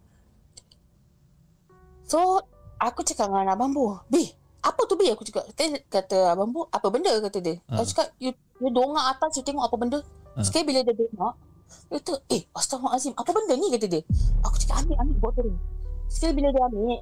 [2.09, 2.41] So
[2.77, 4.29] Aku cakap dengan Abang Bu Bi
[4.67, 7.15] Apa tu Bi Aku cakap Kata, kata Abang Bu Apa benda?
[7.23, 7.55] kata dia.
[7.71, 7.79] Ah.
[7.79, 9.99] Aku cakap You, you dongak atas You tengok apa benda.
[10.35, 10.43] Ah.
[10.43, 11.33] Sekali bila dia dongak
[11.87, 13.67] Dia kata Eh Astaghfirullahaladzim Apa benda ni?
[13.71, 14.01] kata dia.
[14.43, 15.55] Aku cakap ambil ambil Bawa turun.
[16.11, 16.99] Sekali bila dia ambil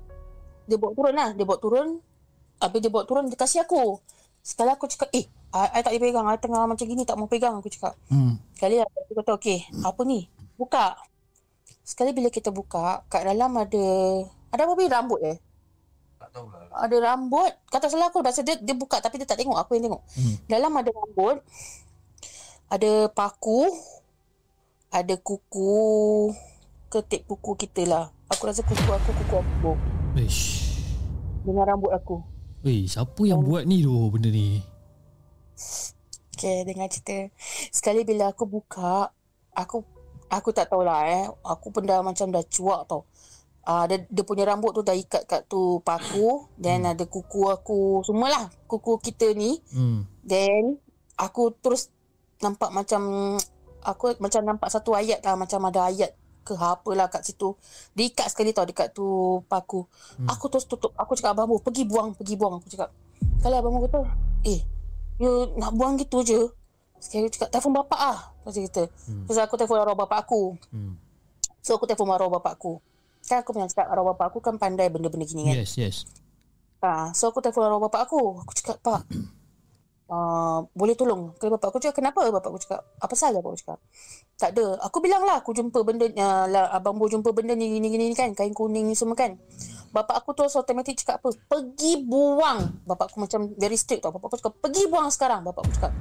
[0.69, 1.29] Dia bawa turun lah.
[1.33, 1.87] Dia bawa turun
[2.61, 3.97] Habis dia bawa turun Dia kasih aku.
[4.45, 5.25] Sekali aku cakap Eh
[5.55, 7.97] I, I tak boleh pegang I tengah macam gini Tak mau pegang Aku cakap.
[8.13, 8.37] Hmm.
[8.53, 10.29] Sekali aku kata okay Apa ni?
[10.53, 10.93] Buka.
[11.81, 13.85] Sekali bila kita buka Kat dalam ada
[14.53, 15.37] Ada apa rambut eh
[16.75, 17.51] ada rambut.
[17.71, 19.55] Kata salah aku Pasal dia, dia buka Tapi dia tak tengok.
[19.55, 20.01] Aku yang tengok.
[20.19, 20.35] Hmm.
[20.51, 21.39] Dalam ada rambut
[22.67, 23.71] Ada paku
[24.91, 26.31] Ada kuku
[26.91, 28.05] Ketip kuku kita lah.
[28.31, 29.71] Aku rasa kuku aku Kuku aku
[30.15, 30.79] Ish.
[31.43, 32.23] Dengan rambut aku.
[32.63, 34.63] Weh, siapa yang buat ni tu benda ni?
[36.33, 37.29] Okay dengar cerita.
[37.69, 39.11] Sekali bila aku buka
[39.55, 39.83] Aku
[40.31, 41.23] Aku tak tahulah eh.
[41.43, 43.03] Aku pun dah macam dah cuak tau
[43.65, 46.91] uh, dia, dia punya rambut tu dah ikat kat tu paku Then hmm.
[46.95, 50.05] ada kuku aku Semualah Kuku kita ni Hmm.
[50.21, 50.79] Then
[51.17, 51.89] Aku terus
[52.39, 53.35] Nampak macam
[53.85, 56.13] Aku macam nampak satu ayat lah Macam ada ayat
[56.45, 57.57] ke apa lah kat situ
[57.97, 59.89] Dia ikat sekali tau dekat tu paku
[60.21, 60.29] hmm.
[60.29, 62.93] Aku terus tutup Aku cakap abang Abu Pergi buang Pergi buang Aku cakap
[63.41, 64.01] Kalau abang Abu kata
[64.45, 64.61] Eh
[65.17, 66.37] You nak buang gitu je
[67.01, 69.25] Sekali aku cakap Telefon bapak lah Lepas kita hmm.
[69.25, 71.01] Terus aku telefon arwah bapak aku Hmm.
[71.65, 72.77] So aku telefon arwah bapak aku
[73.25, 76.05] Kan aku punya cakap Arwah bapak aku kan pandai benda-benda gini kan Yes, yes.
[76.85, 78.45] Ha, so aku telefon arwah bapak aku.
[78.45, 79.01] Aku cakap, Pak,
[80.13, 81.33] uh, boleh tolong?
[81.41, 82.81] Kalau bapak aku cakap, kenapa bapak aku cakap?
[83.01, 83.79] Apa salah bapak aku cakap?
[84.37, 84.77] Tak ada.
[84.85, 88.13] Aku bilang lah, aku jumpa benda, uh, lah, abang Bo jumpa benda ni, gini, gini,
[88.13, 88.37] kan.
[88.37, 89.33] Kain kuning ni semua kan.
[89.89, 91.33] Bapak aku terus automatik cakap apa?
[91.49, 92.85] Pergi buang.
[92.85, 94.13] Bapak aku macam very strict tau.
[94.13, 95.41] Bapak aku cakap, pergi buang sekarang.
[95.41, 95.93] Bapak aku cakap.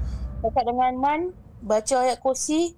[0.45, 1.21] Bapak dengan Man,
[1.65, 2.77] baca ayat kursi,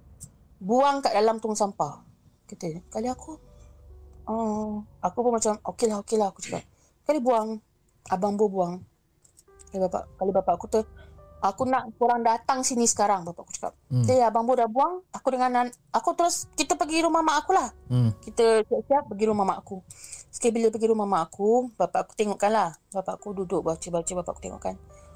[0.63, 2.07] buang kat dalam tong sampah.
[2.47, 3.35] Kata, kali aku,
[4.27, 6.63] oh, aku pun macam, okey lah, okey lah, aku cakap.
[7.07, 7.57] Kali buang,
[8.11, 8.83] abang Bo buang.
[9.71, 10.81] Kali bapak, kali bapak aku tu,
[11.39, 13.73] aku nak korang datang sini sekarang, bapak aku cakap.
[13.87, 14.03] Hmm.
[14.03, 14.05] Hmm.
[14.05, 17.51] Okay, abang Bo dah buang, aku dengan, nan- aku terus, kita pergi rumah mak aku
[17.55, 17.71] lah.
[17.87, 18.11] Hmm.
[18.19, 19.79] Kita siap-siap pergi rumah mak aku.
[20.27, 22.69] Sekali bila pergi rumah mak aku, bapak aku tengokkan lah.
[22.91, 24.75] Bapak aku duduk baca-baca, bapak aku tengokkan.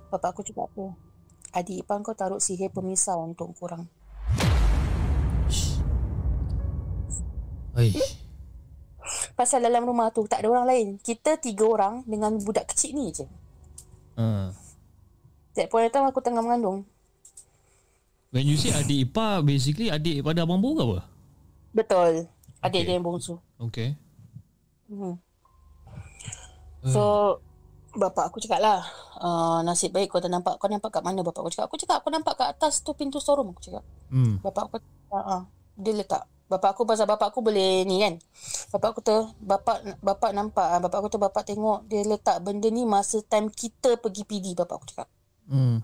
[0.10, 0.86] Bapak aku cakap apa?
[1.52, 3.84] Adik ipar kau taruh sihir pemisah untuk korang.
[9.34, 10.88] Pasal dalam rumah tu tak ada orang lain.
[11.02, 13.26] Kita tiga orang dengan budak kecil ni je.
[14.16, 14.54] Uh.
[15.58, 16.88] That point of time aku tengah mengandung.
[18.32, 21.00] When you say adik ipar, basically adik pada abang Bo ke apa?
[21.76, 22.32] Betul.
[22.64, 22.88] Adik Okay.
[22.88, 23.36] dia yang bongsu.
[23.60, 24.00] Okay.
[24.88, 25.20] Hmm.
[26.88, 27.38] So
[27.92, 28.80] bapak aku cakap lah
[29.20, 32.00] uh, nasib baik kau tak nampak kau nampak kat mana bapak aku cakap aku cakap
[32.00, 34.40] aku nampak kat atas tu pintu storeroom aku cakap Hmm.
[34.44, 34.78] bapak aku
[35.12, 35.42] uh, uh,
[35.76, 38.20] dia letak Bapak aku pasal bapak aku boleh ni kan.
[38.76, 42.68] Bapak aku tu bapak bapak nampak ah, bapak aku tu bapak tengok dia letak benda
[42.68, 45.08] ni masa time kita pergi PD bapak aku cakap.
[45.48, 45.80] Hmm.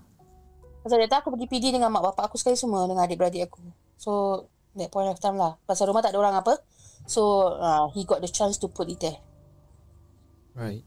[0.84, 3.64] Pasal dia aku pergi PD dengan mak bapak aku sekali semua dengan adik-beradik aku.
[3.96, 4.44] So
[4.76, 5.56] that point of time lah.
[5.64, 6.60] Pasal rumah tak ada orang apa.
[7.08, 9.16] So uh, he got the chance to put it there.
[10.52, 10.84] Right.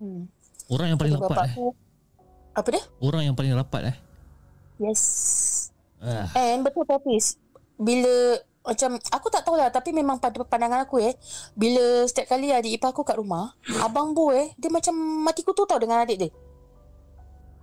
[0.00, 0.32] Hmm.
[0.72, 1.52] Orang yang paling Jadi rapat eh.
[1.52, 1.66] aku,
[2.56, 2.82] apa dia?
[3.04, 3.96] Orang yang paling rapat eh.
[4.80, 5.02] Yes.
[6.00, 6.32] Ah.
[6.32, 7.36] And betul Papis.
[7.76, 11.14] Bila macam aku tak tahulah tapi memang pada pandangan aku eh
[11.54, 15.62] bila setiap kali adik ipar aku kat rumah abang bo eh dia macam mati kutu
[15.64, 16.30] tau dengan adik dia.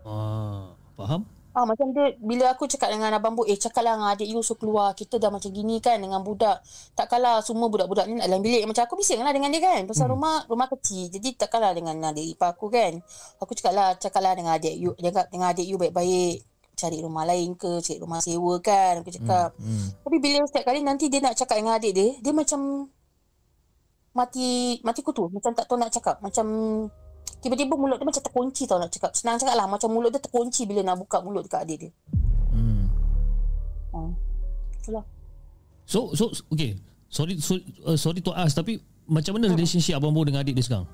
[0.07, 1.27] Ah, faham?
[1.53, 4.57] Ah macam dia bila aku cakap dengan abang bu eh cakaplah dengan adik you so
[4.57, 6.63] keluar kita dah macam gini kan dengan budak.
[6.97, 8.65] Tak kalah semua budak-budak ni nak dalam bilik.
[8.65, 9.85] Macam aku bising lah dengan dia kan.
[9.85, 10.13] Pasal hmm.
[10.17, 11.13] rumah rumah kecil.
[11.13, 12.97] Jadi tak kalah dengan adik ipar aku kan.
[13.37, 17.79] Aku cakaplah cakaplah dengan adik you dengan, dengan adik you baik-baik cari rumah lain ke
[17.79, 19.69] cari rumah sewa kan aku cakap Hmm.
[19.69, 19.87] hmm.
[20.01, 22.89] tapi bila setiap kali nanti dia nak cakap dengan adik dia dia macam
[24.11, 26.45] mati mati kutu macam tak tahu nak cakap macam
[27.39, 30.65] tiba-tiba mulut dia macam terkunci tau nak cakap senang cakap lah macam mulut dia terkunci
[30.65, 31.91] bila nak buka mulut dekat adik dia
[32.49, 32.85] Hmm.
[33.91, 33.99] ha.
[34.77, 35.05] itulah
[35.83, 36.79] So so okay.
[37.09, 40.63] Sorry so, uh, sorry to ask tapi macam mana relationship abang Bo dengan adik dia
[40.63, 40.87] sekarang?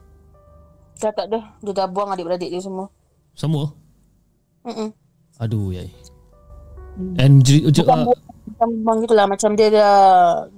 [0.98, 2.90] dah tak dah dia dah buang adik-beradik dia semua
[3.32, 3.72] Semua?
[4.66, 4.92] Mm-mm.
[5.40, 5.90] Aduh yai.
[7.16, 9.94] And je, je, Bukan uh, macam buang gitulah macam dia dah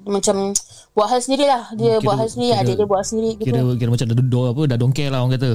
[0.03, 0.57] macam
[0.91, 3.45] buat hal sendiri lah dia Kira- buat hal sendiri kira- adik dia buat sendiri gitu
[3.45, 5.51] kira kira macam dah do apa dah don't care lah orang kata.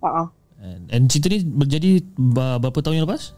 [0.00, 0.26] uh-uh.
[0.58, 3.36] And, and cerita ni berjadi berapa tahun yang lepas?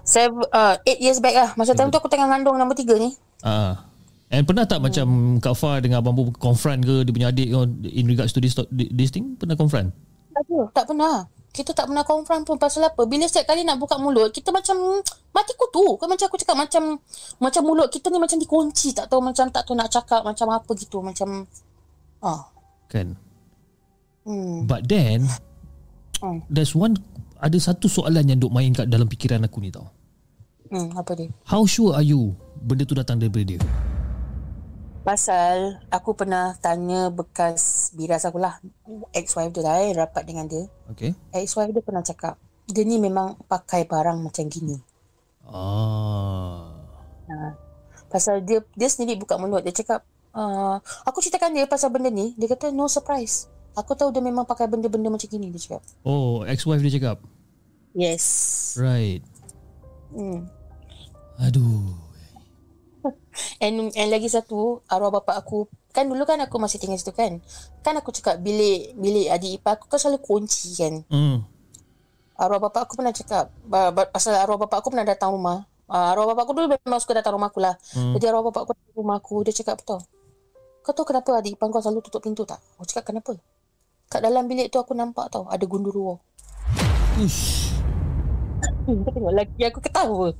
[0.00, 3.12] Seven, uh, eight years back lah masa time tu aku tengah ngandung nombor tiga ni
[3.42, 3.84] Ah.
[4.30, 5.06] And pernah tak macam
[5.42, 7.50] Kak Fah dengan Abang Bo confront ke dia punya adik
[7.82, 9.34] in regards to this this thing?
[9.34, 9.90] Pernah confront?
[10.30, 10.46] Tak.
[10.70, 11.26] Tak pernah.
[11.50, 13.02] Kita tak pernah confront pun pasal apa.
[13.10, 15.02] Bila setiap kali nak buka mulut, kita macam
[15.34, 15.98] mati kutu.
[15.98, 16.82] Kan macam aku cakap macam
[17.42, 18.94] macam mulut kita ni macam dikunci.
[18.94, 21.02] Tak tahu macam tak tahu nak cakap macam apa gitu.
[21.02, 21.46] Macam
[22.22, 22.46] ah.
[22.86, 23.18] Kan?
[24.22, 24.66] Hmm.
[24.70, 25.26] But then
[26.20, 26.44] Hmm.
[26.52, 27.00] there's one
[27.40, 29.88] ada satu soalan yang duk main kat dalam fikiran aku ni tau.
[30.68, 31.32] Hmm, apa dia?
[31.48, 33.60] How sure are you benda tu datang daripada dia?
[35.00, 38.58] Pasal aku pernah tanya bekas biras aku lah.
[39.14, 40.66] Ex-wife dia lah eh, rapat dengan dia.
[40.90, 41.14] Okay.
[41.34, 44.78] Ex-wife dia pernah cakap, dia ni memang pakai barang macam gini.
[45.46, 46.70] Ah.
[47.30, 47.54] Ha.
[48.10, 50.02] Pasal dia dia sendiri buka mulut dia cakap
[50.34, 53.46] uh, aku ceritakan dia pasal benda ni dia kata no surprise.
[53.78, 55.82] Aku tahu dia memang pakai benda-benda macam gini dia cakap.
[56.02, 57.22] Oh, ex-wife dia cakap.
[57.94, 58.26] Yes.
[58.74, 59.22] Right.
[60.10, 60.50] Hmm.
[61.38, 62.09] Aduh.
[63.60, 67.42] And and lagi satu arwah bapak aku kan dulu kan aku masih tinggal situ kan.
[67.82, 71.02] Kan aku cakap bilik bilik adik ipar aku kan selalu kunci kan.
[71.10, 71.42] Hmm.
[72.40, 73.52] Arwah bapak aku pernah cakap
[74.14, 75.68] pasal arwah bapak aku pernah datang rumah.
[75.90, 77.76] Uh, arwah bapak aku dulu memang suka datang rumah aku lah.
[77.92, 78.16] Hmm.
[78.16, 80.00] Jadi arwah bapak aku datang rumah aku dia cakap tau?
[80.80, 82.56] Kau tahu kenapa adik ipar kau selalu tutup pintu tak?
[82.80, 83.36] Aku cakap kenapa?
[84.08, 86.18] Kat dalam bilik tu aku nampak tau ada gundurwo.
[88.88, 90.32] Hmm, kau tengok lagi aku ketawa.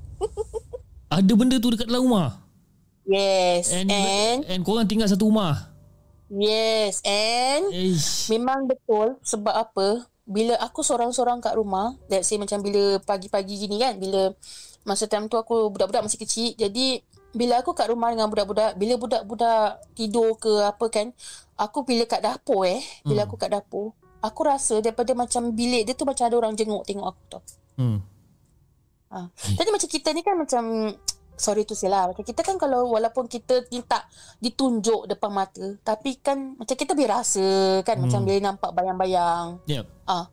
[1.13, 2.50] Ada benda tu dekat dalam rumah.
[3.09, 3.73] Yes.
[3.73, 5.73] And And, and korang tinggal satu rumah.
[6.31, 7.03] yes.
[7.03, 8.31] And Eish.
[8.31, 10.07] memang betul sebab apa?
[10.31, 14.31] Bila aku seorang-seorang kat rumah, let's say macam bila pagi-pagi gini kan, bila
[14.87, 17.03] masa time tu aku budak-budak masih kecil, jadi
[17.35, 21.11] bila aku kat rumah dengan budak-budak, bila budak-budak tidur ke apa kan,
[21.59, 23.91] aku bila kat dapur eh, bila aku kat dapur,
[24.23, 27.43] aku rasa daripada macam bilik dia tu macam ada orang jenguk tengok aku tau.
[27.75, 27.99] Hmm.
[29.11, 29.27] Ha.
[29.35, 30.63] Jadi macam kita ni kan macam
[31.41, 34.05] sorry tu lah macam kita kan kalau walaupun kita tak
[34.45, 38.03] ditunjuk depan mata tapi kan macam kita boleh rasa kan hmm.
[38.05, 39.47] macam boleh nampak bayang-bayang.
[39.65, 39.85] Yep.
[40.05, 40.29] Ah.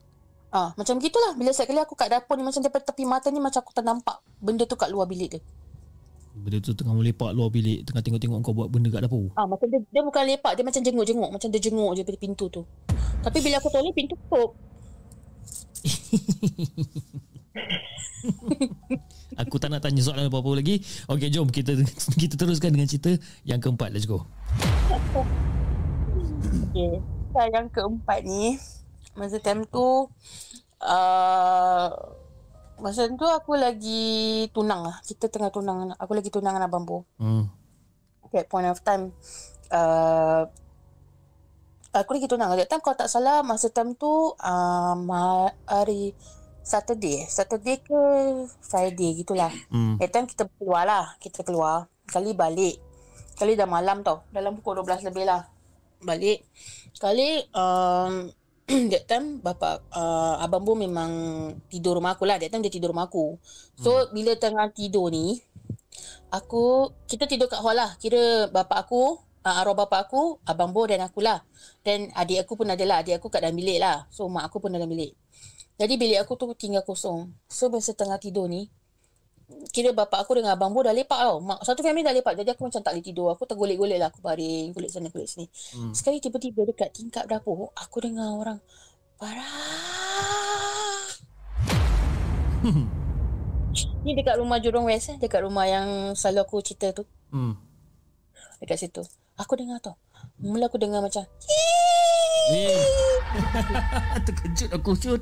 [0.47, 3.43] Ah, macam gitulah bila setiap kali aku kat dapur ni macam daripada tepi mata ni
[3.43, 5.41] macam aku ternampak benda tu kat luar bilik dia.
[6.37, 9.65] Benda tu tengah melepak luar bilik Tengah tengok-tengok kau buat benda kat dapur Ah, macam
[9.73, 12.61] dia, dia bukan lepak, dia macam jenguk-jenguk, macam dia jenguk je pintu tu.
[13.25, 14.53] Tapi bila aku tolak pintu tutup.
[19.41, 20.81] Aku tak nak tanya soalan apa-apa lagi.
[21.05, 21.77] Okay jom kita
[22.21, 23.13] kita teruskan dengan cerita
[23.45, 23.89] Yang keempat.
[23.93, 24.25] Let's go.
[26.73, 27.01] Okay.
[27.37, 28.57] Kisah yang keempat ni
[29.13, 30.09] Masa time tu
[30.81, 31.87] uh,
[32.77, 34.97] Masa tu aku lagi tunang lah.
[35.05, 37.45] Kita tengah tunang Aku lagi tunang dengan Abang Bo hmm.
[38.25, 39.13] At that point of time
[39.69, 40.49] uh,
[41.93, 42.53] Aku lagi tunang.
[42.57, 45.09] That time kalau tak salah Masa time tu um,
[45.69, 46.17] Hari
[46.67, 47.23] Saturday?
[47.31, 47.99] Saturday ke
[48.59, 49.95] Friday gitulah Hmm.
[49.95, 52.75] That time kita keluar lah Kita keluar Kali balik
[53.39, 55.47] Kali dah malam tau Dalam pukul 12 lebih lah
[56.03, 56.43] Balik
[56.91, 58.27] Sekali um,
[58.91, 61.11] That time Bapak uh, Abang Bu memang
[61.71, 63.39] Tidur rumah aku lah That time dia tidur rumah aku
[63.79, 64.11] So hmm.
[64.11, 65.39] bila tengah tidur ni
[66.27, 67.95] Aku kita tidur kat hall lah.
[68.03, 69.15] Kira bapak aku,
[69.47, 71.39] uh, arwah bapak aku, abang Bo dan aku lah.
[71.83, 72.99] Dan adik aku pun ada lah.
[72.99, 74.03] Adik aku kat dalam bilik lah.
[74.11, 75.15] So mak aku pun dalam bilik.
[75.77, 77.29] Jadi bilik aku tu tinggal kosong.
[77.45, 78.73] So masa tengah tidur ni,
[79.69, 81.37] kira bapak aku dengan abang Bo dah lepak tau.
[81.37, 82.33] Mak, satu family dah lepak.
[82.33, 83.29] Jadi aku macam tak boleh tidur.
[83.29, 84.09] Aku tergolek-golek lah.
[84.09, 85.45] Aku baring, golek sana, golek sini.
[85.77, 85.93] Hmm.
[85.93, 88.59] Sekali tiba-tiba dekat tingkap dapur, aku dengar orang,
[89.21, 89.45] Farah.
[94.01, 95.17] Ni dekat rumah Jurong West eh.
[95.21, 97.05] Dekat rumah yang selalu aku cerita tu.
[97.29, 97.53] Hmm.
[98.57, 99.05] Dekat situ.
[99.37, 99.93] Aku dengar tu.
[100.41, 101.21] Mula aku dengar macam,
[102.53, 102.79] Eh.
[104.25, 105.21] Terkejut aku shoot.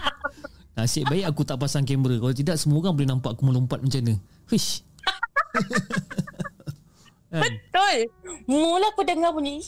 [0.76, 2.16] Nasib baik aku tak pasang kamera.
[2.16, 4.14] Kalau tidak semua orang boleh nampak aku melompat macam mana.
[4.48, 4.80] Hish.
[7.30, 7.44] kan?
[7.44, 7.96] Betul.
[8.48, 9.60] Mula aku dengar bunyi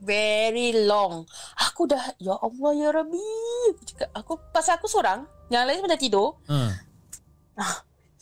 [0.00, 1.24] very long.
[1.70, 3.30] Aku dah ya Allah ya Rabbi.
[3.70, 6.40] Aku cakap aku pasal aku seorang, yang lain semua dah tidur.
[6.48, 6.58] Ha.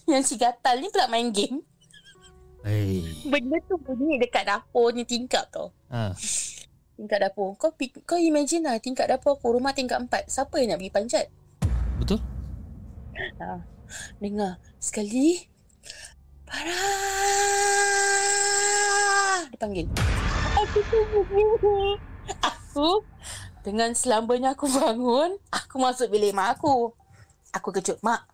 [0.09, 1.63] Yang si gatal ni pula main game.
[2.67, 3.07] Hey.
[3.31, 5.71] Benda tu bunyi dekat dapur ni tingkap tau.
[5.89, 6.13] Ha.
[6.99, 7.55] Tingkat dapur.
[7.55, 7.71] Kau
[8.03, 10.27] kau imagine lah tingkat dapur aku rumah tingkat empat.
[10.27, 11.31] Siapa yang nak pergi panjat?
[12.03, 12.19] Betul?
[13.39, 13.63] Ha.
[14.19, 15.47] Dengar sekali.
[16.43, 17.07] Farah.
[19.47, 19.87] Dia panggil.
[20.59, 21.23] Aku tunggu.
[22.43, 23.07] Aku
[23.69, 26.95] dengan selambanya aku bangun, aku masuk bilik mak aku.
[27.53, 28.25] Aku kejut, mak.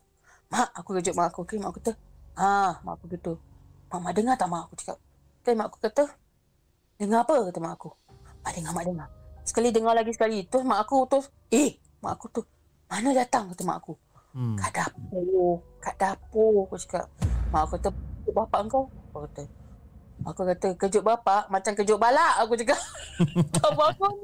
[0.46, 1.42] Mak, aku kejut mak aku.
[1.42, 1.98] Okay, mak aku kata,
[2.38, 3.34] ah, mak aku gitu.
[3.90, 5.02] Mak, mak dengar tak mak aku cakap?
[5.42, 6.06] Okay, mak aku kata,
[7.02, 7.90] dengar apa kata mak aku?
[8.44, 9.08] Mak dengar, mak dengar.
[9.44, 10.44] Sekali dengar lagi sekali.
[10.44, 12.40] Terus mak aku terus, eh, mak aku tu,
[12.86, 13.96] mana datang kata mak aku?
[14.36, 14.56] Hmm.
[14.60, 15.64] Kat dapur.
[15.80, 17.08] Kat dapur aku cakap.
[17.48, 17.88] Mak aku kata,
[18.28, 18.84] bapak kau.
[19.14, 19.42] Aku kata,
[20.26, 22.44] aku kata, kejut bapak macam kejut balak.
[22.44, 22.80] Aku cakap.
[23.56, 24.16] tak bangun.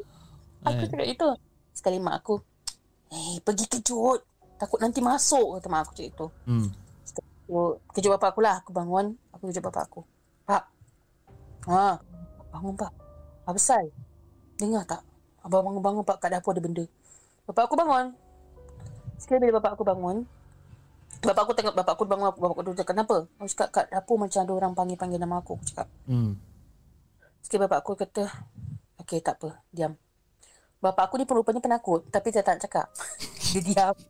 [0.67, 0.89] Aku Eh.
[0.91, 1.29] cakap itu.
[1.73, 2.43] Sekali mak aku,
[3.09, 4.21] eh pergi kejut.
[4.61, 6.27] Takut nanti masuk kata mak aku cakap itu.
[6.45, 6.69] Hmm.
[7.49, 8.61] Aku, kejut bapak aku lah.
[8.61, 9.17] Aku bangun.
[9.33, 10.01] Aku kejut bapak aku.
[10.45, 10.63] Pak.
[11.71, 11.97] Ha.
[12.51, 12.93] Bangun pak.
[13.47, 13.89] Apa pasal?
[14.61, 15.01] Dengar tak?
[15.41, 16.85] Abang bangun-bangun pak kat dapur ada benda.
[17.49, 18.13] Bapak aku bangun.
[19.17, 20.29] Sekali bila bapak aku bangun.
[21.25, 22.29] Bapak aku tengok bapak aku bangun.
[22.37, 22.85] Bapak aku duduk.
[22.85, 23.25] Kenapa?
[23.41, 25.57] Aku cakap kat dapur macam ada orang panggil-panggil nama aku.
[25.57, 25.89] Aku cakap.
[26.05, 26.37] Hmm.
[27.41, 28.29] Sekali bapak aku kata.
[29.01, 29.65] Okay tak apa.
[29.73, 29.97] Diam.
[30.77, 32.05] Bapak aku ni pun rupanya penakut.
[32.13, 32.87] Tapi dia tak nak cakap.
[33.57, 33.97] dia diam.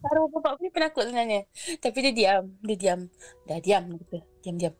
[0.00, 1.44] Taruh bapak aku ni penakut sebenarnya.
[1.76, 2.44] Tapi dia diam.
[2.64, 3.00] Dia diam.
[3.44, 3.84] Dah diam.
[3.84, 4.18] Dia kata.
[4.40, 4.72] Diam-diam.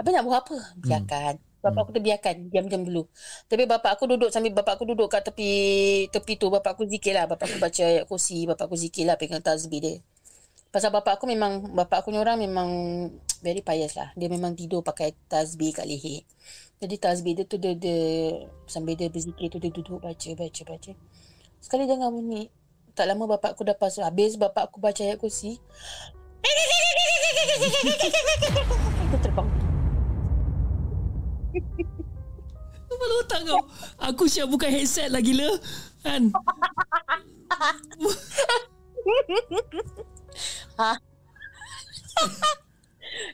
[0.00, 0.56] Habis nak buat apa?
[0.80, 1.49] Biarkan.
[1.60, 2.48] Bapak aku tu biarkan.
[2.48, 3.04] Diam-diam dulu.
[3.46, 5.50] Tapi bapak aku duduk sambil bapak aku duduk kat tepi
[6.08, 6.48] tepi tu.
[6.48, 7.28] Bapak aku zikir lah.
[7.28, 8.48] Bapak aku baca ayat kursi.
[8.48, 9.94] Bapak aku zikir lah pegang tasbih dia.
[10.70, 12.68] Pasal bapak aku memang, bapak aku ni orang memang
[13.44, 14.14] very pious lah.
[14.16, 16.24] Dia memang tidur pakai tasbih kat leher.
[16.80, 20.92] Jadi tasbih dia tu dia, dia sambil dia berzikir tu dia duduk baca, baca, baca.
[21.60, 22.48] Sekali dengar bunyi.
[22.96, 24.08] Tak lama bapak aku dah pasal.
[24.08, 25.60] Habis bapak aku baca ayat kursi.
[29.10, 29.59] Dia terbang.
[32.90, 33.62] Kepala otak kau.
[34.02, 35.46] Aku siap buka headset lah gila.
[36.02, 36.34] Kan?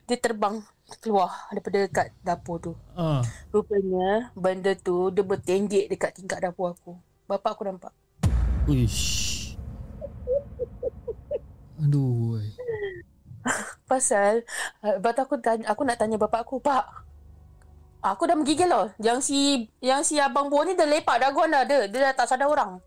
[0.07, 0.63] Dia terbang
[1.03, 2.73] keluar daripada dekat dapur tu.
[2.95, 3.23] Ah.
[3.51, 6.95] Rupanya benda tu dia bertenggek dekat tingkat dapur aku.
[7.27, 7.93] Bapak aku nampak.
[8.71, 9.55] Uish.
[11.83, 12.41] Aduh.
[13.87, 14.43] Pasal
[14.83, 17.06] uh, Lepas tu aku tanya, aku nak tanya bapak aku, Pak.
[18.05, 18.93] Aku dah menggigil loh.
[19.01, 19.39] Yang si
[19.81, 21.89] yang si abang Bo ni dah lepak daguan dah ada.
[21.89, 22.81] Dia dah tak sadar orang.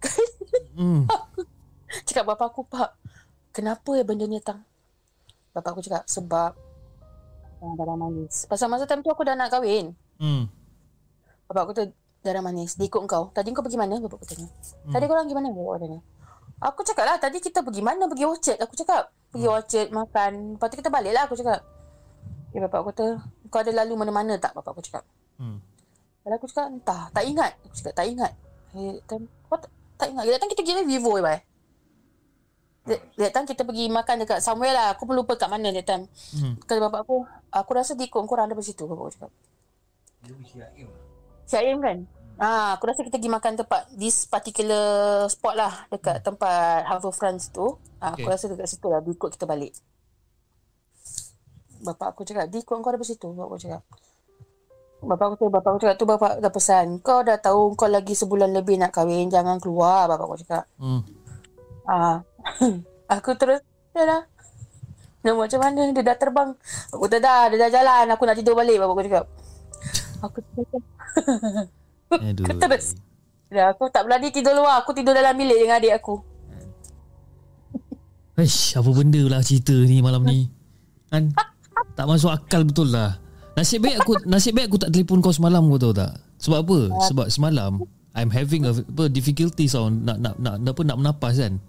[0.80, 1.04] Hmm.
[2.08, 2.96] cakap bapak aku, Pak.
[3.52, 4.64] Kenapa ya benda ni datang?
[5.52, 6.56] Bapak aku cakap, sebab
[7.60, 8.48] oh, darah manis.
[8.48, 9.92] Pasal masa time tu aku dah nak kahwin.
[10.16, 10.48] Hmm.
[11.50, 11.84] Bapak aku tu
[12.24, 12.80] darah manis.
[12.80, 13.28] Dia ikut kau.
[13.34, 14.00] Tadi kau pergi mana?
[14.00, 14.48] Bapak aku tanya.
[14.88, 15.48] Tadi korang pergi mana?
[15.52, 16.00] Bapak aku tanya.
[16.60, 18.04] Aku cakap lah, tadi kita pergi mana?
[18.08, 18.58] Pergi orchard.
[18.60, 19.12] Aku cakap.
[19.32, 20.32] Pergi orchard, makan.
[20.56, 21.24] Lepas tu kita balik lah.
[21.28, 21.60] Aku cakap.
[22.50, 23.06] Ya, bapak aku kata,
[23.46, 24.52] kau ada lalu mana-mana tak?
[24.58, 25.06] Bapak aku cakap.
[25.38, 25.62] Hmm.
[26.26, 27.02] Kalau aku cakap, entah.
[27.14, 27.52] Tak ingat.
[27.66, 28.32] Aku cakap, tak ingat.
[28.74, 29.22] Eh, kau
[29.56, 30.22] tak, tak ingat.
[30.26, 31.40] Dia datang kita pergi Vivo, ya, bye.
[32.88, 34.96] That that time kita pergi makan dekat somewhere lah.
[34.96, 36.08] Aku pun lupa kat mana that time.
[36.32, 36.56] Hmm.
[36.64, 38.88] Kata bapak aku, aku rasa dia ikut korang daripada situ.
[38.88, 39.30] Bapak aku cakap.
[41.44, 41.98] Syaim kan?
[42.40, 47.52] Ah, aku rasa kita pergi makan tempat this particular spot lah dekat tempat Harbour France
[47.52, 47.76] tu.
[48.00, 48.32] Ah, aku Okay.
[48.32, 49.76] rasa dekat situ lah dia ikut kita balik.
[51.80, 53.28] Bapak aku cakap, dia ikut kau daripada situ.
[53.32, 53.82] Bapak aku cakap.
[55.00, 57.00] Bapak aku tu, bapak aku cakap tu bapak dah pesan.
[57.00, 59.32] Kau dah tahu kau lagi sebulan lebih nak kahwin.
[59.32, 60.64] Jangan keluar, bapak aku cakap.
[60.76, 61.00] Hmm.
[61.88, 62.20] Ah,
[63.16, 63.64] aku terus,
[63.96, 64.22] dah dah.
[65.20, 65.82] Nak buat macam mana?
[65.92, 66.50] Dia dah terbang.
[66.92, 68.04] Aku kata dah, dia dah jalan.
[68.12, 69.24] Aku nak tidur balik, bapak aku cakap.
[70.20, 70.82] Aku cakap,
[72.28, 72.44] Aduh.
[72.60, 72.86] terus.
[73.50, 74.84] Dah, aku tak berani tidur luar.
[74.84, 76.20] Aku tidur dalam bilik dengan adik aku.
[78.40, 80.48] Ish, apa benda lah cerita ni malam ni.
[81.12, 81.32] Kan?
[81.94, 83.18] Tak masuk akal betul lah.
[83.58, 86.16] Nasib baik aku nasib baik aku tak telefon kau semalam kau tahu tak?
[86.40, 86.78] Sebab apa?
[87.10, 87.82] Sebab semalam
[88.16, 91.60] I'm having a apa, difficulties tau nak nak nak apa nak menapas kan.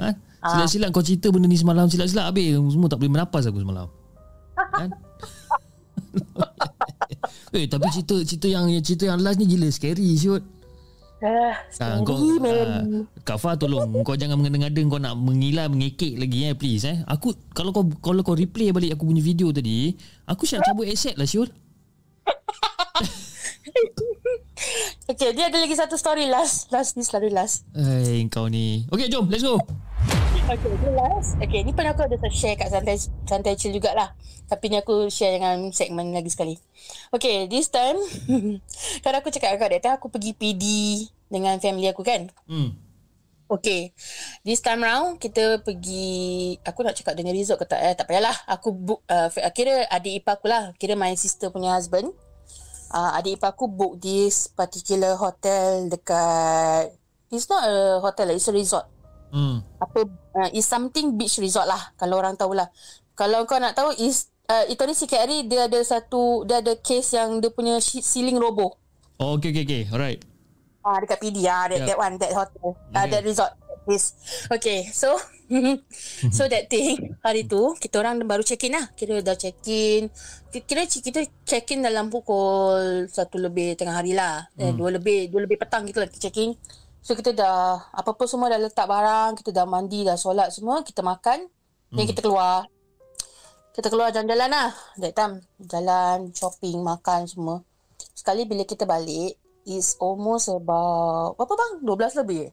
[0.00, 0.08] Ha?
[0.40, 3.88] Silap-silap kau cerita benda ni semalam silap-silap habis semua tak boleh menapas aku semalam.
[4.56, 4.90] Kan?
[7.56, 10.40] eh tapi cerita cerita yang cerita yang last ni gila scary siot.
[11.20, 12.80] Ah, Ha, kau, ha,
[13.28, 13.92] Kak Fah tolong.
[14.00, 16.96] Kau jangan mengada-ngada Kau nak mengilah Mengekek lagi eh Please eh.
[17.04, 19.92] Aku Kalau kau Kalau kau replay balik Aku punya video tadi
[20.24, 21.52] Aku siap cabut accept lah Syul
[25.10, 26.70] Okay, dia ada lagi satu story last.
[26.70, 27.66] Last ni selalu last.
[27.74, 29.58] Eh kau ni Okay jom let's go
[30.50, 31.38] Okay, ni last.
[31.38, 34.18] Okay, ni pun aku ada share kat Santai, Santai Chill jugalah.
[34.50, 36.58] Tapi ni aku share dengan segmen lagi sekali.
[37.14, 37.94] Okay, this time.
[39.06, 40.64] kan aku cakap kat time aku pergi PD
[41.30, 42.26] dengan family aku kan.
[42.50, 42.90] hmm.
[43.50, 43.90] Okay.
[44.46, 46.54] This time round, kita pergi...
[46.62, 47.82] Aku nak cakap dengan resort ke tak?
[47.82, 48.34] Eh, tak payahlah.
[48.46, 49.02] Aku book...
[49.10, 50.70] Uh, kira adik ipar aku lah.
[50.78, 52.14] Kira my sister punya husband.
[52.90, 56.90] Uh, adik ipar aku book this particular hotel dekat...
[57.30, 58.34] It's not a hotel lah.
[58.34, 58.86] It's a resort.
[59.30, 59.62] Hmm.
[59.78, 60.10] Apa...
[60.34, 61.94] Uh, it's something beach resort lah.
[61.94, 62.66] Kalau orang tahulah.
[63.14, 66.74] Kalau kau nak tahu, is Uh, itu ni sikit hari dia ada satu dia ada
[66.74, 68.74] case yang dia punya ceiling roboh.
[69.22, 70.26] Oh okay okay okay Alright
[70.82, 71.86] Ah dekat PD ah that, Yep.
[71.86, 72.74] that one that hotel.
[72.90, 73.14] Ah Okay.
[73.14, 73.52] that resort.
[73.86, 74.18] Yes.
[74.50, 75.14] Okay, so
[76.36, 78.86] so that thing hari tu kita orang baru check in lah.
[78.94, 80.06] Kira dah check in.
[80.50, 84.46] Kira kita check in dalam pukul satu lebih tengah hari lah.
[84.54, 86.54] Eh, dua lebih dua lebih petang kita lah check in.
[87.00, 91.00] So kita dah apa-apa semua dah letak barang, kita dah mandi, dah solat semua, kita
[91.00, 91.48] makan.
[91.90, 92.70] Dan kita keluar.
[93.74, 94.70] Kita keluar jalan-jalan lah.
[95.00, 97.64] That time jalan, shopping, makan semua.
[98.14, 101.72] Sekali bila kita balik, is almost about berapa bang?
[101.82, 102.44] 12 lebih.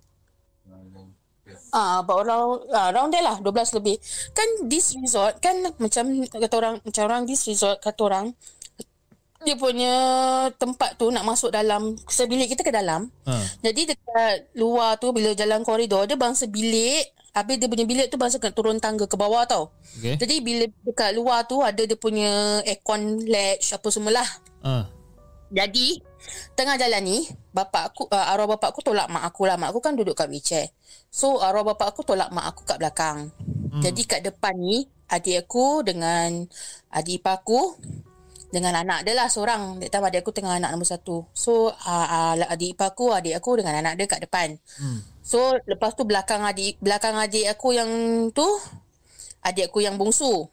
[1.76, 4.00] Ah, about around, ah, around there lah, 12 lebih.
[4.32, 8.32] Kan this resort kan macam kata orang macam orang this resort kata orang
[9.46, 9.94] dia punya
[10.58, 13.08] tempat tu nak masuk dalam sebilik kita ke dalam.
[13.30, 13.38] ha.
[13.62, 18.18] Jadi dekat luar tu bila jalan koridor dia bangsa bilik Habis dia punya bilik tu
[18.18, 19.70] bangsa kena turun tangga ke bawah tau.
[19.94, 24.26] Okay Jadi bila dekat luar tu ada dia punya aircon latch apa semualah.
[24.66, 24.90] ha.
[25.54, 26.02] Jadi
[26.56, 27.18] tengah jalan ni
[27.52, 29.56] bapak aku uh, arwah bapak aku tolak mak aku lah.
[29.56, 30.72] Mak aku kan duduk kat wheelchair.
[31.10, 33.32] So arwah bapak aku tolak mak aku kat belakang.
[33.72, 33.82] Hmm.
[33.84, 36.44] Jadi kat depan ni adik aku dengan
[36.92, 37.76] adik ipar aku
[38.48, 39.80] dengan anak dia lah seorang.
[39.84, 41.28] That time adik aku tengah anak nombor satu.
[41.36, 44.56] So uh, uh, adik ipar aku, adik aku dengan anak dia kat depan.
[44.80, 45.04] Hmm.
[45.24, 47.90] So lepas tu belakang adik belakang adik aku yang
[48.32, 48.48] tu
[49.44, 50.48] adik aku yang bungsu.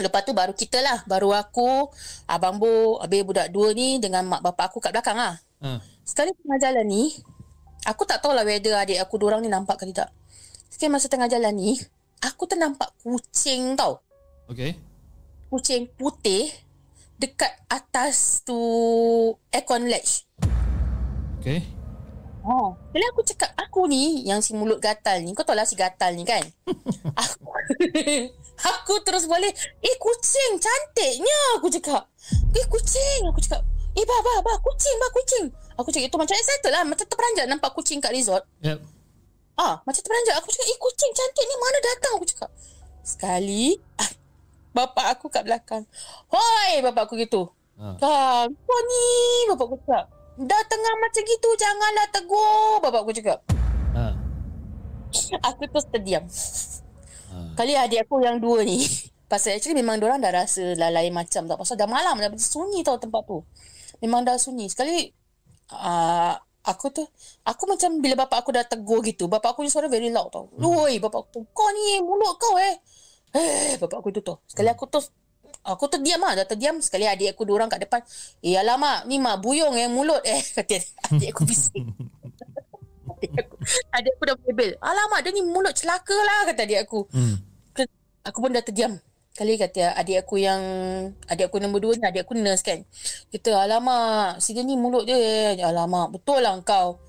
[0.00, 1.04] Lepas tu baru kita lah.
[1.04, 1.92] Baru aku,
[2.24, 5.36] Abang Bo, habis budak dua ni dengan mak bapak aku kat belakang lah.
[5.60, 5.78] ha.
[6.02, 7.14] Sekali tengah jalan ni,
[7.84, 10.10] aku tak tahulah whether adik aku dorang ni nampak ke tidak.
[10.72, 11.76] Sekali masa tengah jalan ni,
[12.24, 14.00] aku ternampak kucing tau.
[14.50, 14.74] Okay
[15.50, 16.50] Kucing putih
[17.20, 18.56] dekat atas tu
[19.52, 20.24] aircon latch.
[21.40, 21.79] Okay
[22.40, 22.72] Oh.
[22.90, 26.16] Bila aku cakap aku ni yang si mulut gatal ni, kau tahu lah si gatal
[26.16, 26.40] ni kan?
[27.22, 27.44] aku,
[28.76, 29.52] aku terus balik,
[29.84, 32.08] eh kucing cantiknya aku cakap.
[32.56, 33.62] Eh kucing aku cakap.
[33.92, 35.44] Eh bah bah bah kucing bah kucing.
[35.76, 38.44] Aku cakap itu macam excited lah macam terperanjat nampak kucing kat resort.
[38.64, 38.80] Yep
[39.60, 40.40] Ah, macam terperanjat.
[40.40, 42.50] Aku cakap, eh kucing cantik ni mana datang aku cakap.
[43.04, 44.08] Sekali, ah,
[44.76, 45.84] bapak aku kat belakang.
[46.32, 47.52] Hoi, bapak aku gitu.
[47.76, 47.92] ha.
[48.00, 49.04] Ah, kau ni,
[49.52, 50.04] bapak aku cakap.
[50.40, 53.44] Dah tengah macam gitu, janganlah tegur, bapak aku cakap.
[53.92, 54.16] ha.
[55.52, 56.24] Aku terus terdiam.
[57.28, 57.36] ha.
[57.52, 58.80] Kali adik aku yang dua ni,
[59.30, 61.60] pasal actually memang orang dah rasa lah lain macam tau.
[61.60, 63.44] Pasal dah malam, dah sunyi tau tempat tu.
[64.00, 64.72] Memang dah sunyi.
[64.72, 65.12] Sekali,
[65.76, 66.32] uh,
[66.64, 67.04] aku tu,
[67.44, 70.48] aku macam bila bapak aku dah tegur gitu, bapak aku ni suara very loud tau.
[70.56, 72.80] Woi, bapak aku kau ni mulut kau eh.
[73.36, 74.40] Eh, bapak aku tu tu.
[74.48, 75.04] Sekali aku tu,
[75.64, 76.38] aku terdiam lah.
[76.42, 76.78] Dah terdiam.
[76.80, 78.00] Sekali adik aku dua orang kat depan.
[78.40, 80.40] Eh, alamak, ni mak buyung eh mulut eh.
[80.56, 80.80] Kata
[81.10, 81.86] adik aku bising.
[83.20, 83.54] adik aku,
[83.92, 84.70] adik aku dah bebel.
[84.80, 87.04] Alamak, dia ni mulut celaka lah, kata adik aku.
[87.12, 87.36] Hmm.
[88.20, 89.00] Aku pun dah terdiam.
[89.30, 90.60] Kali kata adik aku yang
[91.24, 92.84] adik aku nombor dua ni adik aku nurse kan.
[93.32, 95.56] Kita alamak si dia ni mulut dia.
[95.64, 97.00] Alamak betul lah kau.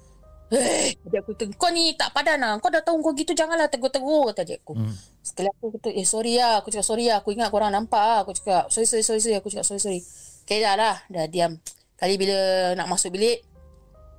[0.52, 2.60] Eh, adik aku kata, kau ni tak padan lah.
[2.60, 4.76] Kau dah tahu kau gitu janganlah tegur-tegur kata adik aku.
[4.76, 4.91] Hmm.
[5.23, 6.60] Sekali aku kata eh sorry lah.
[6.60, 7.23] Aku cakap sorry lah.
[7.23, 8.18] Aku ingat korang nampak lah.
[8.28, 9.23] Aku cakap sorry sorry sorry.
[9.23, 9.36] sorry.
[9.40, 10.02] Aku cakap sorry sorry.
[10.44, 10.99] Okay dah lah.
[11.07, 11.56] Dah diam.
[11.95, 13.48] Kali bila nak masuk bilik.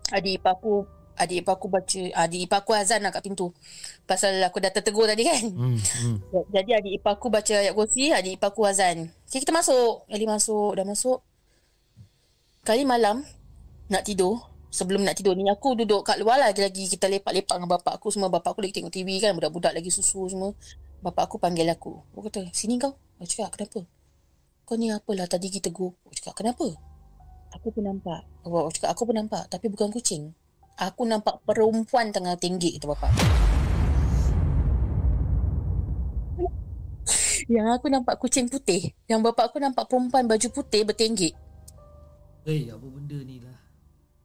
[0.09, 3.53] Adik ipar aku adik ipar aku baca adik ipar aku azan lah kat pintu.
[4.09, 5.45] Pasal aku dah tertegur tadi kan.
[5.53, 5.77] Hmm.
[5.77, 6.17] Hmm.
[6.55, 9.13] Jadi adik ipar aku baca ayat kursi, adik ipar aku azan.
[9.29, 10.09] Okay, kita masuk.
[10.09, 11.21] Ali masuk, dah masuk.
[12.65, 13.27] Kali malam,
[13.91, 14.52] nak tidur.
[14.73, 16.89] Sebelum nak tidur ni, aku duduk kat luar lah lagi.
[16.89, 18.33] Kita lepak-lepak dengan bapak aku semua.
[18.33, 19.37] Bapak aku lagi tengok TV kan.
[19.37, 20.57] Budak-budak lagi susu semua.
[21.05, 22.01] bapak aku panggil aku.
[22.17, 22.97] Aku kata, sini kau.
[23.21, 23.85] Aku cakap, kenapa?
[24.65, 25.93] Kau ni apalah tadi kita tegur.
[26.09, 26.73] Aku cakap, kenapa?
[27.53, 28.25] Aku pun nampak.
[28.49, 29.45] Aku cakap, aku pun nampak.
[29.53, 30.33] Tapi bukan kucing.
[30.81, 33.13] Aku nampak perempuan tengah tinggi itu bapak.
[37.53, 38.97] Yang aku nampak kucing putih.
[39.05, 41.37] Yang bapak aku nampak perempuan baju putih bertinggi.
[42.49, 43.62] Eh, apa benda ni lah?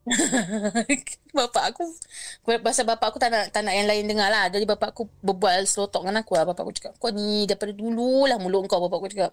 [1.38, 1.84] bapak aku
[2.64, 4.48] Pasal bapak aku tak nak, tak nak yang lain dengar lah.
[4.48, 6.48] Jadi bapak aku berbual selotok dengan aku lah.
[6.48, 9.32] Bapak aku cakap Kau ni daripada dulu lah mulut kau Bapak aku cakap.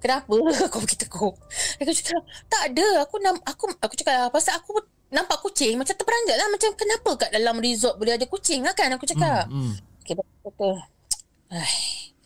[0.00, 0.34] Kenapa
[0.72, 1.32] kau begitu kau
[1.80, 4.80] Aku cakap Tak ada Aku nam, aku aku cakap Pasal aku
[5.12, 6.48] nampak kucing Macam terperanjat lah.
[6.48, 9.46] Macam kenapa kat dalam resort Boleh ada kucing lah kan Aku cakap.
[9.52, 10.02] Hmm, hmm.
[10.04, 10.70] Okay bapak kata
[11.52, 12.16] Ai,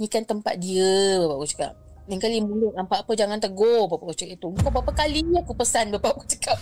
[0.00, 1.72] Ni kan tempat dia Bapak aku cakap.
[2.10, 5.52] Lain kali mulut nampak apa Jangan tegur Bapak aku cakap itu Kau berapa kali aku
[5.54, 6.58] pesan Bapak aku cakap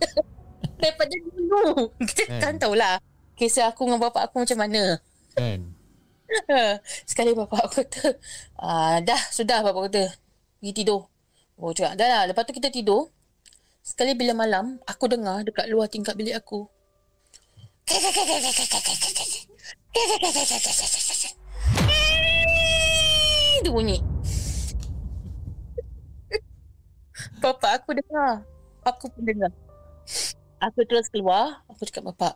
[0.80, 1.92] Daripada dulu.
[2.04, 2.40] Kita Kan.
[2.40, 3.00] kan tahulah
[3.36, 5.00] Kisah aku dengan bapak aku macam mana.
[5.36, 5.76] Kan?
[7.10, 8.16] Sekali bapak aku kata
[8.58, 10.04] ah, Dah sudah bapak aku kata
[10.60, 11.06] Pergi tidur.
[11.60, 13.12] Oh cakap dah lah Lepas tu kita tidur.
[13.84, 16.66] Sekali bila malam Aku dengar dekat luar tingkap bilik aku.
[23.62, 24.00] Dia bunyi.
[27.38, 28.42] Bapak aku dengar.
[28.86, 29.52] Aku pun dengar
[30.60, 32.34] Aku terus keluar Aku cakap bapak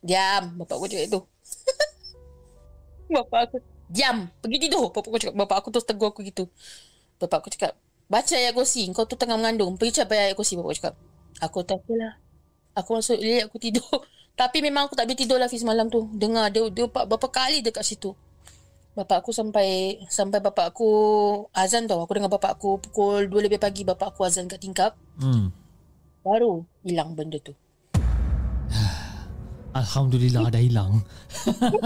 [0.00, 0.56] Diam.
[0.60, 1.20] Bapak aku cakap itu
[3.14, 3.56] Bapak aku
[3.92, 4.88] Diam Pergi tidur.
[4.88, 6.48] Bapak aku cakap Bapak aku terus tegur aku gitu.
[7.20, 7.76] Bapak aku cakap
[8.08, 9.76] Baca ayat kursi Kau tu tengah mengandung.
[9.76, 10.56] Pergi capai ayat kursi.
[10.56, 10.94] Bapak aku cakap
[11.44, 12.16] Aku tak apalah
[12.74, 13.86] Aku masuk bilik aku tidur.
[14.40, 16.10] Tapi memang aku tak boleh tidur lah Fiz malam tu.
[16.10, 18.18] Dengar dia, dia berapa kali dekat situ.
[18.98, 20.90] Bapak aku sampai Sampai bapak aku
[21.54, 22.02] Azan tau.
[22.02, 24.98] Aku dengar bapak aku Pukul 2 lebih pagi Bapak aku azan kat tingkap.
[25.22, 25.54] Hmm.
[26.24, 27.52] Baru hilang benda tu
[29.80, 31.04] Alhamdulillah dah hilang.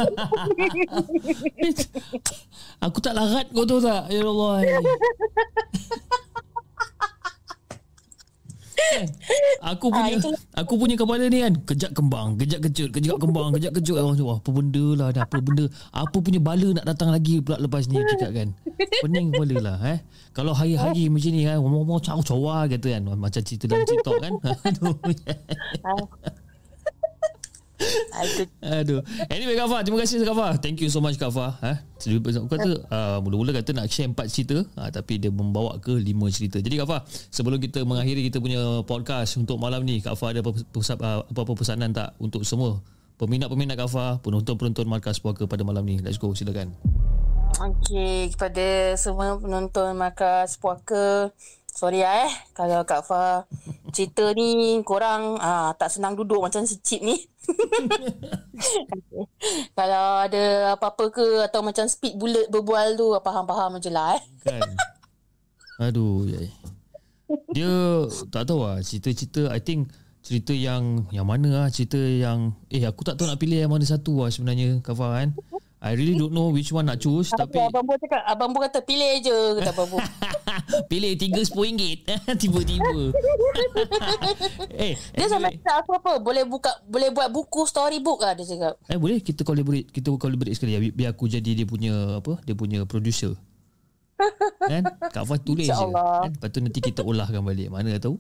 [2.87, 4.07] Aku tak larat kau tahu tak?
[4.13, 4.63] Ya Allah.
[8.79, 9.05] Kan?
[9.75, 13.51] Aku punya Ah, itu- aku punya kepala ni kan kejap kembang, kejap kejut, kejap kembang,
[13.53, 13.97] kejap kejut.
[13.99, 15.65] Aku macam, Wah, apa benda lah dah apa benda.
[15.91, 18.49] Apa punya bala nak datang lagi pula lepas ni cakap kan.
[19.03, 19.99] Pening kepala lah eh.
[20.31, 23.03] Kalau hari-hari macam ni kan, ngomong-ngomong caw-cawa kata kan.
[23.11, 24.33] Macam cerita dalam TikTok kan.
[24.71, 24.95] Aduh.
[28.63, 29.01] Aduh.
[29.31, 30.59] Anyway Kafah, terima kasih Kafah.
[30.59, 31.55] Thank you so much Kafah.
[31.63, 31.73] Ha?
[31.99, 36.27] Aku kata uh, mula-mula kata nak share empat cerita, uh, tapi dia membawa ke lima
[36.31, 36.59] cerita.
[36.59, 41.23] Jadi Kafah, sebelum kita mengakhiri kita punya podcast untuk malam ni, ada apa pusat uh,
[41.27, 42.83] apa-apa pesanan tak untuk semua
[43.19, 45.99] peminat-peminat Kafah, penonton-penonton Markas Puaka pada malam ni.
[45.99, 46.75] Let's go, silakan.
[47.59, 51.35] Okey, kepada semua penonton Markas Puaka,
[51.79, 53.47] sorry lah eh kalau Kak Fa
[53.95, 57.15] cerita ni korang ah, tak senang duduk macam si Cip ni.
[59.79, 64.23] kalau ada apa-apa ke atau macam speed bullet berbual tu faham-faham je lah eh.
[64.43, 64.61] Kan.
[65.79, 66.51] Aduh, yai.
[67.55, 68.03] Dia
[68.35, 69.95] tak tahu lah cerita-cerita I think
[70.27, 73.87] cerita yang yang mana lah cerita yang eh aku tak tahu nak pilih yang mana
[73.87, 75.31] satu lah sebenarnya Kafah kan.
[75.79, 78.59] I really don't know which one nak choose tapi Tapi Abang Bu cakap, Abang Bu
[78.59, 79.99] kata pilih je kata Abang Bu.
[80.91, 82.03] pilih tiga sepuluh ringgit
[82.41, 83.15] tiba-tiba.
[84.77, 88.45] eh, Dia sampai anyway, cakap aku apa, boleh buka boleh buat buku storybook lah dia
[88.45, 88.75] cakap.
[88.85, 92.43] eh boleh kita collaborate kita collaborate sekali ya bi- biar aku jadi dia punya apa
[92.43, 93.39] dia punya producer.
[94.73, 94.83] Kan?
[95.15, 95.87] Kak Fah tulis je.
[95.95, 96.33] Kan?
[96.35, 97.71] Lepas tu nanti kita olahkan balik.
[97.71, 98.19] Mana tahu.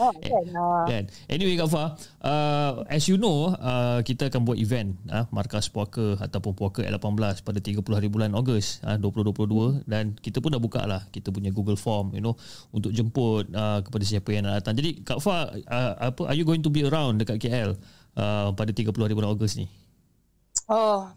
[0.00, 0.44] Oh, kan.
[0.56, 0.84] ah.
[0.88, 1.04] kan?
[1.28, 1.94] Anyway Kak Fah
[2.24, 7.44] uh, As you know uh, Kita akan buat event uh, Markas Puaka Ataupun Puaka L18
[7.44, 11.52] Pada 30 hari bulan Ogos uh, 2022 Dan kita pun dah buka lah Kita punya
[11.52, 12.34] Google Form You know
[12.72, 14.78] Untuk jemput uh, Kepada siapa yang nak datang.
[14.78, 17.76] Jadi Kak Fah uh, apa, Are you going to be around Dekat KL
[18.16, 19.68] uh, Pada 30 hari bulan Ogos ni?
[20.70, 21.10] Oh,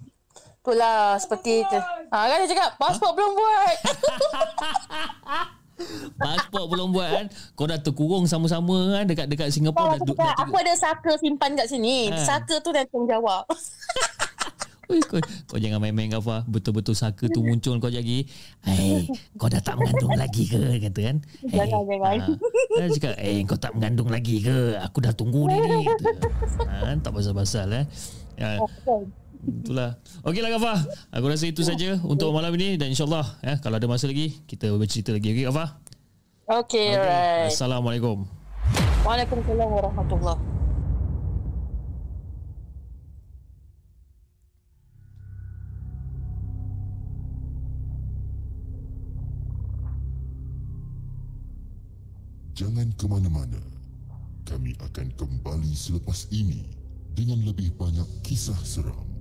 [0.65, 1.77] itulah seperti tu.
[2.09, 3.75] Ha, kan dia cakap, pasport belum buat.
[6.15, 10.07] Pasport belum buat kan Kau dah terkurung sama-sama kan Dekat dekat Oh, Singapura dah, dah,
[10.07, 12.07] cakap, aku ada saka simpan kat sini.
[12.07, 12.15] Ha.
[12.15, 13.43] Saka tu dah tanggungjawab.
[14.85, 15.17] Ui, kau,
[15.49, 18.23] kau jangan main-main kau Fah Betul-betul saka tu muncul kau lagi
[18.63, 19.03] Eh
[19.35, 22.15] kau dah tak mengandung lagi ke Kata kan eh, Jangan, jangan.
[22.15, 22.27] ha,
[22.71, 26.09] Dia cakap Eh kau tak mengandung lagi ke Aku dah tunggu ni ni kata.
[26.63, 27.85] ha, Tak pasal-pasal eh
[28.37, 28.63] ya,
[29.43, 30.79] Itulah Okeylah Kafah
[31.15, 34.71] Aku rasa itu saja Untuk malam ini Dan insyaAllah eh, Kalau ada masa lagi Kita
[34.79, 35.69] bercerita lagi Okey Kafah
[36.45, 37.01] Okay, okay.
[37.01, 37.49] alright.
[37.49, 38.29] Assalamualaikum
[39.01, 40.55] Waalaikumsalam warahmatullahi
[52.55, 53.59] Jangan ke mana-mana.
[54.47, 56.63] Kami akan kembali selepas ini
[57.11, 59.14] dengan lebih banyak kisah seram.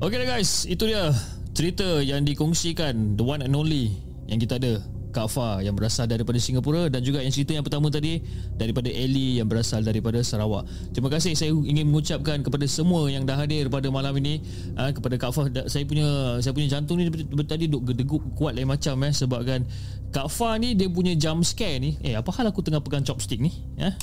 [0.00, 1.12] Okay dah guys, itu dia
[1.52, 3.92] cerita yang dikongsikan the one and only
[4.32, 4.80] yang kita ada
[5.12, 8.24] Kak Fa yang berasal daripada Singapura dan juga yang cerita yang pertama tadi
[8.56, 10.64] daripada Ellie yang berasal daripada Sarawak.
[10.96, 14.40] Terima kasih saya ingin mengucapkan kepada semua yang dah hadir pada malam ini
[14.80, 17.04] uh, kepada Kak Fa saya punya saya punya jantung ni
[17.44, 19.68] tadi duk gedegup kuat lain macam eh sebabkan
[20.16, 23.36] Kak Fa ni dia punya jump scare ni eh apa hal aku tengah pegang chopstick
[23.36, 23.92] ni ya.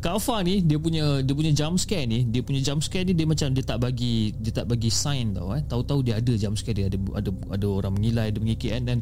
[0.00, 3.12] Kak Fa ni dia punya dia punya jump scare ni dia punya jump scare ni
[3.12, 6.56] dia macam dia tak bagi dia tak bagi sign tau eh tahu-tahu dia ada jump
[6.56, 8.98] scare dia ada ada ada orang mengilai ada mengikik kan dan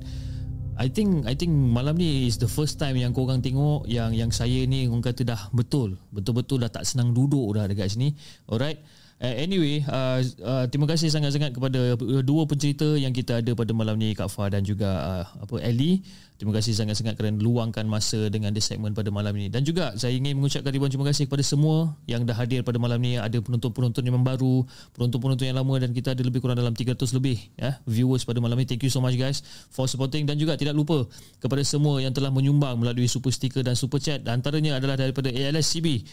[0.83, 4.17] I think I think malam ni is the first time yang kau orang tengok yang
[4.17, 8.17] yang saya ni orang kata dah betul betul-betul dah tak senang duduk dah dekat sini.
[8.49, 8.81] Alright.
[9.23, 11.95] Uh, anyway, uh, uh, terima kasih sangat-sangat kepada
[12.27, 16.03] dua pencerita yang kita ada pada malam ni Kak Fah dan juga uh, apa Ellie.
[16.43, 19.47] Terima kasih sangat-sangat kerana luangkan masa dengan the segmen pada malam ini.
[19.47, 22.99] Dan juga saya ingin mengucapkan ribuan terima kasih kepada semua yang dah hadir pada malam
[22.99, 23.15] ini.
[23.15, 24.67] Ada penonton-penonton yang baru,
[24.99, 28.59] penonton-penonton yang lama dan kita ada lebih kurang dalam 300 lebih ya, viewers pada malam
[28.59, 28.75] ini.
[28.75, 31.07] Thank you so much guys for supporting dan juga tidak lupa
[31.39, 34.27] kepada semua yang telah menyumbang melalui super sticker dan super chat.
[34.27, 36.11] Antaranya adalah daripada ALSCB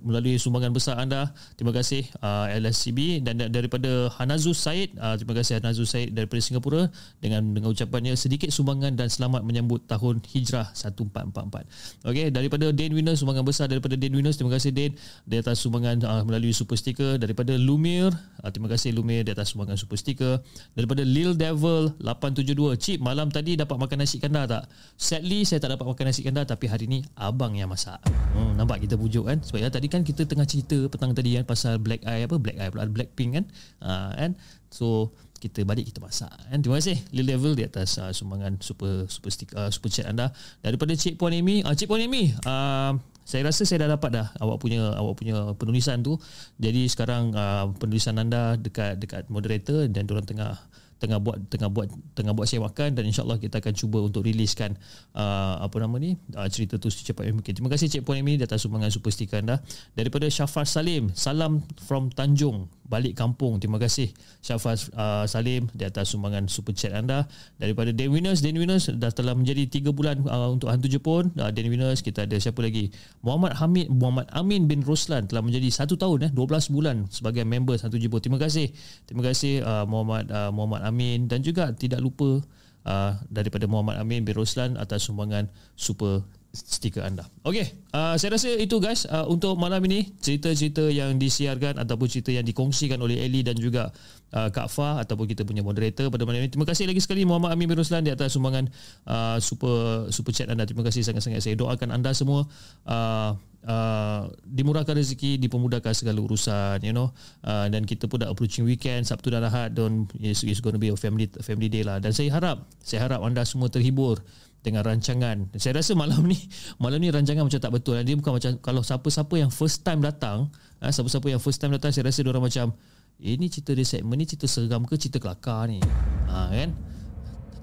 [0.00, 1.28] melalui sumbangan besar anda.
[1.60, 4.96] Terima kasih uh, ALSCB dan daripada Hanazus Said.
[4.96, 6.88] Uh, terima kasih Hanazus Said daripada Singapura
[7.20, 12.06] dengan dengan ucapannya sedikit sumbangan dan selamat menyambut menyambut tahun hijrah 1444.
[12.06, 14.38] Okey, daripada Dane Winners sumbangan besar daripada Dane Winners.
[14.38, 14.94] Terima kasih Dane
[15.26, 18.14] di atas sumbangan uh, melalui super sticker daripada Lumir.
[18.38, 20.38] Uh, terima kasih Lumir di atas sumbangan super sticker
[20.78, 22.78] daripada Lil Devil 872.
[22.78, 24.70] Cip, malam tadi dapat makan nasi kandar tak?
[24.94, 27.98] Sadly saya tak dapat makan nasi kandar tapi hari ni abang yang masak.
[28.38, 29.42] Hmm, nampak kita pujuk kan?
[29.42, 32.38] Sebab ya, tadi kan kita tengah cerita petang tadi kan pasal Black Eye apa?
[32.38, 33.44] Black Eye pula Blackpink kan?
[33.82, 34.32] Uh, kan?
[34.68, 36.58] So kita balik kita masak kan?
[36.58, 36.98] Terima kasih.
[37.14, 40.34] Lil Level di atas uh, sumbangan super super stick, uh, super chat anda.
[40.60, 42.98] Daripada Cik Puan Amy uh, Cik Puan Amy uh,
[43.28, 46.16] saya rasa saya dah dapat dah awak punya awak punya penulisan tu.
[46.56, 50.56] Jadi sekarang uh, penulisan anda dekat dekat moderator dan orang tengah
[50.98, 51.88] tengah buat tengah buat
[52.18, 54.74] tengah buat sewakan dan insyaallah kita akan cuba untuk riliskan
[55.14, 57.54] uh, apa nama ni uh, cerita tu secepat mungkin.
[57.54, 59.62] Terima kasih Cik Puan Amy di atas sumbangan super stiker anda.
[59.94, 63.60] Daripada Syafar Salim, salam from Tanjung balik kampung.
[63.60, 64.08] Terima kasih
[64.40, 67.28] Syafaz uh, Salim di atas sumbangan super chat anda.
[67.60, 71.30] Daripada Dan Winners, Dan Winners dah telah menjadi 3 bulan uh, untuk Hantu Jepun.
[71.36, 72.88] Uh, Dan Winners, kita ada siapa lagi?
[73.20, 77.76] Muhammad Hamid, Muhammad Amin bin Roslan telah menjadi 1 tahun, eh, 12 bulan sebagai member
[77.76, 78.24] Hantu Jepun.
[78.24, 78.72] Terima kasih.
[79.04, 81.28] Terima kasih uh, Muhammad uh, Muhammad Amin.
[81.28, 82.40] Dan juga tidak lupa
[82.88, 87.28] uh, daripada Muhammad Amin bin Roslan atas sumbangan super stiker anda.
[87.44, 92.32] Okey, uh, saya rasa itu guys uh, untuk malam ini cerita-cerita yang disiarkan ataupun cerita
[92.32, 93.92] yang dikongsikan oleh Eli dan juga
[94.32, 96.48] uh, Kak Fa ataupun kita punya moderator pada malam ini.
[96.48, 98.64] Terima kasih lagi sekali Muhammad Amin bin Ruslan di atas sumbangan
[99.04, 100.64] uh, super super chat anda.
[100.64, 101.44] Terima kasih sangat-sangat.
[101.44, 102.48] Saya doakan anda semua
[102.88, 103.36] uh,
[103.68, 107.10] Uh, dimurahkan rezeki dipermudahkan segala urusan you know
[107.42, 110.80] uh, dan kita pun dah approaching weekend Sabtu dan Ahad dan it's, it's going to
[110.80, 114.22] be a family family day lah dan saya harap saya harap anda semua terhibur
[114.62, 115.54] dengan rancangan.
[115.56, 116.38] Saya rasa malam ni
[116.82, 117.98] malam ni rancangan macam tak betul.
[118.02, 120.50] Dia bukan macam kalau siapa-siapa yang first time datang,
[120.82, 122.74] eh, siapa-siapa yang first time datang saya rasa orang macam
[123.18, 125.82] ini eh, cerita dia segmen ni cerita seram ke cerita kelakar ni.
[126.30, 126.70] Ha kan?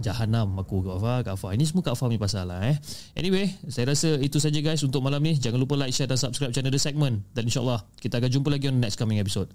[0.03, 1.51] Jahanam aku Kak Fah, Kak Fah.
[1.55, 2.76] Ini semua Kak Fah punya pasal lah eh.
[3.15, 5.39] Anyway, saya rasa itu saja guys untuk malam ni.
[5.39, 7.23] Jangan lupa like, share dan subscribe channel The Segment.
[7.31, 9.47] Dan insyaAllah kita akan jumpa lagi on next coming episode.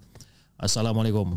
[0.56, 1.36] Assalamualaikum.